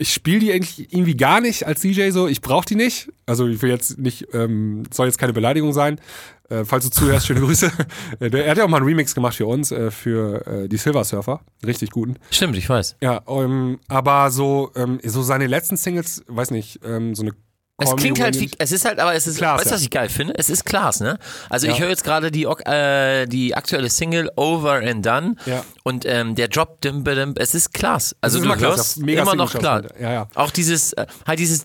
[0.00, 3.08] ich spiele die eigentlich irgendwie gar nicht als DJ so, ich brauche die nicht.
[3.26, 6.00] Also ich will jetzt nicht, ähm, soll jetzt keine Beleidigung sein.
[6.48, 7.70] Äh, falls du zuhörst, schöne Grüße.
[8.18, 10.68] Äh, der- er hat ja auch mal einen Remix gemacht für uns, äh, für äh,
[10.68, 11.40] die Silver Surfer.
[11.64, 12.16] Richtig guten.
[12.30, 12.96] Stimmt, ich weiß.
[13.00, 17.32] Ja, ähm, aber so, ähm, so seine letzten Singles, weiß nicht, ähm, so eine
[17.80, 19.90] Es klingt halt wie, es ist halt, aber es ist, Klaas, weißt du, was ich
[19.90, 20.34] geil finde?
[20.36, 21.18] Es ist Klaas, ne?
[21.48, 21.72] Also Ja.
[21.72, 25.64] ich höre jetzt gerade die, äh, die aktuelle Single Over and Done Ja.
[25.82, 28.14] und ähm, der Drop, dim, dim, es ist Klaas.
[28.20, 29.82] Also du immer Klaas, hörst mega immer noch klar.
[30.00, 30.28] Ja, ja.
[30.34, 31.64] Auch dieses, äh, halt dieses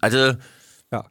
[0.00, 0.34] also
[0.92, 1.04] Ja.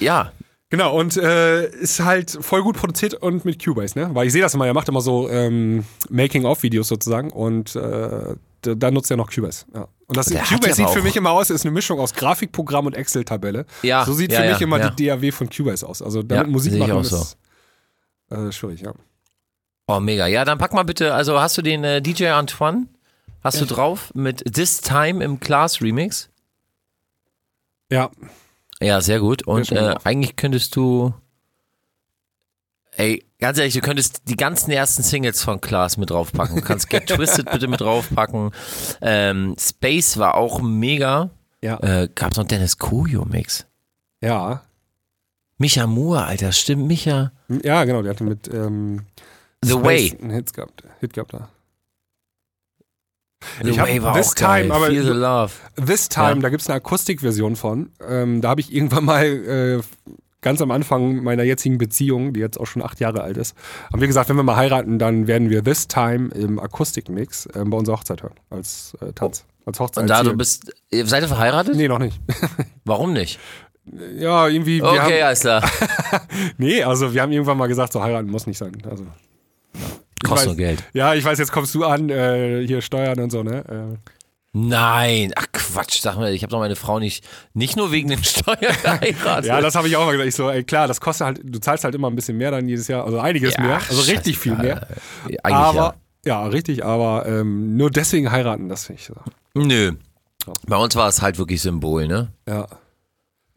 [0.00, 0.32] ja,
[0.74, 4.12] Genau, und äh, ist halt voll gut produziert und mit Cubase, ne?
[4.12, 8.90] Weil ich sehe das immer, er macht immer so ähm, Making-of-Videos sozusagen und äh, da,
[8.90, 9.66] nutzt er noch Cubase.
[9.72, 9.86] Ja.
[10.08, 13.66] Und das Cubase sieht für mich immer aus, ist eine Mischung aus Grafikprogramm und Excel-Tabelle.
[13.82, 14.90] Ja, So sieht ja, für ja, mich immer ja.
[14.90, 16.02] die DAW von Cubase aus.
[16.02, 17.36] Also damit Musik machen auch ist
[18.30, 18.92] äh, schwierig, ja.
[19.86, 20.26] Oh, mega.
[20.26, 22.88] Ja, dann pack mal bitte, also hast du den äh, DJ Antoine?
[23.44, 26.30] Hast du drauf mit This Time im Class Remix?
[27.92, 28.10] Ja,
[28.84, 29.46] Ja, sehr gut.
[29.46, 31.14] Und äh, eigentlich könntest du.
[32.96, 36.56] Ey, ganz ehrlich, du könntest die ganzen ersten Singles von Klaas mit draufpacken.
[36.56, 38.52] Du kannst Get Twisted bitte mit draufpacken.
[39.00, 41.30] Ähm, Space war auch mega.
[41.60, 43.66] ja, Äh, gab's noch Dennis Kujo Mix.
[44.20, 44.62] ja.
[45.56, 47.30] Micha Moore, Alter, stimmt, Micha.
[47.62, 49.06] Ja, genau, der hatte mit ähm,
[49.62, 50.18] The Space Way.
[50.20, 51.48] einen Hit gehabt, Hit gehabt da.
[53.62, 54.62] The Ich Way war This auch geil.
[54.62, 55.52] Time, aber- Feel the Love.
[55.86, 56.34] This Time, Ja.
[56.36, 57.90] da gibt's eine Akustikversion von.
[58.08, 59.80] Ähm, da habe ich irgendwann mal äh,
[60.40, 63.56] ganz am Anfang meiner jetzigen Beziehung, die jetzt auch schon acht Jahre alt ist,
[63.92, 67.70] haben wir gesagt, wenn wir mal heiraten, dann werden wir This Time im Akustikmix ähm,
[67.70, 68.34] bei unserer Hochzeit hören.
[68.50, 69.44] Als äh, Tanz.
[69.66, 70.02] Als Hochzeit.
[70.02, 70.70] Und da du bist.
[70.92, 71.76] Seid ihr verheiratet?
[71.76, 72.20] Nee, noch nicht.
[72.84, 73.38] Warum nicht?
[74.18, 74.82] ja, irgendwie.
[74.82, 75.62] Okay, haben, alles klar.
[76.58, 78.72] Nee, also wir haben irgendwann mal gesagt, so heiraten muss nicht sein.
[78.88, 79.04] Also.
[80.24, 80.82] Kostet nur Geld.
[80.92, 83.64] Ja, ich weiß, jetzt kommst du an, äh, hier Steuern und so, ne?
[83.94, 83.98] Äh,
[84.56, 88.22] Nein, ach Quatsch, sag mal, ich habe doch meine Frau nicht, nicht nur wegen den
[88.24, 89.46] Steuern geheiratet.
[89.46, 90.28] Ja, das habe ich auch mal gesagt.
[90.28, 92.68] Ich so, ey, klar, das kostet halt, du zahlst halt immer ein bisschen mehr dann
[92.68, 94.86] jedes Jahr, also einiges Ja, mehr, also richtig viel mehr.
[95.42, 96.46] Eigentlich aber, ja.
[96.46, 99.14] richtig, aber ähm, nur deswegen heiraten, das finde ich so.
[99.14, 99.64] ja.
[99.64, 99.92] Nö.
[100.68, 102.28] Bei uns war es halt wirklich Symbol, ne?
[102.48, 102.68] Ja.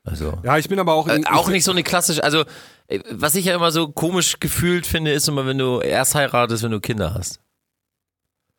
[0.07, 0.33] Also.
[0.43, 1.07] Ja, ich bin aber auch.
[1.07, 2.43] Äh, auch ich, nicht so eine klassische, also
[2.87, 6.63] äh, was ich ja immer so komisch gefühlt finde, ist immer, wenn du erst heiratest,
[6.63, 7.39] wenn du Kinder hast.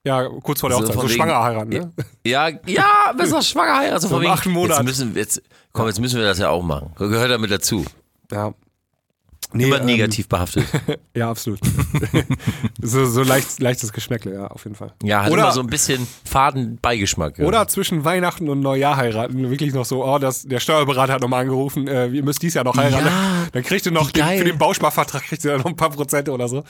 [0.05, 1.93] Ja, kurz vor der So Hochzeit, so wegen- schwanger heiraten, ne?
[2.25, 4.01] Ja, ja, doch schwanger heiraten.
[4.01, 4.77] So So von im wegen, achten Monat.
[4.79, 5.43] Jetzt müssen, jetzt,
[5.73, 6.93] komm, jetzt müssen wir das ja auch machen.
[6.97, 7.85] Gehört damit dazu.
[8.31, 8.55] Ja.
[9.53, 10.65] Nee, Immer ähm, negativ behaftet.
[11.15, 11.59] Ja, absolut.
[12.81, 14.95] so so leicht, leichtes Geschmäckle, ja, auf jeden Fall.
[15.03, 17.39] Ja, hat Oder- immer so ein bisschen faden Beigeschmack.
[17.39, 17.45] Ja.
[17.47, 19.51] Oder zwischen Weihnachten und Neujahr heiraten.
[19.51, 22.65] Wirklich noch so, oh, das, der Steuerberater hat nochmal angerufen, äh, ihr müsst dies Jahr
[22.65, 23.07] noch heiraten.
[23.07, 25.91] Ja, dann kriegt ihr noch den, für den Bausparvertrag kriegt ihr dann noch ein paar
[25.91, 26.63] Prozente oder so.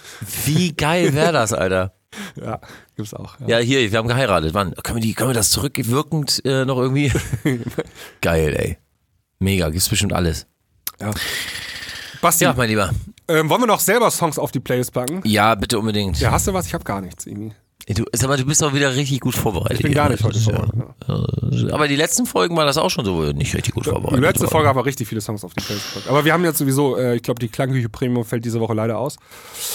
[0.46, 1.94] Wie geil wäre das, Alter?
[2.42, 2.58] Ja,
[2.96, 3.38] gibt's auch.
[3.40, 3.58] Ja.
[3.58, 4.54] Ja, hier, wir haben geheiratet.
[4.54, 4.72] Wann?
[4.82, 7.12] Können wir, die, können wir das zurückwirkend äh, noch irgendwie?
[8.22, 8.78] geil, ey.
[9.40, 10.46] Mega, gibt's bestimmt alles.
[12.20, 12.90] Basti, Ja, mein Lieber.
[13.28, 15.20] ähm, wollen wir noch selber Songs auf die Playlist packen?
[15.24, 16.18] Ja, bitte unbedingt.
[16.20, 16.66] Ja, hast du was?
[16.66, 17.52] Ich habe gar nichts, irgendwie.
[17.90, 19.78] Du, sag mal, du bist auch wieder richtig gut vorbereitet.
[19.78, 21.72] Ich bin gar nicht heute vorbereitet.
[21.72, 24.20] Aber die letzten Folgen war das auch schon so nicht richtig gut Die vorbereitet.
[24.20, 24.50] letzte waren.
[24.50, 25.86] Folge haben wir richtig viele Songs auf die Playlist.
[26.06, 28.98] Aber wir haben jetzt sowieso, äh, ich glaube, die Klangküche Premium fällt diese Woche leider
[28.98, 29.16] aus.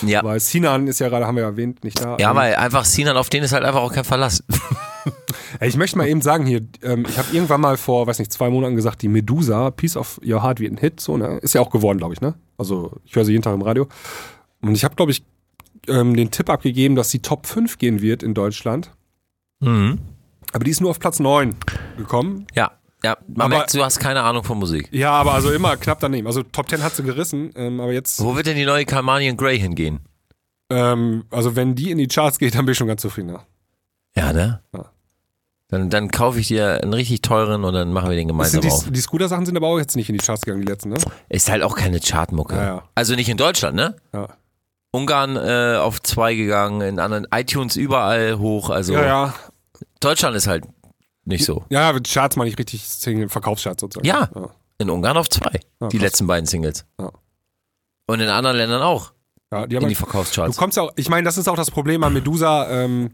[0.05, 0.23] Ja.
[0.23, 2.17] Weil Sinan ist ja gerade, haben wir ja erwähnt, nicht da.
[2.19, 4.43] ja, Ähm, weil einfach Sinan, auf den ist halt einfach auch kein Verlass.
[5.61, 8.49] Ich möchte mal eben sagen hier, ähm, ich habe irgendwann mal vor, weiß nicht, zwei
[8.49, 11.37] Monaten gesagt, die Medusa, Piece of Your Heart wird ein Hit, so, ne?
[11.37, 12.33] Ist ja auch geworden, glaube ich, ne?
[12.57, 13.87] Also ich höre sie jeden Tag im Radio.
[14.61, 15.23] Und ich habe, glaube ich,
[15.87, 18.91] ähm, den Tipp abgegeben, dass sie Top 5 gehen wird in Deutschland.
[19.59, 19.99] Mhm.
[20.53, 21.55] Aber die ist nur auf Platz 9
[21.97, 22.47] gekommen.
[22.55, 22.71] Ja,
[23.03, 23.17] ja.
[23.27, 24.87] Man Aber- merkt, du hast keine Ahnung von Musik.
[24.91, 26.25] Ja, aber also immer knapp daneben.
[26.27, 29.37] Also Top 10 hat sie gerissen, ähm, aber jetzt, Wo wird denn die neue Carmanian
[29.37, 29.99] Grey hingehen?
[30.69, 33.45] ähm, also wenn die in die Charts geht, dann bin ich schon ganz zufriedener.
[34.15, 34.61] Ja, ne?
[34.73, 34.85] Ja.
[35.73, 38.71] Dann, dann kaufe ich dir einen richtig teuren und dann machen wir den gemeinsam sind
[38.71, 38.83] auf.
[38.85, 40.97] die, die Scooter-Sachen sind aber auch jetzt nicht in die Charts gegangen, die letzten, ne?
[41.29, 42.55] Ist halt auch keine Chartmucke.
[42.55, 42.83] Ja, ja.
[42.93, 43.95] Also nicht in Deutschland, ne?
[44.13, 44.27] Ja.
[44.91, 48.69] Ungarn äh, auf zwei gegangen, in anderen iTunes überall hoch.
[48.69, 49.33] Also Ja, ja.
[49.99, 50.65] Deutschland ist halt
[51.25, 51.65] nicht so.
[51.69, 52.83] Ja, mit Charts meine ich richtig
[53.29, 54.05] Verkaufscharts sozusagen.
[54.05, 54.29] Ja.
[54.35, 54.49] ja.
[54.77, 55.59] In Ungarn auf zwei.
[55.81, 56.03] Ja, die krass.
[56.05, 56.85] letzten beiden Singles.
[56.99, 57.11] Ja.
[58.05, 59.13] Und in anderen Ländern auch.
[59.51, 60.57] Ja, die In haben die halt, du Verkaufscharts.
[60.57, 63.11] kommst ja auch, ich meine, das ist auch das Problem an Medusa, ähm,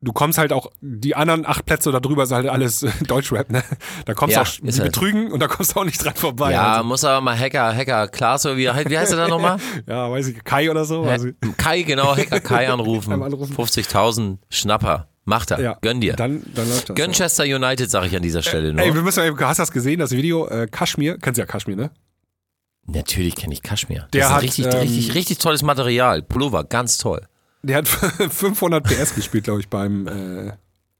[0.00, 3.50] du kommst halt auch, die anderen acht Plätze da drüber sind halt alles äh, Deutschrap,
[3.50, 3.62] ne?
[4.04, 4.92] Da kommst Ja, du auch, die halt.
[4.92, 6.52] betrügen und da kommst du auch nicht dran vorbei.
[6.52, 9.58] Ja, also, muss aber mal Hacker, Hacker Klaas oder wie, wie heißt er da nochmal?
[9.86, 11.02] ja, weiß ich, Kai oder so.
[11.02, 13.22] Also, Kai, genau, Hacker Kai anrufen.
[13.22, 13.56] Anrufen.
[13.56, 15.08] 50.000 Schnapper.
[15.28, 15.60] Macht er.
[15.60, 16.12] ja, Gönn dir.
[16.14, 16.96] Dann, dann läuft das.
[16.96, 18.80] Manchester United sage ich an dieser Stelle nur.
[18.84, 20.46] Ey, wir müssen mal eben, hast du das gesehen, das Video?
[20.46, 21.90] Äh, Kaschmir, kennst du ja Kaschmir, ne?
[22.86, 24.06] Natürlich kenne ich Kaschmir.
[24.12, 26.22] Der das ist hat, richtig, ähm, richtig, richtig tolles Material.
[26.22, 27.26] Pullover, ganz toll.
[27.66, 27.88] Der hat
[28.30, 30.52] 500 PS gespielt, glaube ich, beim äh,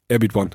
[0.09, 0.51] Airbeat One.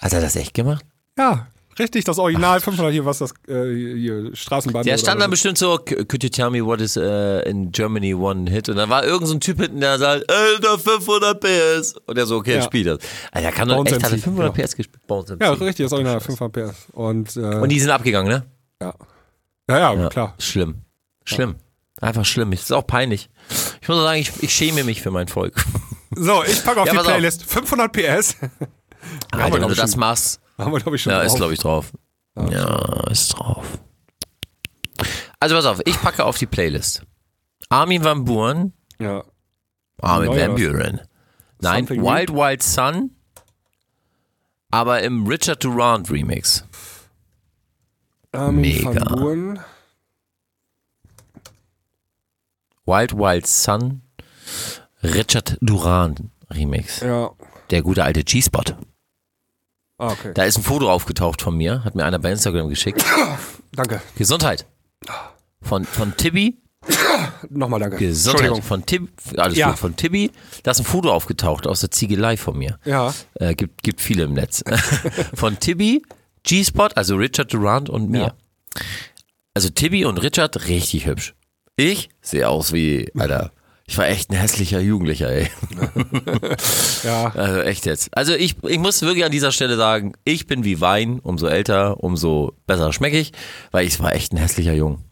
[0.00, 0.84] Hat er das echt gemacht?
[1.18, 4.84] Ja, richtig, das Original 500 hier, was das äh, hier Straßenbahn.
[4.84, 5.30] Der stand dann so.
[5.30, 8.68] bestimmt so, "C- could you tell me what is uh, in Germany one hit?
[8.68, 11.94] Und dann war irgend so ein Typ hinten, der sagt, Alter, 500 PS.
[12.06, 12.56] Und der so, okay, Ja.
[12.58, 12.62] ja.
[12.62, 12.98] spielt das.
[13.32, 14.64] Alter, kann doch echt, hat er MC, 500 ja.
[14.64, 15.02] PS gespielt.
[15.08, 15.40] MC.
[15.42, 16.86] Ja, richtig, das Original 500 PS.
[16.92, 18.44] Und, äh, Und die sind abgegangen, ne?
[18.80, 18.94] ja.
[19.68, 20.34] Ja, ja, Ja, klar.
[20.38, 20.82] Schlimm.
[21.24, 21.54] Schlimm.
[22.00, 22.52] Einfach schlimm.
[22.52, 23.28] Es ist auch peinlich.
[23.80, 25.64] Ich muss sagen, ich, ich schäme mich für mein Volk.
[26.16, 27.12] So, ich packe auf Ja, die pass auf.
[27.12, 28.36] Playlist 500 PS.
[29.32, 30.00] Alter, wenn du das schon.
[30.00, 31.26] machst, Haben wir, glaube ich, schon ja, drauf.
[31.26, 31.92] ist glaube ich drauf.
[32.50, 33.64] Ja, ist drauf.
[35.40, 37.02] Also pass auf, ich packe auf die Playlist.
[37.68, 39.24] Armin Van Buren, Ja.
[40.00, 40.54] Armin Neuer Van?
[40.56, 41.00] Buren.
[41.60, 43.10] Nein, Something Wild Wild Sun,
[44.70, 46.64] aber im Richard Durant Remix.
[48.32, 48.94] Armin Mega.
[49.10, 49.60] van Buuren.
[52.86, 54.02] Wild Wild Sun,
[55.02, 57.00] Richard Durant Remix.
[57.00, 57.30] Ja.
[57.70, 58.62] Der gute alte G-Spot.
[59.98, 60.32] Ah, okay.
[60.34, 63.04] Da ist ein Foto aufgetaucht von mir, hat mir einer bei Instagram geschickt.
[63.72, 64.02] Danke.
[64.16, 64.66] Gesundheit.
[65.62, 66.58] Von, von Tibi.
[67.48, 67.96] Nochmal danke.
[67.96, 68.62] Gesundheit.
[68.62, 69.08] Von Tibi.
[69.38, 69.70] Alles Ja.
[69.70, 69.78] gut.
[69.78, 70.30] Von Tibi.
[70.62, 72.78] Da ist ein Foto aufgetaucht aus der Ziegelei von mir.
[72.84, 73.14] Ja.
[73.34, 74.62] Äh, gibt, gibt viele im Netz.
[75.34, 76.02] von Tibi,
[76.42, 78.34] G-Spot, also Richard Durant und mir.
[79.54, 81.34] Also Tibi und Richard, richtig hübsch.
[81.76, 83.52] Ich sehe aus wie, Alter,
[83.86, 85.50] ich war echt ein hässlicher Jugendlicher, ey.
[87.02, 87.32] Ja.
[87.34, 88.16] Also echt jetzt.
[88.16, 92.02] Also ich, ich muss wirklich an dieser Stelle sagen, ich bin wie Wein, umso älter,
[92.02, 93.32] umso besser schmecke ich,
[93.72, 95.04] weil ich war echt ein hässlicher Jung.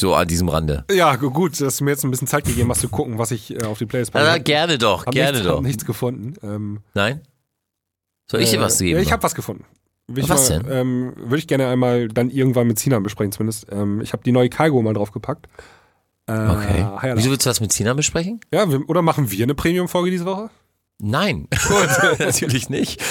[0.00, 0.84] So an diesem Rande.
[0.90, 3.30] Ja, gu- gut, dass du mir jetzt ein bisschen Zeit gegeben hast zu gucken, was
[3.30, 4.28] ich äh, auf die Playlist packe.
[4.28, 5.56] Also gerne doch, hab gerne nichts, doch.
[5.58, 6.34] Hab nichts gefunden.
[6.42, 7.20] Ähm, Nein?
[8.30, 8.96] Soll ich dir was äh, geben?
[8.98, 9.64] Ja, ich habe was gefunden.
[10.14, 10.72] Will Was mal, denn?
[10.72, 13.66] Ähm, Würde ich gerne einmal dann irgendwann mit Sinan besprechen, zumindest.
[13.70, 15.48] Ähm, ich habe die neue Kaigo mal draufgepackt.
[16.26, 16.78] Äh, okay.
[16.80, 18.40] ja, Wieso willst du das mit Sina besprechen?
[18.52, 20.50] ja, oder machen wir eine Premium-Folge diese Woche?
[21.04, 21.48] Nein,
[22.20, 23.02] natürlich nicht.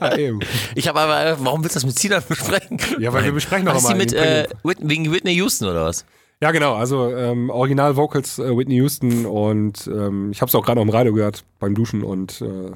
[0.00, 0.40] Ja, eben.
[0.74, 2.78] Ich habe aber, warum willst du das mit Sina besprechen?
[2.98, 6.06] Ja, weil wir besprechen doch die mit, die äh, wegen Whitney Houston oder was?
[6.40, 6.74] Ja, genau.
[6.74, 10.90] Also ähm, Original-Vocals äh, Whitney Houston und ähm, ich habe es auch gerade noch im
[10.90, 12.72] Radio gehört beim Duschen und äh,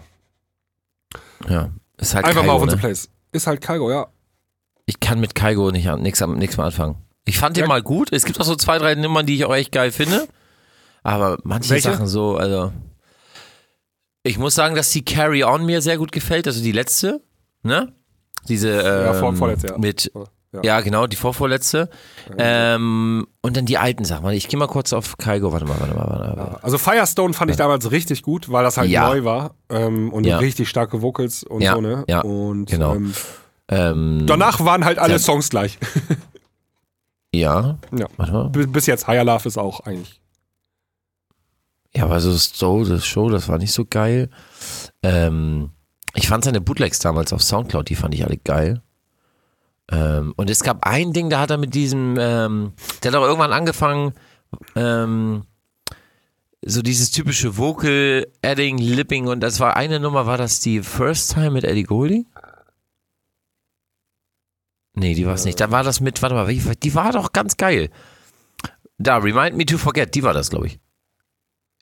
[1.50, 1.70] Ja,
[2.00, 2.64] ist halt einfach Kaigo, mal auf ne?
[2.64, 3.08] unsere Plays.
[3.32, 4.08] Ist halt Kaigo, ja.
[4.86, 6.96] Ich kann mit Kaigo nicht an- nix, am- nix mehr anfangen.
[7.24, 7.68] Ich fand den Ja.
[7.68, 8.12] mal gut.
[8.12, 10.26] Es gibt auch so zwei, drei Nummern, die ich auch echt geil finde.
[11.02, 11.92] Aber manche Welche?
[11.92, 12.72] Sachen so, also.
[14.22, 16.46] Ich muss sagen, dass die Carry On mir sehr gut gefällt.
[16.46, 17.22] Also die letzte,
[17.62, 17.92] ne?
[18.48, 19.78] Diese, ähm, Ja, vor- vorletzte, ja.
[19.78, 20.10] Mit
[20.64, 21.88] Ja, genau, die vorvorletzte.
[22.36, 24.28] Ähm, und dann die alten Sachen.
[24.30, 25.52] Ich gehe mal kurz auf Kaigo.
[25.52, 26.58] Warte mal, warte mal, warte mal.
[26.62, 29.08] Also Firestone fand ich damals richtig gut, weil das halt Ja.
[29.08, 30.38] neu war ähm, und Ja.
[30.38, 32.04] richtig starke Vocals und Ja, so, ne?
[32.08, 32.96] ja, und genau.
[32.96, 33.14] ähm,
[33.68, 35.18] Ähm, danach waren halt alle Ja.
[35.20, 35.78] Songs gleich.
[37.32, 38.06] ja, ja.
[38.16, 38.48] warte mal.
[38.48, 40.20] Bis jetzt Higher Love ist auch eigentlich.
[41.94, 44.30] Ja, aber so Show, das Show, das war nicht so geil.
[45.04, 45.70] Ähm,
[46.14, 48.82] ich fand seine Bootlegs damals auf Soundcloud, die fand ich alle geil.
[49.90, 52.72] Ähm, und es gab ein Ding, da hat er mit diesem, ähm,
[53.02, 54.14] der hat auch irgendwann angefangen,
[54.76, 55.44] ähm,
[56.62, 61.32] so dieses typische Vocal, Adding, Lipping und das war eine Nummer, war das die First
[61.32, 62.26] Time mit Eddie Golding?
[64.94, 65.60] Nee, die war es nicht.
[65.60, 67.90] Da war das mit, warte mal, die war doch ganz geil.
[68.98, 70.78] Da, Remind Me to Forget, die war das, glaube ich.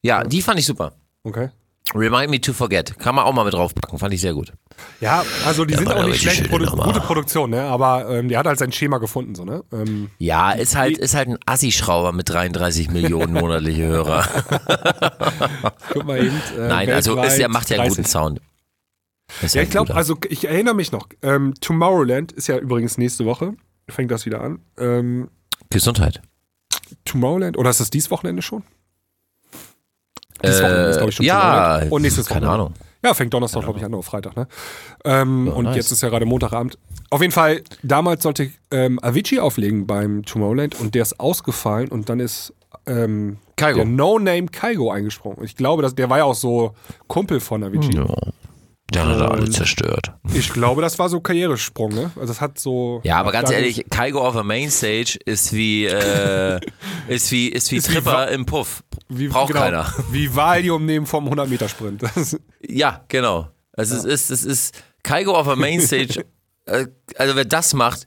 [0.03, 0.93] Ja, die fand ich super.
[1.25, 1.51] Okay.
[1.95, 2.99] Remind Me to Forget.
[2.99, 4.53] Kann man auch mal mit draufpacken, fand ich sehr gut.
[5.01, 6.85] Ja, also die Ja, sind auch nicht schlecht, Produ Nummer.
[6.85, 7.63] gute Produktion, ne?
[7.63, 9.65] Aber ähm, die hat halt sein Schema gefunden, so, ne?
[9.73, 14.29] Ähm, Ja, ist halt, ist halt ein Assi-Schrauber mit 33 Millionen monatliche Hörer.
[15.93, 16.37] guck mal eben.
[16.57, 17.97] Äh, Nein, also ist, er macht ja einen 30.
[17.97, 18.41] guten Sound.
[19.43, 21.09] Ist Ja, ich glaube, also ich erinnere mich noch.
[21.23, 23.55] Ähm, Tomorrowland ist ja übrigens nächste Woche.
[23.89, 24.61] Fängt das wieder an.
[24.79, 25.31] Ähm,
[25.71, 26.21] Gesundheit.
[27.05, 28.63] Tomorrowland, oder ist das dieses Wochenende schon?
[30.43, 31.93] Dieses Wochenende ist, glaube ich, schon Äh, ja, Tomorrowland.
[31.93, 32.63] Und nächstes keine Wochenende.
[32.65, 32.75] Ahnung.
[33.05, 34.49] Ja, fängt Donnerstag, glaube ich, an, oder Freitag, ne?
[35.05, 35.77] Ähm, Ja, und nice.
[35.77, 36.79] jetzt ist ja gerade Montagabend.
[37.11, 42.09] Auf jeden Fall, damals sollte ähm, Avicii auflegen beim Tomorrowland und der ist ausgefallen und
[42.09, 42.53] dann ist
[42.87, 45.45] ähm, der No-Name Kaigo eingesprungen.
[45.45, 46.75] Ich glaube, dass, der war ja auch so
[47.07, 47.95] Kumpel von Avicii.
[47.97, 48.07] Ja.
[48.95, 50.13] Der hat alle Und- zerstört.
[50.33, 52.11] Ich glaube, das war so Karrieresprung, ne?
[52.17, 53.01] Also das hat so.
[53.05, 56.59] Ja, aber ganz dann- ehrlich, Kaigo auf der Mainstage ist wie, äh,
[57.09, 58.83] ist wie, ist wie Ist wie Tripper Wa- im Puff.
[59.11, 59.93] Wie, Braucht genau, keiner.
[60.11, 62.03] Wie Valium neben vom 100-Meter-Sprint.
[62.03, 63.49] Das- Ja, genau.
[63.75, 66.25] Also es ist, es ist Kaigo auf der Mainstage.
[66.65, 66.87] äh,
[67.17, 68.07] also wer das macht,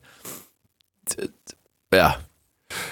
[1.93, 2.17] ja,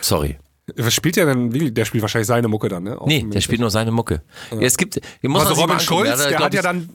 [0.01, 0.37] sorry.
[0.77, 1.73] Was spielt der denn?
[1.73, 2.99] Der spielt wahrscheinlich seine Mucke dann, ne?
[2.99, 4.21] Auf Nee, der spielt nur seine Mucke.
[4.51, 4.57] Ja.
[4.61, 5.79] Es gibt, muss Also Robin.
[5.79, 6.89] Schulz, der glaub hat ja dann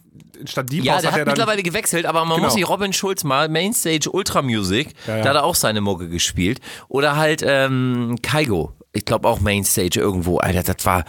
[0.47, 2.47] statt Deep Ja, House der hat hat er mittlerweile gewechselt, aber man Genau.
[2.49, 5.23] muss sich Robin Schulz mal Mainstage Ultra Music, Ja, ja.
[5.23, 6.61] da hat er auch seine Mucke gespielt.
[6.89, 10.39] Oder halt ähm, Kaigo, ich glaube auch Mainstage irgendwo.
[10.39, 11.05] Alter, das war,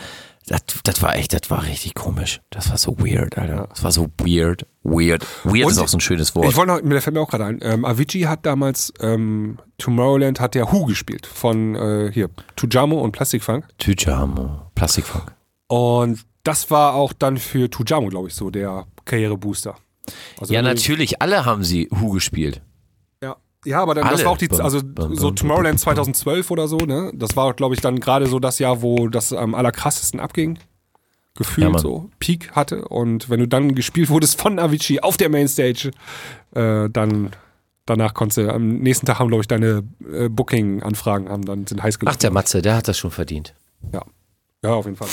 [0.48, 2.42] das, das war echt, das war richtig komisch.
[2.52, 3.68] Das war so weird, Alter.
[3.70, 5.26] Das war so weird, weird.
[5.44, 6.48] Weird Und ist auch so ein schönes Wort.
[6.48, 10.40] Ich wollte noch, mir fällt mir auch gerade ein, ähm, Avicii hat damals ähm, Tomorrowland
[10.40, 15.34] hat der Who gespielt von äh, hier Tujamo und Plastikfunk Tujamo, Plastikfunk.
[15.68, 19.76] und das war auch dann für Tujamo, glaube ich, so der Karrierebooster.
[20.40, 22.62] Also Ja, natürlich, alle haben sie Who gespielt.
[23.66, 26.78] Ja, ja aber dann, das war auch die, also so Tomorrowland bum, 2012 oder so,
[26.78, 27.12] ne?
[27.14, 30.56] Das war, glaube ich, dann gerade so das Jahr, wo das am allerkrassesten abging.
[30.56, 30.62] Ja,
[31.38, 31.82] Gefühlt Mann.
[31.82, 32.88] so, Peak hatte.
[32.88, 35.92] Und wenn du dann gespielt wurdest von Avicii auf der Mainstage,
[36.54, 37.32] äh, dann
[37.86, 41.84] danach konntest du, am nächsten Tag haben, glaube ich, deine äh, Booking-Anfragen haben dann sind
[41.84, 42.20] heiß Ach, gelaufen.
[42.20, 43.54] der Matze, der hat das schon verdient.
[43.92, 44.02] ja.
[44.64, 45.10] ja, auf jeden Fall.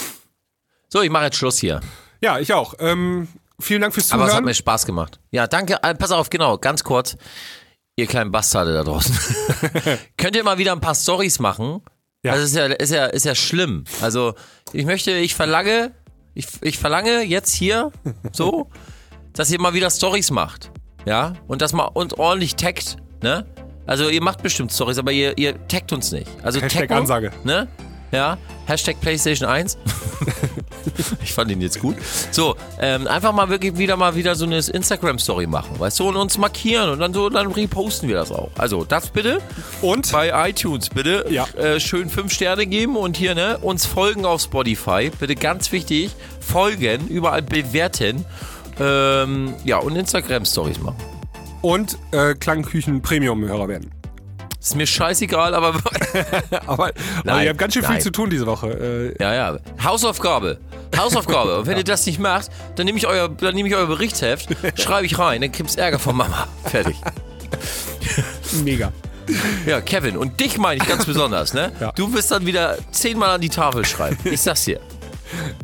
[0.89, 1.81] So, ich mache jetzt Schluss hier.
[2.21, 2.75] Ja, ich auch.
[2.79, 3.29] Ähm,
[3.59, 4.45] vielen Dank fürs Aber es hat Zuhören.
[4.45, 5.19] mir Spaß gemacht.
[5.31, 5.79] Ja, danke.
[5.83, 7.17] Äh, Pass auf, genau, ganz kurz.
[7.97, 9.15] Ihr kleinen Bastarde da draußen.
[10.17, 11.83] Könnt ihr mal wieder ein paar Stories machen?
[12.25, 12.33] Ja.
[12.33, 13.85] Also ist ja, ist ja, ist ja schlimm.
[14.01, 14.35] Also
[14.73, 15.93] ich möchte, ich verlange,
[16.35, 17.93] ich, ich verlange jetzt hier
[18.33, 18.71] so,
[19.35, 20.71] dass ihr mal wieder Stories macht.
[21.05, 21.35] Ja?
[21.49, 23.45] Und das mal und ordentlich taggt, ne?
[23.85, 26.31] Also ihr macht bestimmt Stories, aber ihr, ihr taggt uns nicht.
[26.43, 27.33] Also Hashtag taggen, Ansage.
[27.45, 27.67] Ne?
[28.13, 29.77] Ja, Hashtag PlayStation 1.
[31.23, 31.97] ich fand ihn jetzt gut.
[32.31, 36.17] So, ähm, einfach mal wirklich wieder mal wieder so eine Instagram-Story machen, weißt du, und
[36.17, 38.51] uns markieren und dann so, dann reposten wir das auch.
[38.59, 39.41] Also, das bitte
[39.81, 41.47] Und bei iTunes, bitte Ja.
[41.57, 45.11] äh, schön fünf Sterne geben und hier, ne, uns folgen auf Spotify.
[45.19, 46.11] Bitte ganz wichtig,
[46.41, 48.25] folgen, überall bewerten.
[48.81, 50.97] Ähm, ja, und Instagram-Stories machen.
[51.61, 53.91] und äh, Klangküchen Premium-Hörer werden.
[54.61, 55.75] Ist mir scheißegal, aber
[56.67, 56.93] Aber, aber
[57.25, 58.01] Nein, ihr habt ganz schön viel nein.
[58.01, 59.15] zu tun diese Woche.
[59.19, 59.59] Äh, Ja, ja.
[59.83, 60.59] Hausaufgabe.
[60.97, 61.59] Hausaufgabe.
[61.61, 64.49] Und wenn ihr das nicht macht, dann nehme ich euer, dann nehme ich euer Berichtsheft,
[64.79, 66.49] schreibe ich rein, dann gibt's Ärger von Mama.
[66.65, 66.97] Fertig.
[68.65, 68.93] mega.
[69.67, 71.73] Ja, Kevin, und dich meine ich ganz besonders, ne?
[71.81, 71.93] Ja.
[71.93, 74.19] Du wirst dann wieder zehnmal an die Tafel schreiben.
[74.25, 74.81] Ich sag's dir.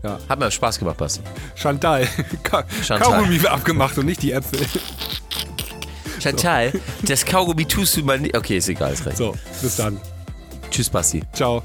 [0.02, 0.18] Ja.
[0.28, 1.20] Hat mir Spaß gemacht, Basti.
[1.54, 2.08] Chantal.
[2.42, 3.12] Ka Chantal.
[3.12, 4.60] Kaugummi abgemacht und nicht die Äpfel.
[6.20, 6.72] Chantal,
[7.02, 8.36] das Kaugummi tust du mal nicht.
[8.36, 9.16] Okay, ist egal, ist recht.
[9.16, 10.00] So, bis dann.
[10.70, 11.22] Tschüss, Basti.
[11.32, 11.62] Ciao.